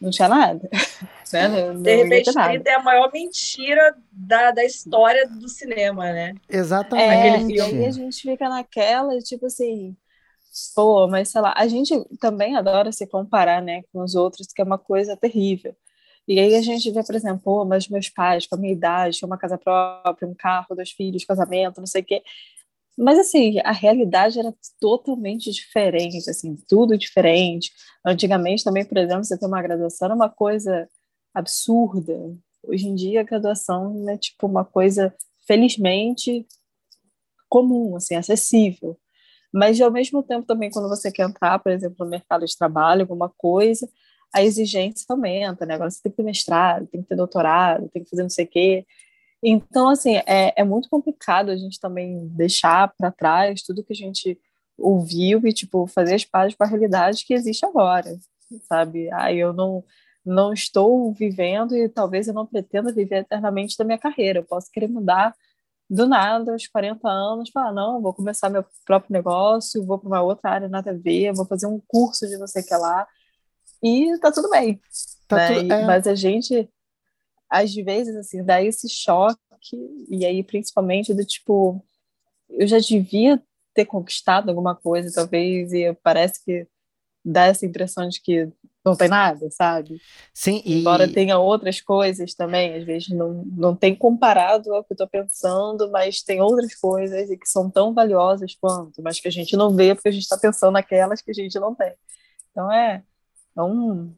[0.00, 0.68] não tinha nada.
[1.30, 1.46] Né?
[1.46, 6.34] Não, não de repente, 30 é a maior mentira da, da história do cinema, né?
[6.48, 7.52] Exatamente.
[7.52, 9.94] É, e aí a gente fica naquela, tipo assim,
[10.74, 14.62] pô, mas sei lá, a gente também adora se comparar, né, com os outros, que
[14.62, 15.76] é uma coisa terrível.
[16.26, 19.20] E aí a gente vê, por exemplo, pô, mas meus pais, com a minha idade,
[19.24, 22.22] uma casa própria, um carro, dois filhos, casamento, não sei o quê.
[22.98, 27.70] Mas, assim, a realidade era totalmente diferente, assim, tudo diferente.
[28.04, 30.88] Antigamente também, por exemplo, você ter uma graduação era uma coisa
[31.32, 32.12] absurda.
[32.64, 35.14] Hoje em dia, a graduação é, tipo, uma coisa,
[35.46, 36.44] felizmente,
[37.48, 38.98] comum, assim, acessível.
[39.52, 43.02] Mas, ao mesmo tempo, também, quando você quer entrar, por exemplo, no mercado de trabalho,
[43.02, 43.88] alguma coisa,
[44.34, 45.74] a exigência aumenta, né?
[45.74, 48.44] Agora você tem que ter mestrado, tem que ter doutorado, tem que fazer não sei
[48.44, 48.86] o quê.
[49.42, 53.96] Então, assim, é, é muito complicado a gente também deixar para trás tudo que a
[53.96, 54.38] gente
[54.76, 58.16] ouviu e, tipo, fazer as pazes com a realidade que existe agora,
[58.68, 59.08] sabe?
[59.12, 59.84] Ah, eu não,
[60.24, 64.40] não estou vivendo e talvez eu não pretenda viver eternamente da minha carreira.
[64.40, 65.34] Eu posso querer mudar
[65.90, 70.22] do nada, aos 40 anos, falar, não, vou começar meu próprio negócio, vou para uma
[70.22, 73.06] outra área nada a ver, vou fazer um curso de não sei o que lá,
[73.82, 74.80] e tá tudo bem.
[75.26, 75.54] Tá né?
[75.54, 75.86] tudo, é.
[75.86, 76.68] Mas a gente
[77.50, 79.38] às vezes, assim, dá esse choque,
[80.08, 81.84] e aí principalmente do tipo,
[82.50, 83.42] eu já devia
[83.74, 86.66] ter conquistado alguma coisa, talvez, e parece que
[87.24, 88.50] dá essa impressão de que
[88.84, 90.00] não tem nada, sabe?
[90.32, 90.80] Sim, e...
[90.80, 95.08] Embora tenha outras coisas também, às vezes não, não tem comparado ao que eu estou
[95.08, 99.56] pensando, mas tem outras coisas e que são tão valiosas quanto, mas que a gente
[99.56, 101.92] não vê porque a gente está pensando naquelas que a gente não tem.
[102.50, 103.02] Então é,
[103.56, 104.14] é um,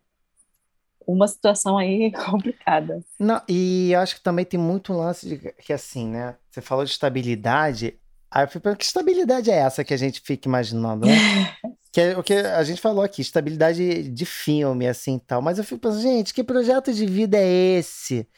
[1.06, 3.00] uma situação aí complicada.
[3.18, 6.36] Não, e eu acho que também tem muito lance de que assim, né?
[6.50, 7.98] Você falou de estabilidade.
[8.30, 11.14] Aí eu fico que estabilidade é essa que a gente fica imaginando, né?
[11.92, 15.42] que é o que a gente falou aqui, estabilidade de filme, assim tal.
[15.42, 18.28] Mas eu fico pensando, gente, que projeto de vida é esse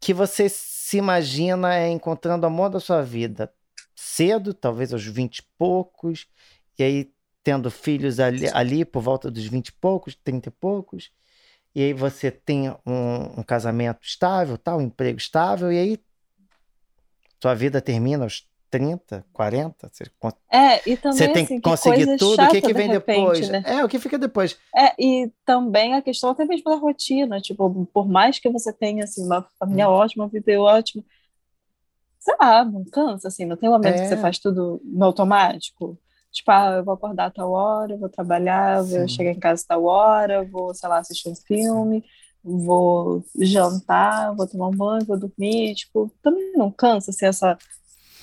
[0.00, 3.52] que você se imagina é, encontrando o amor da sua vida
[3.94, 6.26] cedo, talvez aos 20 e poucos,
[6.78, 7.12] e aí
[7.42, 11.10] tendo filhos ali, ali por volta dos 20 e poucos, 30 e poucs,
[11.74, 16.00] e aí você tem um, um casamento estável, tal, um emprego estável, e aí
[17.40, 19.90] sua vida termina aos 30, 40.
[19.92, 20.04] Você,
[20.50, 22.42] é, e também você tem assim, que conseguir tudo.
[22.42, 23.48] O que, que vem de repente, depois?
[23.48, 23.62] Né?
[23.66, 24.56] É, o que fica depois?
[24.74, 27.40] É, e também a questão até mesmo da rotina.
[27.40, 29.92] Tipo, por mais que você tenha assim, uma família hum.
[29.92, 31.02] ótima, uma vida ótima,
[32.20, 34.02] sei lá, não cansa, assim, não tem um momento é.
[34.02, 34.18] que você é.
[34.18, 35.98] faz tudo no automático.
[36.32, 38.98] Tipo, ah, eu vou acordar a tal hora, vou trabalhar, Sim.
[38.98, 42.04] vou chegar em casa a tal hora, vou, sei lá, assistir um filme,
[42.42, 45.74] vou jantar, vou tomar um banho, vou dormir.
[45.74, 47.58] Tipo, também não cansa assim, essa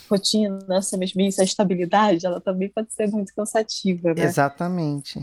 [0.09, 4.23] rotina, essa mesmice, essa estabilidade, ela também pode ser muito cansativa, né?
[4.23, 5.19] Exatamente.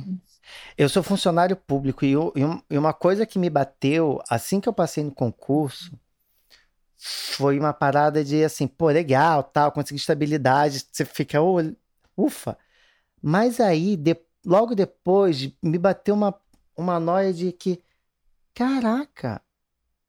[0.76, 2.32] Eu sou funcionário público e, eu,
[2.68, 5.98] e uma coisa que me bateu assim que eu passei no concurso
[6.96, 11.38] foi uma parada de assim, pô, legal, tal, consegui estabilidade, você fica,
[12.16, 12.56] ufa.
[13.26, 14.14] Mas aí, de,
[14.44, 16.38] logo depois, me bateu uma,
[16.76, 17.80] uma noia de que,
[18.52, 19.40] caraca,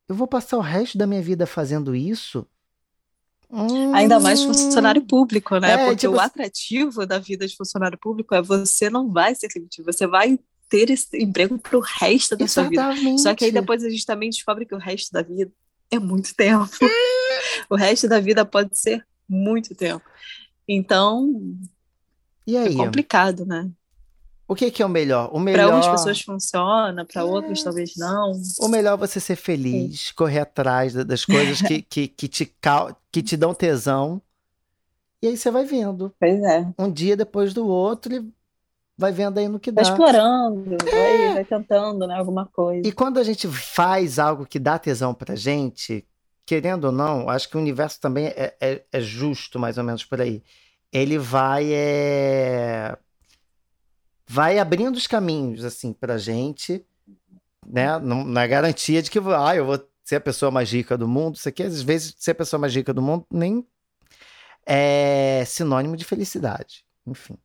[0.05, 2.45] eu vou passar o resto da minha vida fazendo isso?
[3.49, 3.95] Hum...
[3.95, 5.71] Ainda mais funcionário público, né?
[5.71, 6.15] É, Porque tipo...
[6.15, 10.37] o atrativo da vida de funcionário público é você não vai ser demitido, você vai
[10.67, 12.75] ter esse emprego para o resto da Exatamente.
[12.75, 13.17] sua vida.
[13.19, 15.49] Só que aí depois a gente também descobre que o resto da vida
[15.89, 16.67] é muito tempo.
[17.69, 20.03] o resto da vida pode ser muito tempo.
[20.67, 21.57] Então,
[22.45, 22.73] e aí?
[22.73, 23.69] É complicado, né?
[24.47, 25.29] O que, que é o melhor?
[25.33, 25.57] O melhor.
[25.57, 27.25] Para algumas pessoas funciona, para é...
[27.25, 28.31] outras talvez não.
[28.59, 30.13] O melhor é você ser feliz, Sim.
[30.15, 32.55] correr atrás das coisas que, que, que, te,
[33.11, 34.21] que te dão tesão.
[35.21, 36.13] E aí você vai vendo.
[36.19, 36.67] Pois é.
[36.77, 38.31] Um dia depois do outro e
[38.95, 39.81] vai vendo aí no que dá.
[39.81, 40.91] Vai explorando, é.
[40.91, 42.87] vai, vai tentando, né, alguma coisa.
[42.87, 46.05] E quando a gente faz algo que dá tesão pra gente,
[46.45, 50.05] querendo ou não, acho que o universo também é, é, é justo, mais ou menos
[50.05, 50.43] por aí
[50.91, 52.97] ele vai é,
[54.27, 56.85] vai abrindo os caminhos assim para gente,
[57.65, 57.97] né?
[57.99, 61.35] Na garantia de que ah, eu vou ser a pessoa mais rica do mundo.
[61.35, 63.65] Isso aqui, às vezes, ser a pessoa mais rica do mundo nem
[64.65, 67.37] é sinônimo de felicidade, enfim.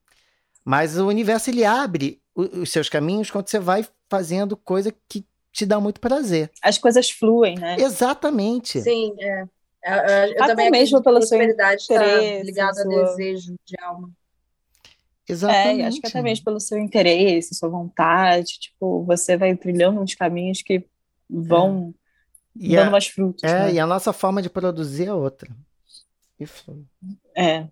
[0.64, 5.66] Mas o universo ele abre os seus caminhos quando você vai fazendo coisa que te
[5.66, 6.50] dá muito prazer.
[6.62, 7.76] As coisas fluem, né?
[7.78, 8.80] Exatamente.
[8.80, 9.44] Sim, é.
[9.82, 12.02] Eu, eu- eu Até também mesmo seu prosperidade está
[12.42, 14.10] ligada a sua- desejo de alma.
[15.28, 15.80] Exatamente.
[15.82, 20.14] É, acho que até mesmo pelo seu interesse, sua vontade, tipo, você vai trilhando uns
[20.14, 20.84] caminhos que
[21.28, 21.94] vão
[22.56, 23.72] E dando a, mais frutos, é, né?
[23.74, 25.48] e a nossa forma de produzir é outra.
[26.46, 26.84] Foi.
[27.36, 27.68] É.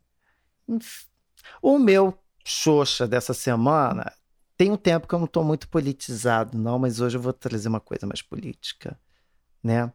[1.60, 4.12] O meu Xoxa dessa semana
[4.56, 7.68] tem um tempo que eu não estou muito politizado, não, mas hoje eu vou trazer
[7.68, 8.98] uma coisa mais política,
[9.62, 9.92] né?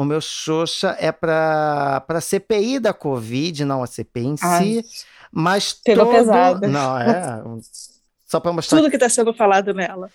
[0.00, 4.84] O meu Xoxa é para para CPI da Covid, não a CPI em Ai, si,
[5.32, 6.68] mas pegou todo pesado.
[6.68, 7.42] não é
[8.24, 10.08] só para mostrar Tudo que está sendo falado nela.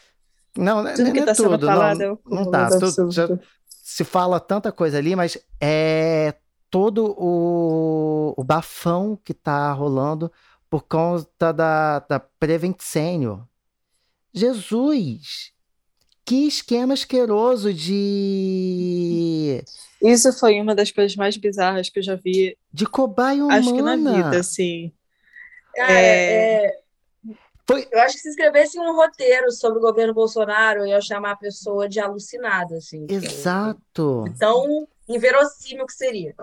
[0.57, 3.11] não, não é- Tudo não que é está sendo falado não, é não tá, tudo-
[3.11, 3.27] já-
[3.67, 6.33] se fala tanta coisa ali, mas é
[6.69, 10.31] todo o, o bafão que tá rolando
[10.69, 13.45] por conta da, da Prevent Senior.
[14.33, 15.51] Jesus!
[16.25, 19.63] Que esquema asqueroso de,
[20.01, 23.81] Isso foi uma das coisas mais bizarras que eu já vi, de cobaia acho que
[23.81, 24.15] na humana.
[24.23, 24.91] vida, assim.
[25.75, 26.65] Cara, É.
[26.67, 26.83] é,
[27.67, 31.31] Foi, eu acho que se escrevesse um roteiro sobre o governo Bolsonaro, eu ia chamar
[31.31, 33.05] a pessoa de alucinada, assim.
[33.09, 34.25] exato.
[34.39, 36.33] Tão inverossímil que seria.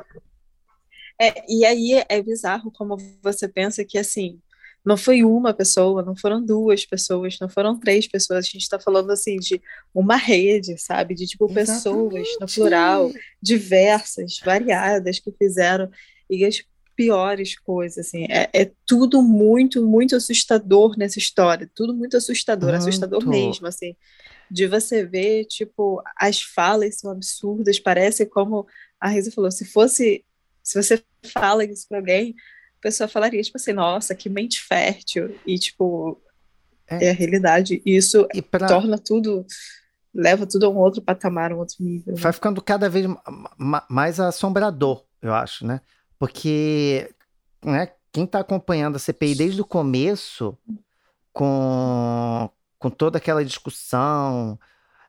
[1.19, 4.39] É, e aí é bizarro como você pensa que, assim,
[4.85, 8.79] não foi uma pessoa, não foram duas pessoas, não foram três pessoas, a gente está
[8.79, 9.61] falando, assim, de
[9.95, 11.15] uma rede, sabe?
[11.15, 12.55] De, tipo, pessoas, no Exatamente.
[12.55, 13.13] plural,
[13.43, 15.91] diversas, variadas, que fizeram
[16.29, 16.63] e as
[16.97, 23.27] piores coisas, assim, é, é tudo muito, muito assustador nessa história, tudo muito assustador, assustador
[23.27, 23.97] mesmo, assim,
[24.51, 28.67] de você ver, tipo, as falas são absurdas, parece como
[29.01, 30.25] a Risa falou, se fosse,
[30.63, 31.03] se você
[31.33, 32.35] fala isso pra alguém,
[32.81, 36.19] a pessoa falaria, tipo assim, nossa, que mente fértil, e, tipo,
[36.89, 37.07] É.
[37.07, 39.47] é, a realidade, e isso E pra, torna tudo,
[40.15, 42.21] leva tudo a um outro patamar, um outro nível, né?
[42.21, 43.23] vai ficando cada vez ma-
[43.59, 45.81] ma- mais assombrador, eu acho, né?
[46.19, 47.15] Porque
[47.63, 50.57] né, quem está acompanhando a CPI desde o começo,
[51.33, 54.59] com, com toda aquela discussão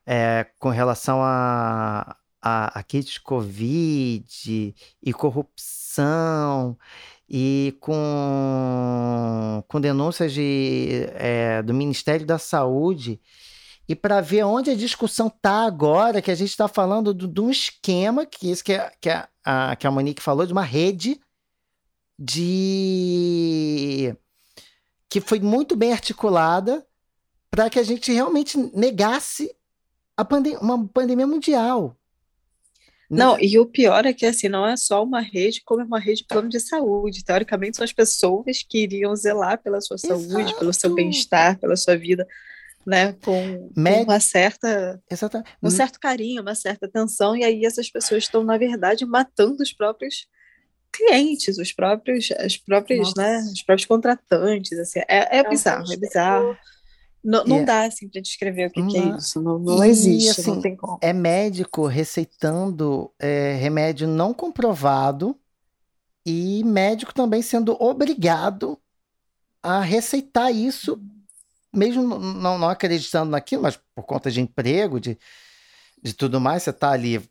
[0.06, 6.78] é, com relação a, a, a kit de Covid e corrupção
[7.34, 13.22] e com, com denúncias de, é, do Ministério da Saúde
[13.88, 17.40] e para ver onde a discussão está agora, que a gente está falando do- de
[17.40, 20.62] um esquema, que isso que, a- que, a, a- que a Monique falou, de uma
[20.64, 21.22] rede
[22.20, 24.16] de
[25.10, 26.86] que foi muito bem articulada
[27.50, 29.56] para que a gente realmente negasse
[30.30, 31.96] pandem uma pandemia mundial.
[33.18, 36.00] Não, e o pior é que assim, não é só uma rede, como é uma
[36.00, 37.24] rede de plano de saúde.
[37.26, 40.96] Teoricamente, são as pessoas que iriam zelar pela sua saúde, pelo seu Exato.
[40.96, 42.26] bem-estar, pela sua vida,
[42.86, 43.14] né?
[43.24, 45.50] Com, com Med- uma certa, Exatamente.
[45.62, 49.74] um certo carinho, uma certa atenção, e aí essas pessoas estão, na verdade, matando os
[49.74, 50.26] próprios
[50.94, 53.22] clientes, os próprios, as próprias, Nossa.
[53.22, 53.40] né?
[53.54, 54.78] Os próprios contratantes.
[54.80, 56.58] Assim, é, é um bizarro, é bizarro.
[57.24, 59.42] Não, não E é- dá assim para descrever o que, Não que é isso.
[59.42, 61.00] Não, não E, existe, assim, não tem como.
[61.02, 65.40] é médico receitando é, remédio não comprovado
[66.26, 68.80] e médico também sendo obrigado
[69.64, 71.02] a receitar isso,
[71.74, 75.18] mesmo não, não acreditando naquilo, mas por conta de emprego, de,
[76.04, 77.22] de tudo mais, você está ali.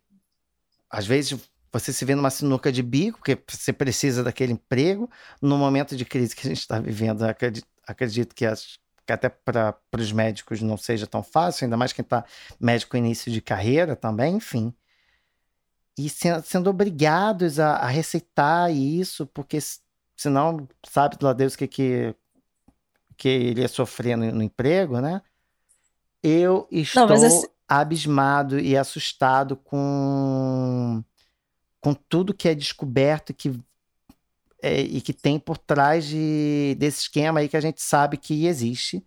[0.90, 1.38] Às vezes
[1.72, 5.08] você se vê numa sinuca de bico, porque você precisa daquele emprego.
[5.40, 8.79] No momento de crise que a gente está vivendo, acredito, acredito que, as-
[9.10, 12.24] que até para os médicos não seja tão fácil, ainda mais quem está
[12.60, 14.72] médico início de carreira também, enfim.
[15.98, 19.58] E se- sendo obrigados a, a receitar isso, porque
[20.16, 22.14] senão, sabe lá Deus que, que,
[23.16, 25.20] que ele ia sofrer no, no emprego, né?
[26.22, 31.02] Eu estou mas assim- abismado e assustado com,
[31.80, 33.60] com tudo que é descoberto que,
[34.62, 38.46] é, e que tem por trás de, desse esquema aí que a gente sabe que
[38.46, 39.04] existe.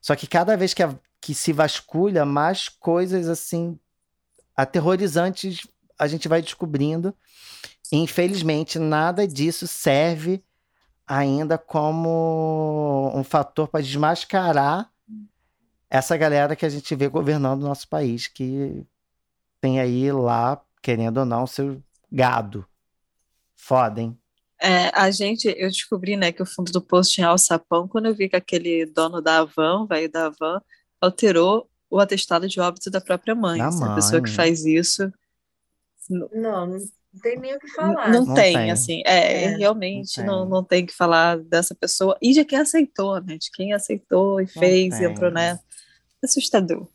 [0.00, 3.78] Só que cada vez que, a- que se vasculha, mais coisas assim
[4.56, 5.66] aterrorizantes
[5.98, 7.14] a gente vai descobrindo.
[7.90, 10.44] Infelizmente, nada disso serve
[11.06, 14.90] ainda como um fator para desmascarar
[15.88, 18.84] essa galera que a gente vê governando o nosso país, que
[19.60, 22.66] tem aí lá, querendo ou não, seu gado.
[23.54, 24.18] Foda, hein?
[24.60, 28.14] É, a gente, eu descobri, né, que o fundo do poço tinha alçapão quando eu
[28.14, 30.60] vi que aquele dono da Avan, velho da Avan,
[31.00, 33.58] alterou o atestado de óbito da própria mãe.
[33.58, 34.36] Da Assim, a pessoa que mãe.
[34.36, 35.12] faz isso
[36.08, 36.78] Não, não
[37.22, 38.10] tem nem o que falar.
[38.10, 38.70] não, Não tem, tem.
[38.70, 40.50] assim, é, É, realmente não não, tem.
[40.50, 44.46] não tem que falar dessa pessoa e de quem aceitou, né, de quem aceitou e
[44.46, 45.62] fez e entrou nessa.
[46.24, 46.88] Assustador.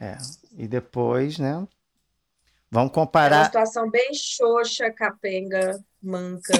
[0.00, 0.16] É.
[0.58, 1.54] E depois, né?
[2.70, 3.44] Vamos É uma comparar.
[3.46, 6.52] situação bem xoxa, capenga, manca,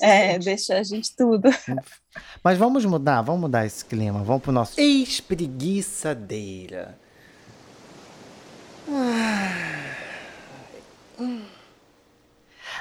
[0.00, 1.48] É, deixa a gente tudo.
[2.42, 4.22] Mas vamos mudar, vamos mudar esse clima.
[4.22, 6.96] Vamos pro nosso espreguiçadeira.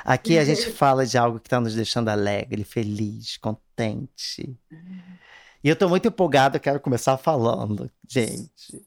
[0.06, 4.58] Aqui a gente fala de algo que está nos deixando alegre, feliz, contente.
[5.64, 8.86] E eu estou muito empolgado, eu quero começar falando, gente.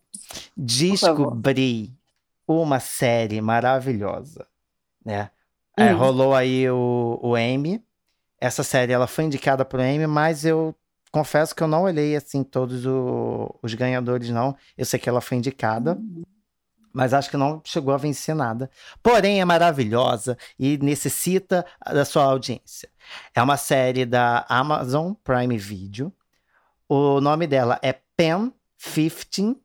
[0.57, 1.93] Descobri
[2.47, 4.47] uma série maravilhosa,
[5.05, 5.31] né?
[5.77, 5.97] É, Hum.
[5.99, 7.83] rolou aí o, o Emmy.
[8.41, 10.75] Essa série ela foi indicada pro Emmy, mas eu
[11.11, 14.57] confesso que eu não olhei assim todos o- os ganhadores não.
[14.77, 15.99] Eu sei que ela foi indicada,
[16.93, 18.71] mas acho que não chegou a vencer nada.
[19.03, 22.89] Porém é maravilhosa e necessita da sua audiência.
[23.35, 26.13] É uma série da Amazon Prime Video.
[26.89, 29.57] O nome dela é Pen 15.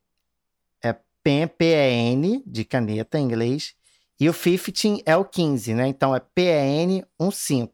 [0.82, 3.76] É P-E-N de caneta em inglês.
[4.20, 5.88] E o 15 é o 15, né?
[5.88, 7.70] Então é P-E-N 15.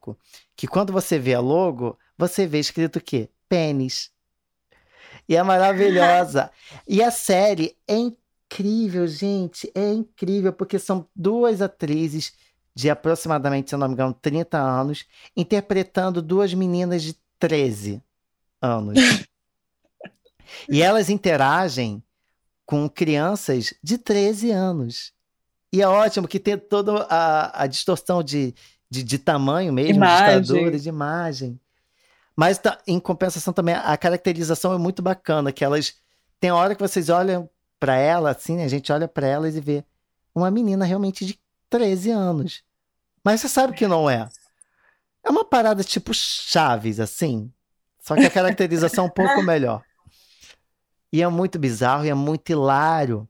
[0.55, 3.29] Que quando você vê a logo, você vê escrito o quê?
[3.47, 4.11] Pênis.
[5.27, 6.51] E é maravilhosa.
[6.87, 9.71] e a série é incrível, gente.
[9.73, 12.33] É incrível, porque são duas atrizes
[12.75, 15.05] de aproximadamente, se não me engano, 30 anos,
[15.37, 18.01] interpretando duas meninas de 13
[18.61, 18.97] anos.
[20.69, 22.03] e elas interagem
[22.65, 25.13] com crianças de 13 anos.
[25.73, 28.53] E é ótimo que tem toda a, a distorção de,
[28.87, 30.41] de, de tamanho mesmo, Imagem.
[30.41, 31.59] de estatura, de imagem.
[32.35, 35.95] Mas tá- em compensação também, a caracterização é muito bacana, que elas.
[36.39, 38.65] Tem hora que vocês olham pra ela, assim, né?
[38.65, 39.83] A gente olha pra elas e vê
[40.35, 41.39] uma menina realmente de
[41.71, 42.63] 13 anos.
[43.23, 44.29] Mas você sabe que não é.
[45.23, 47.51] É uma parada tipo Chaves, assim.
[47.99, 49.81] Só que a caracterização é um pouco melhor.
[51.11, 53.27] E é muito bizarro e é muito hilário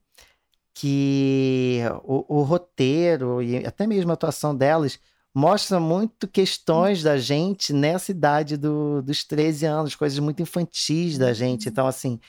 [0.73, 4.99] que o, o roteiro e até mesmo a atuação delas
[5.33, 11.33] mostra muito questões da gente nessa idade do- dos 13 anos, coisas muito infantis da
[11.33, 11.69] gente.
[11.69, 12.19] Então, assim,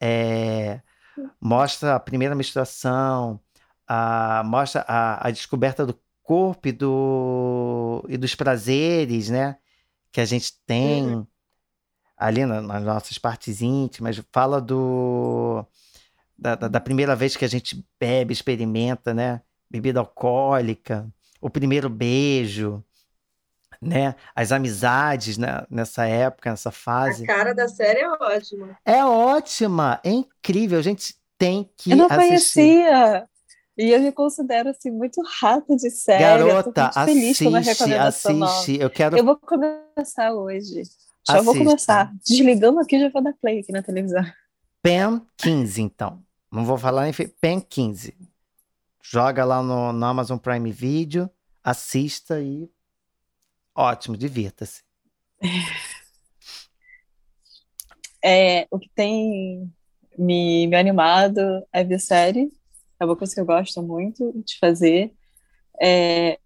[0.00, 0.80] é,
[1.40, 3.40] mostra a primeira menstruação,
[3.86, 9.56] a, mostra a, a descoberta do corpo e, do, e dos prazeres, né?
[10.12, 11.26] Que a gente tem
[12.16, 14.22] ali na- nas nossas partes íntimas.
[14.32, 15.64] Fala do
[16.42, 19.40] da, da- da primeira vez que a gente bebe, experimenta, né?
[19.70, 21.08] Bebida alcoólica,
[21.40, 22.84] o primeiro beijo,
[23.80, 24.14] né?
[24.34, 25.64] As amizades, né?
[25.70, 27.24] Nessa época, nessa A fase.
[27.26, 28.76] cara da série é ótima.
[28.84, 30.78] É ótima, é incrível.
[30.78, 32.54] A gente tem que Eu não assistir.
[32.60, 33.28] conhecia.
[33.78, 36.22] E eu me considero assim muito rata de série.
[36.42, 38.04] eu tô Garota, muito feliz com uma assiste, nova.
[38.48, 38.80] assiste.
[38.80, 39.16] Eu quero.
[39.16, 40.82] Eu vou começar hoje.
[41.26, 41.64] Já vou Assista.
[41.64, 42.12] começar.
[42.26, 44.22] Desligando aqui, já vou dar play aqui na televisão.
[44.82, 46.22] PEN 15, então.
[46.52, 48.14] Não vou falar em PEN 15.
[49.02, 51.30] Joga lá no, no Amazon Prime Video,
[51.64, 52.70] assista e.
[53.74, 54.82] Ótimo, divirta-se.
[58.24, 59.68] É, o que tem
[60.16, 61.40] me, me animado
[61.72, 62.52] é ver série.
[63.00, 65.12] É uma coisa que eu gosto muito de fazer.
[65.80, 66.38] É,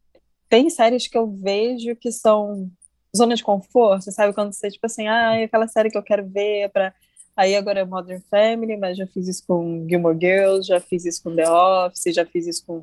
[0.48, 2.70] tem séries que eu vejo que são
[3.14, 4.32] zona de conforto, sabe?
[4.32, 6.94] Quando você, tipo assim, ah, é aquela série que eu quero ver pra...
[7.36, 11.22] Aí agora é Modern Family, mas já fiz isso com Gilmore Girls, já fiz isso
[11.22, 12.82] com The Office, já fiz isso com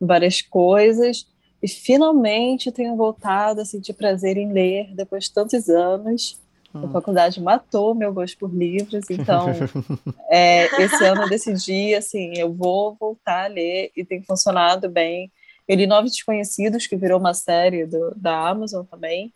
[0.00, 1.26] várias coisas.
[1.62, 6.40] E finalmente tenho voltado a sentir prazer em ler depois de tantos anos.
[6.74, 6.90] A Hum.
[6.90, 9.46] faculdade matou meu gosto por livros, então
[10.30, 15.30] é, esse ano eu decidi, assim, eu vou voltar a ler e tem funcionado bem.
[15.68, 19.30] Eu li Novos Desconhecidos, que virou uma série do, da Amazon também.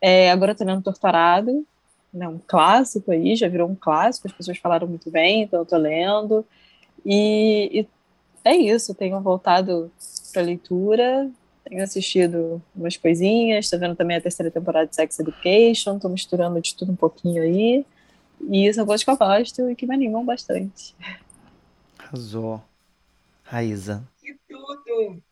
[0.00, 1.66] É, agora estou lendo Torturado,
[2.12, 5.64] né, um clássico aí, já virou um clássico, as pessoas falaram muito bem, então eu
[5.64, 6.44] estou lendo.
[7.04, 7.88] E, e
[8.44, 9.90] é isso, tenho voltado
[10.32, 11.30] para leitura,
[11.64, 16.60] tenho assistido umas coisinhas, estou vendo também a terceira temporada de Sex Education, estou misturando
[16.60, 17.86] de tudo um pouquinho aí.
[18.50, 20.94] E são coisas que eu gosto e que me animam bastante.
[21.98, 22.60] Arrasou.
[23.44, 24.02] Raíza.
[24.20, 25.22] Que tudo!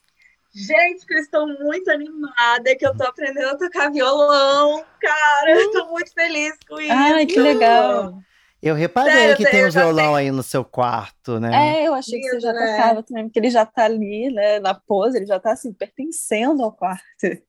[0.53, 5.51] Gente, que eu estou muito animada, que eu tô aprendendo a tocar violão, cara.
[5.51, 6.93] Eu tô muito feliz com isso.
[6.93, 8.21] Ai, que legal!
[8.63, 11.79] Eu reparei Sério, que tem um violão aí no seu quarto, né?
[11.81, 12.77] É, eu achei que você já né?
[12.77, 16.63] tocava também, porque ele já tá ali, né, na pose, ele já tá assim, pertencendo
[16.63, 17.03] ao quarto.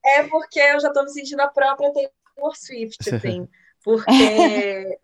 [0.05, 3.47] É porque eu já tô me sentindo a própria Taylor Swift, assim.
[3.83, 4.99] Porque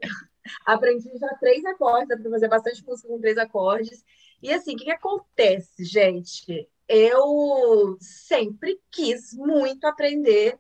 [0.64, 4.06] aprendi já três acordes, dá pra fazer bastante música com três acordes.
[4.40, 6.70] E assim, o que que acontece, gente?
[6.88, 10.58] Eu sempre quis muito aprender,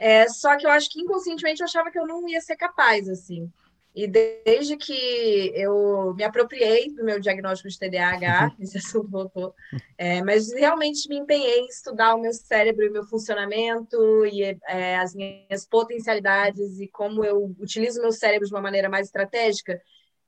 [0.00, 3.08] é, só que eu acho que inconscientemente eu achava que eu não ia ser capaz,
[3.08, 3.50] assim.
[3.96, 9.54] E desde que eu me apropriei do meu diagnóstico de TDAH, esse assunto voltou,
[9.96, 14.42] é, mas realmente me empenhei em estudar o meu cérebro e o meu funcionamento e
[14.68, 19.06] é, as minhas potencialidades e como eu utilizo o meu cérebro de uma maneira mais
[19.06, 19.80] estratégica,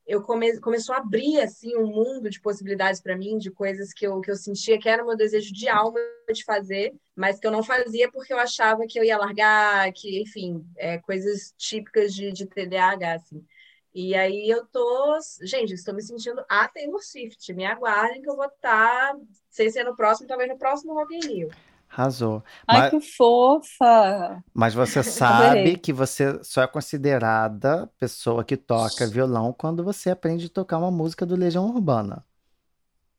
[0.09, 4.07] eu come, começou a abrir assim um mundo de possibilidades para mim, de coisas que
[4.07, 5.99] eu, que eu sentia que era o meu desejo de alma
[6.33, 10.19] de fazer, mas que eu não fazia porque eu achava que eu ia largar, que,
[10.19, 13.45] enfim, é, coisas típicas de, de TDAH, assim.
[13.93, 17.53] E aí eu tô, gente, estou me sentindo a Taylor Swift.
[17.53, 19.19] Me aguardem que eu vou estar, tá,
[19.51, 21.49] sei se é no próximo, talvez no próximo Rock in Rio.
[21.89, 22.43] Arrasou.
[22.67, 24.43] Ai, mas, que fofa!
[24.53, 30.45] Mas você sabe que você só é considerada pessoa que toca violão quando você aprende
[30.45, 32.23] a tocar uma música do Legião Urbana.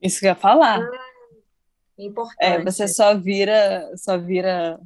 [0.00, 0.78] Isso que eu ia falar.
[0.78, 0.90] Hum,
[1.98, 2.36] importante.
[2.38, 4.80] É, você só vira, só vira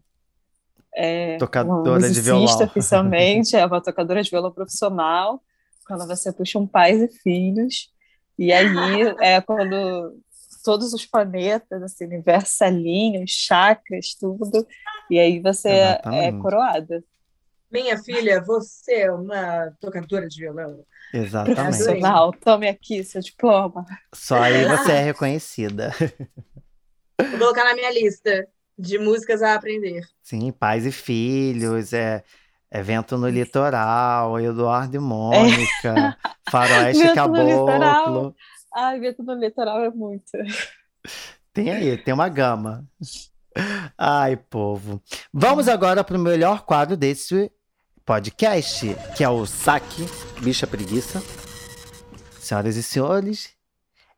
[0.95, 2.45] é, tocadora de violão.
[2.45, 5.43] oficialmente, é uma tocadora de violão profissional,
[5.87, 7.93] quando você puxa um pais e filhos.
[8.39, 10.19] E aí é quando
[10.65, 14.67] todos os planetas, assim, universo alinham, chakras, tudo,
[15.11, 16.25] e aí você é, Exatamente.
[16.25, 17.05] é coroada.
[17.71, 20.85] Minha filha, você é uma tocadora de violão.
[21.13, 21.61] Exatamente.
[21.61, 23.85] Nacional, tome aqui seu diploma.
[24.15, 25.93] Só aí você é reconhecida.
[27.31, 28.47] Vou colocar na minha lista
[28.79, 30.03] de músicas a aprender.
[30.23, 32.25] Sim, Pais e Filhos, é
[32.73, 36.17] Evento no Litoral, Eduardo e Mônica, é.
[36.51, 38.35] Faroeste Caboclo.
[38.75, 40.33] Ai, Vento no Litoral é muito.
[41.53, 42.85] Tem aí, tem uma gama.
[43.97, 45.01] Ai, povo.
[45.33, 47.53] Vamos agora para o melhor quadro desse
[48.05, 48.85] podcast,
[49.17, 50.05] que é o Saque
[50.43, 51.23] Bicha Preguiça.
[52.41, 53.55] Senhoras e senhores,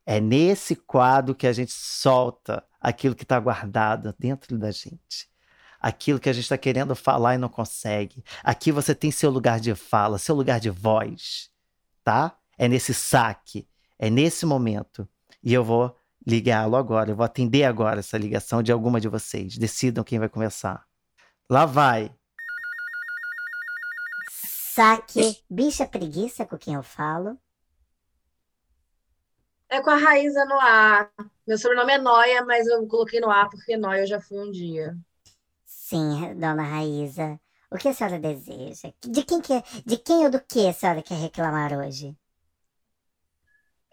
[0.07, 5.29] é nesse quadro que a gente solta aquilo que está guardado dentro da gente.
[5.79, 8.25] Aquilo que a gente está querendo falar e não consegue.
[8.43, 11.51] Aqui você tem seu lugar de fala, seu lugar de voz,
[12.03, 12.35] tá?
[12.57, 15.09] É nesse saque é nesse momento.
[15.43, 15.97] E eu vou
[16.27, 17.11] ligá-lo agora.
[17.11, 19.57] Eu vou atender agora essa ligação de alguma de vocês.
[19.57, 20.85] Decidam quem vai começar.
[21.51, 22.15] Lá vai.
[24.31, 25.43] Saque.
[25.49, 27.39] Bicha preguiça com quem eu falo.
[29.69, 31.11] É com a Raíza no ar.
[31.47, 34.51] Meu sobrenome é Noia, mas eu coloquei no ar porque Noia eu já fui um
[34.51, 34.97] dia.
[35.65, 37.41] Sim, dona Raíza.
[37.71, 38.93] O que a senhora deseja?
[39.01, 42.17] De quem, que, de quem ou do que a senhora quer reclamar hoje?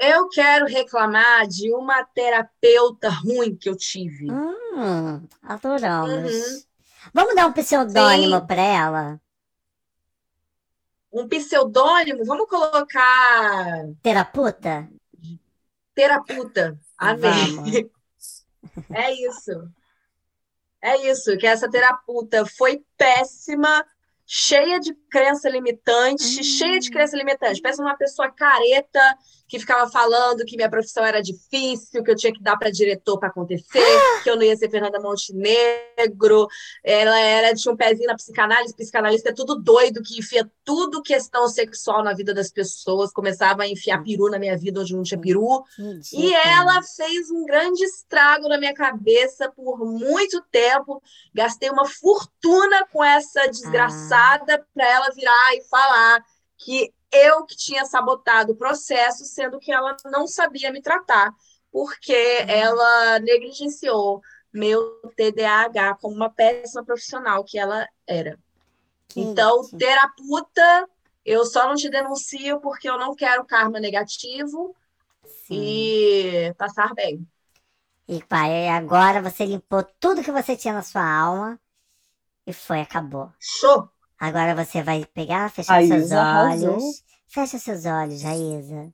[0.05, 4.29] Eu quero reclamar de uma terapeuta ruim que eu tive.
[4.29, 6.33] Hum, adoramos.
[6.33, 6.63] Uhum.
[7.13, 9.21] Vamos dar um pseudônimo para ela?
[11.11, 12.25] Um pseudônimo?
[12.25, 13.85] Vamos colocar.
[14.01, 14.89] Terapeuta?
[15.95, 16.77] Terapeuta.
[16.97, 17.89] Amém.
[18.91, 19.51] É isso.
[20.81, 23.85] É isso, que essa terapeuta foi péssima,
[24.25, 26.43] cheia de crença limitante, hum.
[26.43, 27.61] cheia de crença limitante.
[27.61, 29.17] Pensa numa pessoa careta
[29.53, 33.19] que ficava falando que minha profissão era difícil, que eu tinha que dar para diretor
[33.19, 33.83] para acontecer,
[34.23, 36.47] que eu não ia ser Fernanda Montenegro.
[36.83, 41.47] Ela era tinha um pezinho na psicanálise, psicanalista é tudo doido que enfia tudo questão
[41.47, 45.21] sexual na vida das pessoas, começava a enfiar peru na minha vida onde não tinha
[45.21, 45.63] peru.
[46.11, 50.99] E ela fez um grande estrago na minha cabeça por muito tempo.
[51.31, 54.65] Gastei uma fortuna com essa desgraçada ah.
[54.73, 56.23] para ela virar e falar
[56.57, 61.33] que eu que tinha sabotado o processo, sendo que ela não sabia me tratar,
[61.71, 62.49] porque uhum.
[62.49, 64.21] ela negligenciou
[64.51, 68.39] meu TDAH como uma péssima profissional que ela era.
[69.15, 70.89] Então, terapeuta,
[71.25, 74.75] eu só não te denuncio porque eu não quero karma negativo
[75.25, 75.61] Sim.
[75.61, 77.27] e passar bem.
[78.07, 81.59] E pai, agora você limpou tudo que você tinha na sua alma
[82.45, 83.31] e foi, acabou.
[83.39, 83.92] Show!
[84.23, 86.13] Agora você vai pegar, fechar seus olhos.
[86.13, 86.79] Arrasou.
[87.27, 88.93] Fecha seus olhos, Raíza.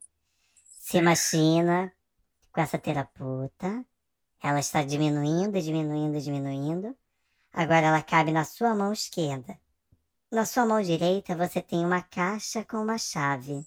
[0.81, 1.93] Se imagina
[2.51, 3.85] com essa terapeuta.
[4.41, 6.97] Ela está diminuindo, diminuindo, diminuindo.
[7.53, 9.55] Agora ela cabe na sua mão esquerda.
[10.31, 13.63] Na sua mão direita você tem uma caixa com uma chave.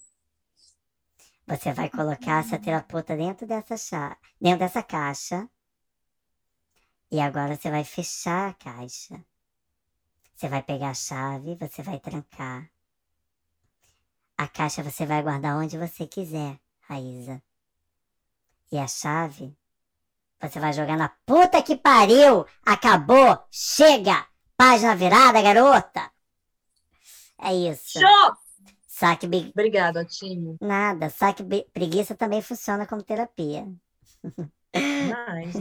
[1.47, 5.49] Você vai colocar essa terapeuta dentro dessa chave, dentro dessa caixa.
[7.09, 9.25] E agora você vai fechar a caixa.
[10.35, 12.71] Você vai pegar a chave, você vai trancar.
[14.37, 17.43] A caixa você vai guardar onde você quiser, Raíza.
[18.71, 19.57] E a chave
[20.43, 22.45] você vai jogar na puta que pariu!
[22.67, 23.39] Acabou!
[23.49, 24.27] Chega!
[24.57, 26.11] Página virada, garota!
[27.39, 28.01] É isso.
[28.01, 28.37] Show!
[28.89, 29.51] Saque be...
[29.55, 30.57] Obrigada, time.
[30.61, 31.11] Nada.
[31.11, 31.65] Saque be...
[31.73, 33.67] preguiça também funciona como terapia.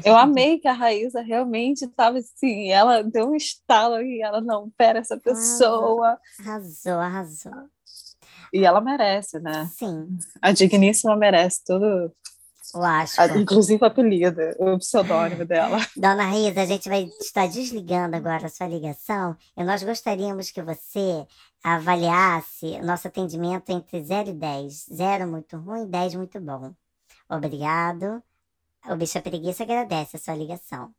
[0.05, 4.69] Eu amei que a Raíza realmente estava assim, ela deu um estalo e ela não,
[4.71, 6.17] pera essa pessoa.
[6.39, 7.51] Arrasou, arrasou.
[8.53, 9.69] E ela merece, né?
[9.77, 10.17] Sim.
[10.41, 12.11] A digníssima merece tudo.
[12.73, 13.19] Eu acho.
[13.21, 15.77] a- Inclusive o apelido, o pseudônimo dela.
[15.95, 20.61] Dona Rita, a gente vai estar desligando agora a sua ligação e nós gostaríamos que
[20.61, 21.25] você
[21.63, 24.85] avaliasse nosso atendimento entre 0 e 10.
[24.93, 26.73] 0 muito ruim, 10 muito bom.
[27.29, 28.21] Obrigado.
[28.89, 30.93] O Bicha Preguiça agradece a sua ligação.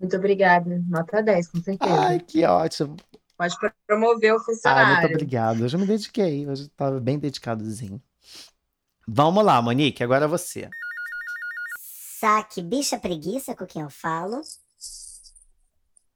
[0.00, 0.82] Muito obrigada.
[0.88, 1.94] Nota 10, com certeza.
[2.00, 2.96] Ai, que ótimo.
[3.36, 3.54] Pode
[3.86, 5.10] promover o Ah, muito funcionário.
[5.10, 5.62] obrigado.
[5.62, 6.48] Hoje eu me dediquei.
[6.48, 8.00] Hoje eu tava bem dedicadozinho.
[9.06, 10.02] Vamos lá, Monique.
[10.02, 10.68] Agora é você.
[12.18, 14.40] Saque Bicha Preguiça com quem eu falo.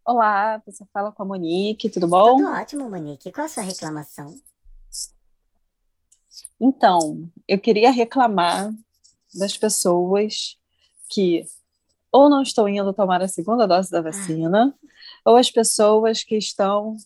[0.04, 2.38] Olá, você fala com a Monique, tudo bom?
[2.38, 3.30] Tudo ótimo, Monique.
[3.30, 4.34] Qual a sua reclamação?
[6.58, 8.72] Então, eu queria reclamar
[9.34, 10.56] das pessoas
[11.08, 11.44] que
[12.10, 14.74] ou não estão indo tomar a segunda dose da vacina,
[15.24, 16.96] ou as pessoas que estão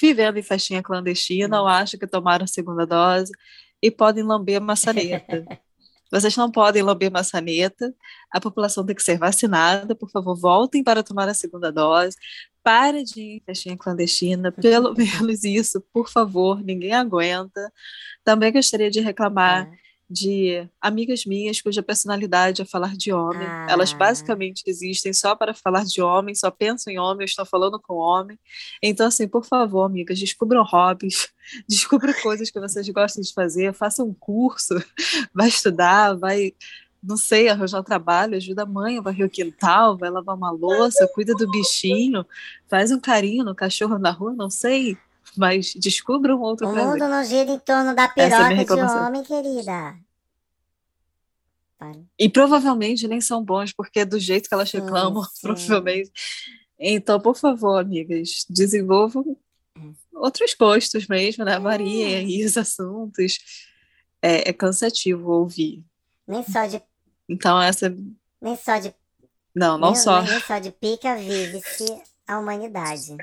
[0.00, 3.30] vivendo em festinha clandestina ou acham que tomaram a segunda dose
[3.82, 5.44] e podem lamber maçaneta.
[6.10, 7.92] Vocês não podem lamber maçaneta,
[8.30, 12.16] a população tem que ser vacinada, por favor, voltem para tomar a segunda dose,
[12.62, 17.72] para de ir em festinha clandestina, pelo menos isso, por favor, ninguém aguenta.
[18.22, 19.76] Também gostaria de reclamar Ah,
[20.08, 23.46] de amigas minhas cuja personalidade é falar de homem.
[23.46, 23.66] Ah.
[23.68, 27.94] Elas basicamente existem só para falar de homem, só pensam em homem, estão falando com
[27.94, 28.38] homem.
[28.82, 31.28] Então, assim, por favor, amigas, descubram hobbies,
[31.68, 34.74] descubram coisas que vocês gostam de fazer, façam um curso,
[35.34, 36.54] vai estudar, vai,
[37.02, 40.52] não sei, arranjar um trabalho, ajuda a mãe a varrer o quintal, vai lavar uma
[40.52, 42.24] louça, cuida do bichinho,
[42.68, 44.96] faz um carinho no cachorro na rua, não sei.
[45.36, 46.90] Mas descubram outro O prazer.
[46.90, 49.06] mundo não gira em torno da é piroca de reclamação.
[49.06, 49.96] homem, querida.
[51.78, 52.00] Para.
[52.18, 55.40] E provavelmente nem são bons, porque do jeito que elas reclamam, sim.
[55.42, 56.10] provavelmente.
[56.78, 59.36] Então, por favor, amigas, desenvolvam
[59.78, 59.94] Hum.
[60.14, 61.58] outros gostos mesmo, né?
[61.58, 63.38] Variem aí os assuntos.
[64.22, 65.84] É, é cansativo ouvir.
[66.26, 66.82] Nem só de,
[67.28, 67.94] Então, essa.
[68.40, 68.94] nem só de,
[69.54, 70.22] Não, não nem, só.
[70.22, 71.84] nem só de pica vive-se
[72.26, 73.14] a humanidade.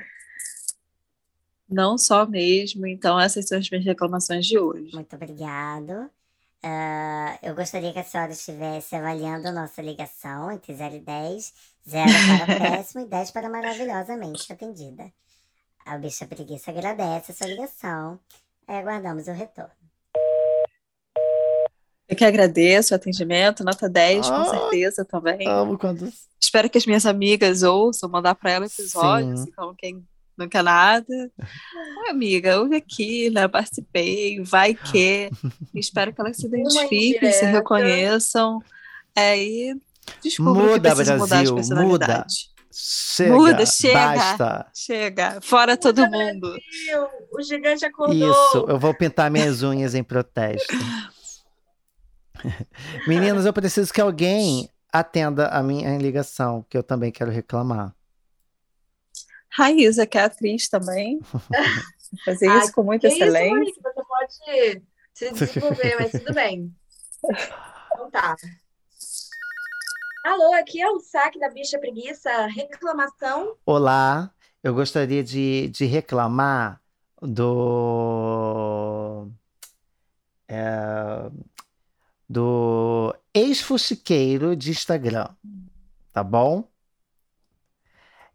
[1.68, 2.86] Não só mesmo.
[2.86, 4.94] Então, essas são as minhas reclamações de hoje.
[4.94, 6.10] Muito obrigado.
[6.62, 11.52] Ah, eu gostaria que a senhora estivesse avaliando a nossa ligação entre 0 e 10.
[11.86, 12.04] 0
[12.46, 15.10] para péssimo e 10 para maravilhosamente atendida.
[15.84, 18.18] A bicha preguiça agradece a sua ligação.
[18.66, 19.70] e aguardamos o retorno.
[22.08, 24.44] Eu que agradeço o atendimento, nota 10, com Ah.
[24.50, 25.46] certeza também.
[25.48, 26.10] Amo quando.
[26.40, 29.46] Espero que as minhas amigas ouçam, mandar para ela episódios, Sim.
[29.50, 30.06] então quem
[30.36, 31.30] não quer nada.
[31.38, 33.46] Oi, amiga, ouve aqui, né?
[33.48, 35.30] Participei, vai que.
[35.74, 38.60] Espero que elas se identifiquem, se reconheçam.
[39.16, 39.80] É, e
[40.22, 42.54] descubram que Muda, precisa mudar de Brasil, personalidade.
[42.72, 43.32] Chega.
[43.32, 43.94] Muda, chega.
[43.94, 44.66] Basta.
[44.74, 46.50] Chega, fora todo Muda, mundo.
[46.50, 48.30] Brasil, O gigante acordou.
[48.30, 50.74] Isso, eu vou pintar minhas unhas em protesto.
[53.06, 57.94] Meninas, eu preciso que alguém atenda a minha ligação, que eu também quero reclamar.
[59.56, 61.20] Raíza, que é atriz também.
[62.24, 63.54] Fazer Ah, isso com muita Que isso, excelência.
[63.56, 64.82] Monique, você pode se
[65.30, 66.74] desenvolver, mas tudo bem.
[67.92, 68.36] Então tá.
[70.24, 72.46] Alô, aqui é o saque da bicha preguiça.
[72.46, 73.56] Reclamação.
[73.66, 74.30] Olá,
[74.62, 76.80] eu gostaria de, de reclamar
[77.20, 79.28] do.
[80.48, 81.30] é,
[82.28, 85.28] do ex-fuxiqueiro de Instagram,
[86.12, 86.64] tá bom?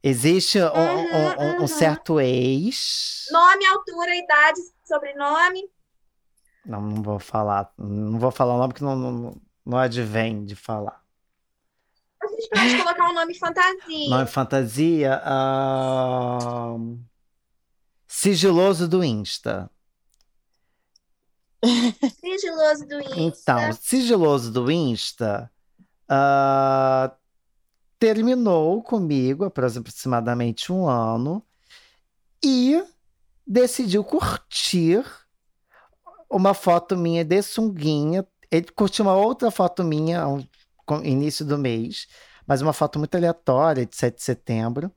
[0.02, 1.68] Existe um, um- um- um uhum.
[1.68, 3.26] certo ex.
[3.32, 5.70] Nome, altura, idade, sobrenome.
[6.66, 7.72] Não, não vou falar.
[7.78, 11.04] Não vou falar o nome porque não, não, não advém de falar.
[12.22, 14.10] A gente pode colocar um nome fantasia.
[14.10, 15.22] Nome fantasia.
[15.26, 16.98] ahn,
[18.08, 19.70] Sigiloso do Insta.
[22.20, 23.20] Sigiloso do Insta.
[23.20, 25.52] Então, sigiloso do Insta
[26.10, 27.12] ah,
[28.00, 31.44] terminou comigo aproximadamente um ano
[32.44, 32.82] e
[33.46, 35.04] decidiu curtir
[36.30, 38.26] uma foto minha de sunguinha.
[38.50, 40.24] Ele curtiu uma outra foto minha
[40.86, 42.08] com- início do mês,
[42.48, 44.92] mas uma foto muito aleatória de 7 de setembro.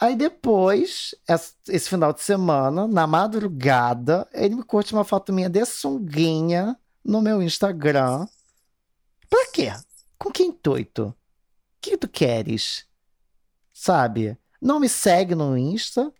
[0.00, 5.48] Aí depois, es- esse final de semana, na madrugada, ele me curte uma foto minha
[5.48, 8.26] de sunguinha no meu Instagram.
[9.28, 9.72] Pra quê?
[10.18, 11.14] Com que intuito?
[11.84, 12.86] O que tu queres?
[13.70, 14.38] Sabe?
[14.58, 16.10] Não me segue no Insta,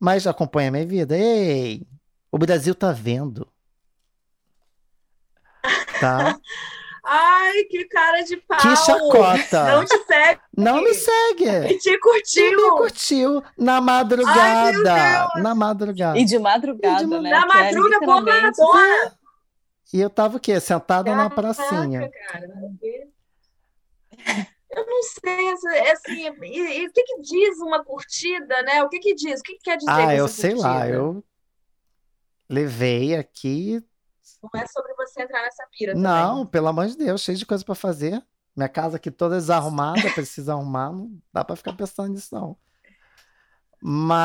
[0.00, 1.14] mas acompanha minha vida.
[1.14, 1.86] Ei,
[2.30, 3.46] o Brasil tá vendo.
[6.00, 6.38] Tá?
[7.04, 8.56] Ai, que cara de pau!
[8.60, 9.76] Que chacota!
[9.76, 10.40] Não te segue!
[10.56, 11.50] Não me segue!
[11.74, 12.56] E te curtiu!
[12.56, 14.94] Me curtiu na madrugada!
[15.34, 16.18] Ai, na madrugada.
[16.18, 17.30] E de madrugada, E de né?
[17.30, 19.18] Na é madruga, literalmente- boladona!
[19.92, 20.58] E eu tava o quê?
[20.60, 22.10] Sentada na pracinha.
[22.30, 22.48] cara.
[24.74, 28.82] Eu não sei, essa- assim, e, e o que que diz uma curtida, né?
[28.82, 29.40] O que que diz?
[29.40, 30.94] O que que quer dizer Ah, eu sei lá, curtida?
[30.96, 31.24] eu
[32.48, 33.82] levei aqui.
[34.42, 36.46] Não é sobre você entrar nessa pira Não, também.
[36.46, 38.22] pelo amor de Deus, cheio de coisa pra fazer.
[38.56, 42.56] Minha casa aqui toda desarrumada, precisa arrumar, não dá pra ficar pensando nisso, não.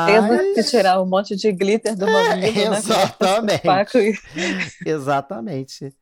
[0.06, 0.70] Tendo que Mas.
[0.70, 2.78] tirar um monte de glitter do mamilo, né?
[2.78, 4.20] exatamente.
[4.84, 5.94] E- Exatamente.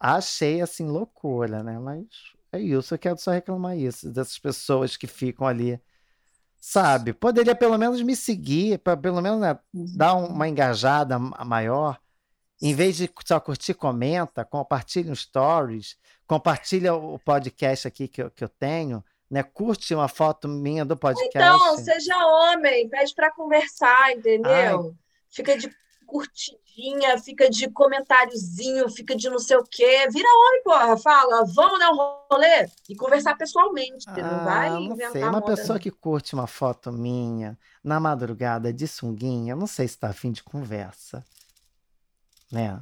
[0.00, 1.78] Achei assim loucura, né?
[1.78, 2.06] Mas
[2.52, 5.80] é isso, eu quero só reclamar isso, dessas pessoas que ficam ali,
[6.60, 7.12] sabe?
[7.12, 9.58] Poderia pelo menos me seguir, para pelo menos né,
[9.96, 11.98] dar um- uma engajada ma- maior.
[12.60, 15.96] Em vez de só curtir, comenta, compartilha os stories,
[16.26, 19.42] compartilha o podcast aqui que eu, que eu tenho, né?
[19.44, 21.36] Curte uma foto minha do podcast.
[21.36, 24.92] Então, seja homem, pede pra conversar, entendeu?
[25.30, 25.70] Fica de
[26.08, 30.08] curtidinha, fica de comentáriozinho, fica de não sei o quê.
[30.10, 30.96] Vira homem, porra.
[30.96, 31.96] Fala, vamos dar um
[32.30, 34.06] rolê e conversar pessoalmente.
[34.08, 35.22] não vai Ah, não sei.
[35.22, 39.98] Uma moda, pessoa que curte uma foto minha na madrugada de sunguinha, não sei se
[39.98, 41.22] tá afim de conversa.
[42.50, 42.80] Né?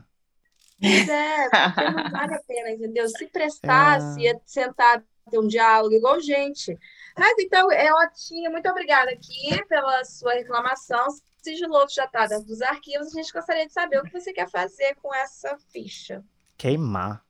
[0.80, 3.08] Pois é, porque não vale a pena, entendeu?
[3.08, 4.22] Se prestasse, É.
[4.24, 6.78] ia sentar, ter um diálogo igual gente.
[7.18, 11.06] Mas então, é Otinha, muito obrigada aqui pela sua reclamação.
[11.42, 13.08] Sigiloso já está dentro dos arquivos.
[13.08, 16.22] A gente gostaria de saber o que você quer fazer com essa ficha.
[16.58, 17.24] Queimar.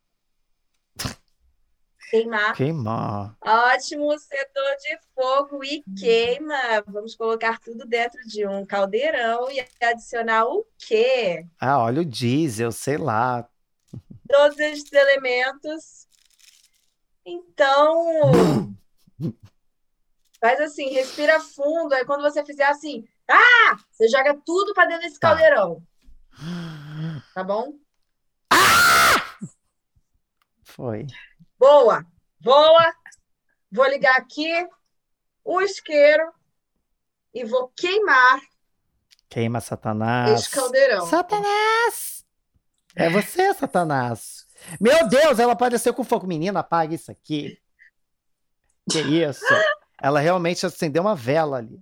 [2.11, 2.55] Queimar.
[2.55, 3.37] Queimar.
[3.41, 6.83] Ótimo, setor de fogo e queima.
[6.87, 11.45] Vamos colocar tudo dentro de um caldeirão e adicionar o quê?
[11.61, 13.49] Ah, olha o diesel, sei lá.
[14.29, 16.07] Todos esses elementos.
[17.25, 18.77] Então,
[20.41, 21.93] faz assim, respira fundo.
[21.95, 25.29] Aí quando você fizer assim, ah, você joga tudo para dentro desse Tá.
[25.29, 25.83] caldeirão,
[27.35, 27.73] tá bom?
[30.65, 31.07] Foi.
[31.59, 32.05] Boa,
[32.41, 32.95] boa.
[33.73, 34.51] Vou ligar aqui
[35.45, 36.33] o isqueiro
[37.33, 38.41] e vou queimar
[39.29, 40.41] Queima Satanás.
[40.43, 41.07] esse caldeirão.
[41.07, 42.25] Satanás!
[42.95, 44.47] É você, Satanás.
[44.81, 46.27] Meu Deus, ela apareceu com fogo.
[46.27, 47.61] Menina, apaga isso aqui.
[48.91, 49.45] Que isso?
[50.01, 51.81] Ela realmente acendeu uma vela ali.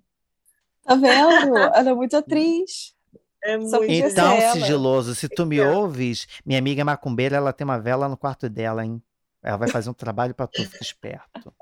[0.85, 1.57] Tá vendo?
[1.57, 2.95] Ela é muito atriz.
[3.43, 4.53] É muito Então, ela.
[4.53, 8.85] sigiloso, se tu me ouves, minha amiga macumbeira, ela tem uma vela no quarto dela,
[8.85, 9.03] hein?
[9.43, 11.53] Ela vai fazer um trabalho pra tu, fica esperto.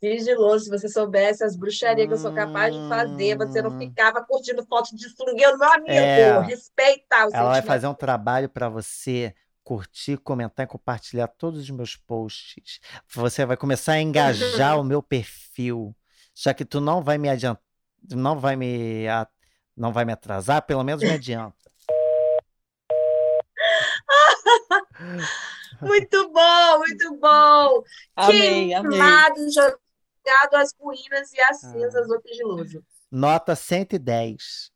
[0.00, 0.66] sigiloso.
[0.66, 3.78] Se você soubesse as bruxarias que eu sou capaz de fazer, você não Hum.
[3.78, 5.90] ficava curtindo foto de swingueiro, meu amigo.
[5.90, 6.40] É.
[6.42, 9.34] Respeita o Ela vai fazer um trabalho pra você
[9.68, 12.80] curtir, comentar e compartilhar todos os meus posts.
[13.14, 15.94] Você vai começar a engajar o meu perfil.
[16.32, 17.62] Só que tu não vai me adiantar,
[18.10, 19.28] não vai me, a-
[19.76, 21.54] não vai me atrasar, pelo menos me adianta.
[25.82, 27.82] Muito bom, muito bom.
[28.16, 28.98] Amei, amei.
[28.98, 31.72] Queimado, jogado às ruínas e às Ah.
[31.72, 32.82] cinzas do sigiloso.
[33.10, 34.72] Nota 110.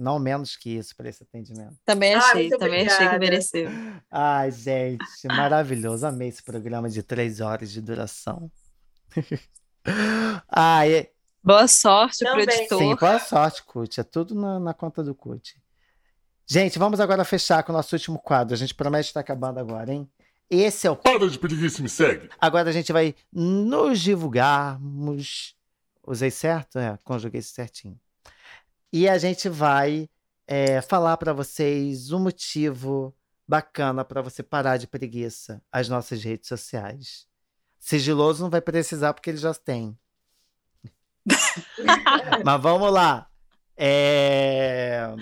[0.00, 1.76] Não menos que isso para esse atendimento.
[1.84, 3.18] Também Ah, achei, muito também achei que obrigada.
[3.18, 3.70] mereceu.
[4.10, 6.06] Ai, gente, maravilhoso.
[6.06, 8.50] Amei esse programa de três horas de duração.
[10.48, 11.08] Ai,
[11.42, 12.54] Boa sorte pro Também.
[12.60, 12.78] editor.
[12.78, 13.98] sim, boa sorte, Cut.
[13.98, 15.56] É tudo na, na conta do Cut.
[16.46, 18.52] Gente, vamos agora fechar com o nosso último quadro.
[18.54, 20.06] A gente promete estar acabando agora, hein?
[20.50, 20.96] Esse é o.
[20.96, 22.28] Para de preguiça me segue.
[22.38, 25.54] Agora a gente vai nos divulgarmos.
[26.06, 26.78] Usei certo?
[26.78, 27.98] É, conjuguei isso certinho.
[28.92, 30.08] E a gente vai
[30.46, 33.14] é, falar para vocês um motivo
[33.46, 37.26] bacana para você parar de preguiça as nossas redes sociais.
[37.78, 39.98] Sigiloso não vai precisar porque ele já tem.
[42.44, 43.30] Mas vamos lá.
[43.76, 45.14] É...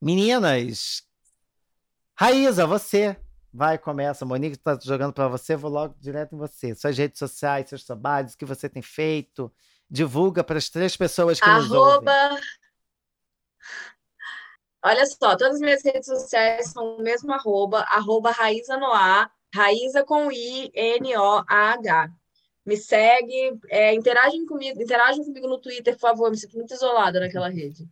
[0.00, 1.02] Meninas,
[2.14, 3.16] Raíza, você
[3.52, 4.24] vai, começa.
[4.24, 6.74] Monique está jogando para você, vou logo direto em você.
[6.74, 9.52] Suas redes sociais, seus trabalhos, o que você tem feito.
[9.94, 12.08] Divulga para as três pessoas que nos ouvem.
[12.12, 12.40] Arroba.
[14.82, 20.02] Olha só, todas as minhas redes sociais são o mesmo arroba, arroba Raíza Noah, Raíza
[20.04, 22.12] com I, N-O-A-H.
[22.66, 27.20] Me segue, é, interagem comigo, interagem comigo no Twitter, por favor, me sinto muito isolada
[27.20, 27.88] naquela rede.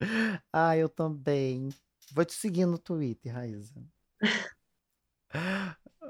[0.52, 1.70] Ah, eu também.
[2.12, 3.82] Vou te seguir no Twitter, Raíza.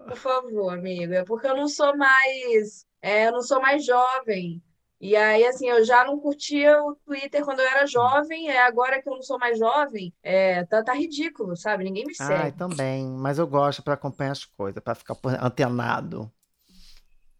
[0.08, 4.60] Por favor, amigo, é porque eu não sou mais, é, eu não sou mais jovem.
[5.00, 9.02] E aí, assim, eu já não curtia o Twitter quando eu era jovem, é agora
[9.02, 11.84] que eu não sou mais jovem, é, tá, tá ridículo, sabe?
[11.84, 12.32] Ninguém me segue.
[12.32, 16.32] Ai, também, mas eu gosto para acompanhar as coisas, para ficar antenado.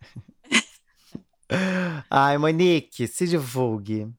[2.10, 4.12] Ai, Monique, se divulgue.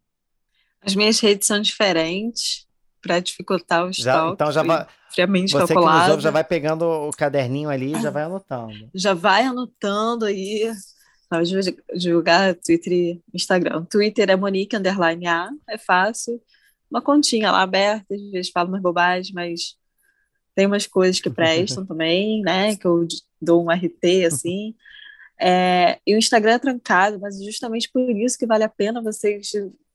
[0.81, 2.65] As minhas redes são diferentes
[3.01, 4.33] para dificultar o já, estoque.
[4.33, 5.97] Então já vai, friamente você calculado.
[5.97, 8.89] que nos ouve, já vai pegando o caderninho ali e já vai anotando.
[8.95, 10.71] Já vai anotando aí.
[11.29, 11.49] Vamos
[11.95, 13.85] divulgar Twitter e Instagram.
[13.85, 16.41] Twitter é Monique Underline A, é fácil.
[16.89, 19.75] Uma continha lá aberta, às vezes falo umas bobagens, mas
[20.55, 22.75] tem umas coisas que prestam também, né?
[22.77, 23.05] Que eu
[23.41, 24.73] dou um RT assim.
[25.39, 29.51] É, e o Instagram é trancado, mas justamente por isso que vale a pena vocês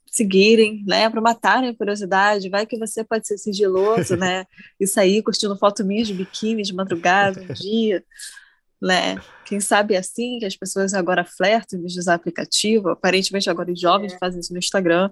[0.06, 2.50] seguirem, né, para matarem a curiosidade.
[2.50, 4.44] Vai que você pode ser sigiloso, né,
[4.78, 8.04] e sair curtindo foto minha de biquíni de madrugada um dia,
[8.82, 9.16] né?
[9.44, 12.88] Quem sabe é assim que as pessoas agora flertam de usar aplicativo.
[12.88, 14.18] Aparentemente agora os jovens é.
[14.18, 15.10] fazem isso no Instagram,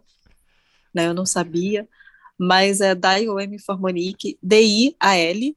[0.93, 1.07] né?
[1.07, 1.89] Eu não sabia,
[2.37, 5.57] mas é Dial M for Monique, D I A L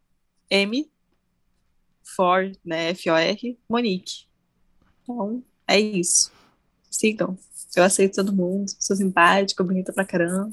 [0.49, 0.91] M
[2.03, 4.27] for, né, F O R Monique.
[5.01, 6.31] Então, é isso.
[6.91, 7.35] Sigam.
[7.75, 10.51] Eu aceito todo mundo, sou simpática, bonita pra caramba.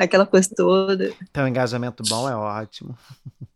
[0.00, 0.04] É.
[0.04, 1.12] Aquela coisa toda.
[1.20, 2.96] Então, um engajamento bom é ótimo.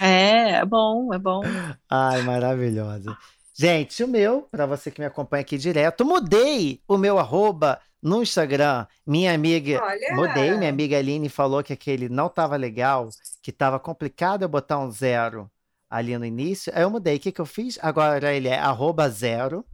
[0.00, 1.42] É, é bom, é bom.
[1.88, 3.16] Ai, maravilhosa.
[3.54, 8.22] Gente, o meu, para você que me acompanha aqui direto, mudei o meu arroba no
[8.22, 8.86] Instagram.
[9.06, 10.14] Minha amiga, Olha.
[10.14, 13.10] mudei, minha amiga Aline falou que aquele não tava legal,
[13.42, 15.50] que tava complicado eu botar um zero
[15.90, 16.72] ali no início.
[16.74, 17.16] Aí eu mudei.
[17.16, 17.78] O que, que eu fiz?
[17.82, 19.64] Agora ele é arroba zero.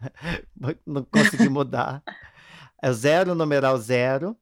[0.84, 2.02] Não consegui mudar.
[2.82, 4.36] É zero, numeral zero.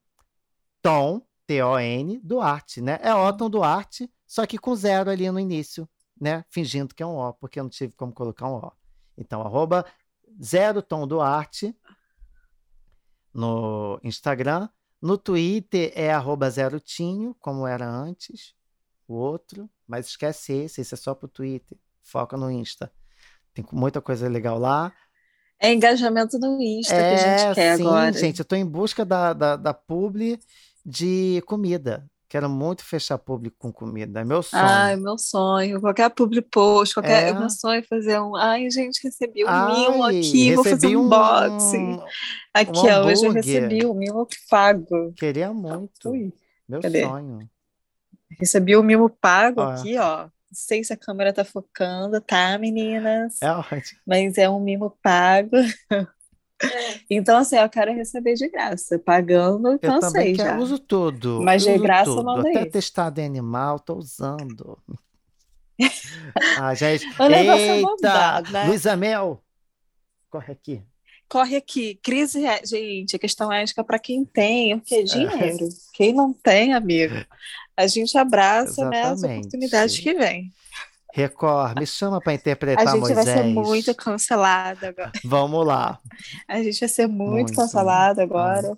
[0.81, 2.99] Tom, T-O-N, Duarte, né?
[3.01, 5.87] É Otton Duarte, só que com zero ali no início,
[6.19, 6.43] né?
[6.49, 8.71] Fingindo que é um O, porque eu não tive como colocar um O.
[9.15, 9.85] Então, arroba
[10.43, 11.77] zero Tom Duarte
[13.31, 14.67] no Instagram.
[14.99, 18.55] No Twitter é arroba zero Tinho, como era antes,
[19.07, 19.69] o outro.
[19.87, 21.77] Mas esquece esse, esse é só pro Twitter.
[22.01, 22.91] Foca no Insta.
[23.53, 24.91] Tem muita coisa legal lá.
[25.59, 28.11] É engajamento no Insta é, que a gente é, quer sim, agora.
[28.13, 30.39] gente, eu tô em busca da, da, da publi
[30.83, 32.09] de comida.
[32.33, 34.21] Quero muito fechar público com comida.
[34.21, 34.63] É meu sonho.
[34.65, 35.79] Ai, meu sonho.
[35.79, 37.27] Qualquer public post, qualquer.
[37.27, 37.31] É.
[37.31, 38.35] Meu sonho é fazer um.
[38.35, 40.55] Ai, gente, recebi um Ai, mimo aqui.
[40.55, 42.01] Vou fazer um unboxing.
[42.51, 45.13] Aqui, um ó, hoje eu recebi um mimo pago.
[45.15, 46.09] Queria muito.
[46.09, 46.33] Ui,
[46.67, 47.03] meu cadê?
[47.03, 47.47] sonho.
[48.39, 49.69] Recebi o um mimo pago ó.
[49.69, 50.23] aqui, ó.
[50.23, 53.39] Não sei se a câmera tá focando, tá, meninas?
[53.43, 54.01] É ótimo.
[54.07, 55.51] Mas é um mimo pago.
[56.63, 56.99] É.
[57.09, 58.97] Então, assim, eu quero receber de graça.
[58.97, 60.55] Pagando, cansei eu já.
[60.55, 61.41] Eu uso tudo.
[61.43, 62.23] Mas de graça, tudo.
[62.23, 64.77] manda Até testado em animal, tô usando.
[66.59, 67.05] ah, gente.
[67.19, 68.65] O negócio é mudar, né?
[68.65, 69.43] Luísa Mel,
[70.29, 70.81] corre aqui
[71.33, 71.99] corre aqui.
[72.03, 75.67] Crise, é, gente, a questão ética para quem tem, o que é dinheiro.
[75.91, 77.25] Quem não tem, amigo,
[77.75, 80.51] a gente abraça né, as oportunidades que vem.
[81.15, 83.23] Record, me chama para interpretar A gente Moisés.
[83.23, 85.11] vai ser muito cancelado agora.
[85.23, 85.99] Vamos lá.
[86.47, 88.75] A gente vai ser muito, muito cancelado agora.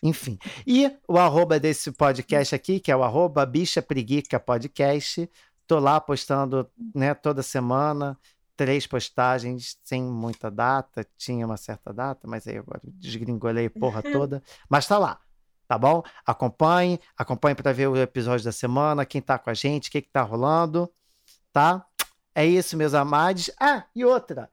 [0.00, 0.38] Enfim.
[0.64, 5.28] E o arroba desse podcast aqui, que é o arroba Bicha Preguica Podcast.
[5.66, 8.16] Tô lá postando né, toda semana
[8.56, 14.00] três postagens sem muita data, tinha uma certa data, mas aí agora desgringolei a porra
[14.12, 15.18] toda, mas tá lá,
[15.66, 16.04] tá bom?
[16.24, 20.02] Acompanhe, acompanhe para ver o episódio da semana, quem tá com a gente, o que
[20.02, 20.88] que tá rolando,
[21.54, 21.86] tá?
[22.34, 23.50] É isso, meus amados.
[23.58, 24.50] Ah, e outra,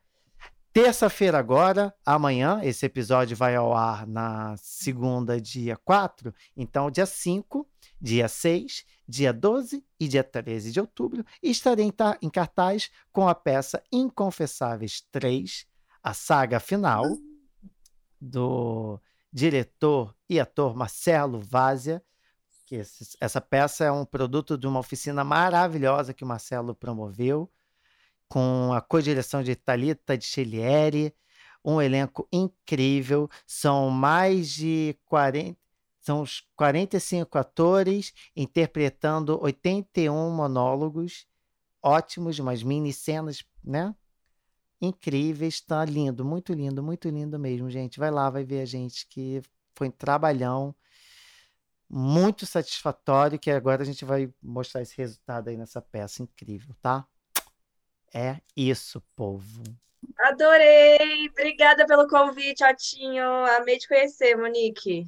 [0.73, 6.33] Terça-feira agora, amanhã, esse episódio vai ao ar na segunda, dia 4.
[6.55, 7.67] Então, dia 5,
[7.99, 11.91] dia 6, dia 12 e dia 13 de outubro, estarei
[12.21, 15.67] em cartaz com a peça Inconfessáveis 3,
[16.01, 17.03] a saga final
[18.19, 18.97] do
[19.29, 22.01] diretor e ator Marcelo Vazia.
[22.71, 22.81] Que
[23.19, 27.51] essa peça é um produto de uma oficina maravilhosa que o Marcelo promoveu
[28.29, 31.13] com a co-direção de Talita de Chelieri,
[31.65, 35.59] um elenco incrível, são mais de 40,
[35.99, 41.27] são os 45 atores interpretando 81 monólogos
[41.83, 43.93] ótimos, umas mini cenas, né?
[44.79, 47.99] Incríveis, tá lindo, muito lindo, muito lindo mesmo, gente.
[47.99, 49.41] Vai lá, vai ver a gente que
[49.75, 50.73] foi um trabalhão
[51.91, 57.05] muito satisfatório que agora a gente vai mostrar esse resultado aí nessa peça incrível, tá?
[58.13, 59.61] É isso, povo.
[60.17, 61.29] Adorei!
[61.29, 63.25] Obrigada pelo convite, Otinho.
[63.57, 65.07] Amei te conhecer, Monique.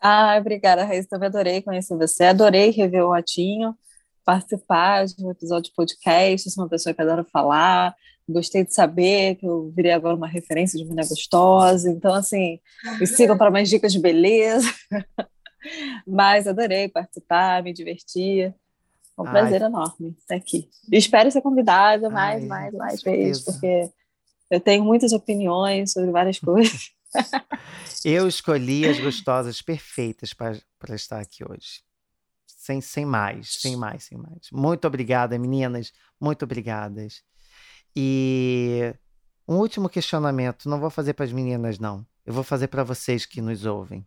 [0.00, 1.08] Ah, obrigada, Raíssa.
[1.08, 2.24] Também adorei conhecer você.
[2.24, 3.76] Adorei rever o Otinho.
[4.24, 7.94] participar de um episódio de podcast, sou uma pessoa que adora falar,
[8.28, 12.60] gostei de saber que eu virei agora uma referência de menina gostosa, então assim,
[12.98, 14.68] me sigam para mais dicas de beleza.
[16.06, 18.54] Mas adorei participar, me divertir.
[19.18, 19.32] É um Ai.
[19.32, 20.68] prazer enorme estar aqui.
[20.92, 23.90] espero ser convidada mais, Ai, mais, mais vezes, porque
[24.50, 26.92] eu tenho muitas opiniões sobre várias coisas.
[28.04, 31.82] eu escolhi as gostosas perfeitas para estar aqui hoje.
[32.46, 34.50] Sem, sem mais, sem mais, sem mais.
[34.52, 35.92] Muito obrigada, meninas.
[36.20, 37.22] Muito obrigadas.
[37.94, 38.92] E
[39.48, 40.68] um último questionamento.
[40.68, 42.04] Não vou fazer para as meninas, não.
[42.24, 44.06] Eu vou fazer para vocês que nos ouvem.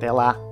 [0.00, 0.49] Até lá!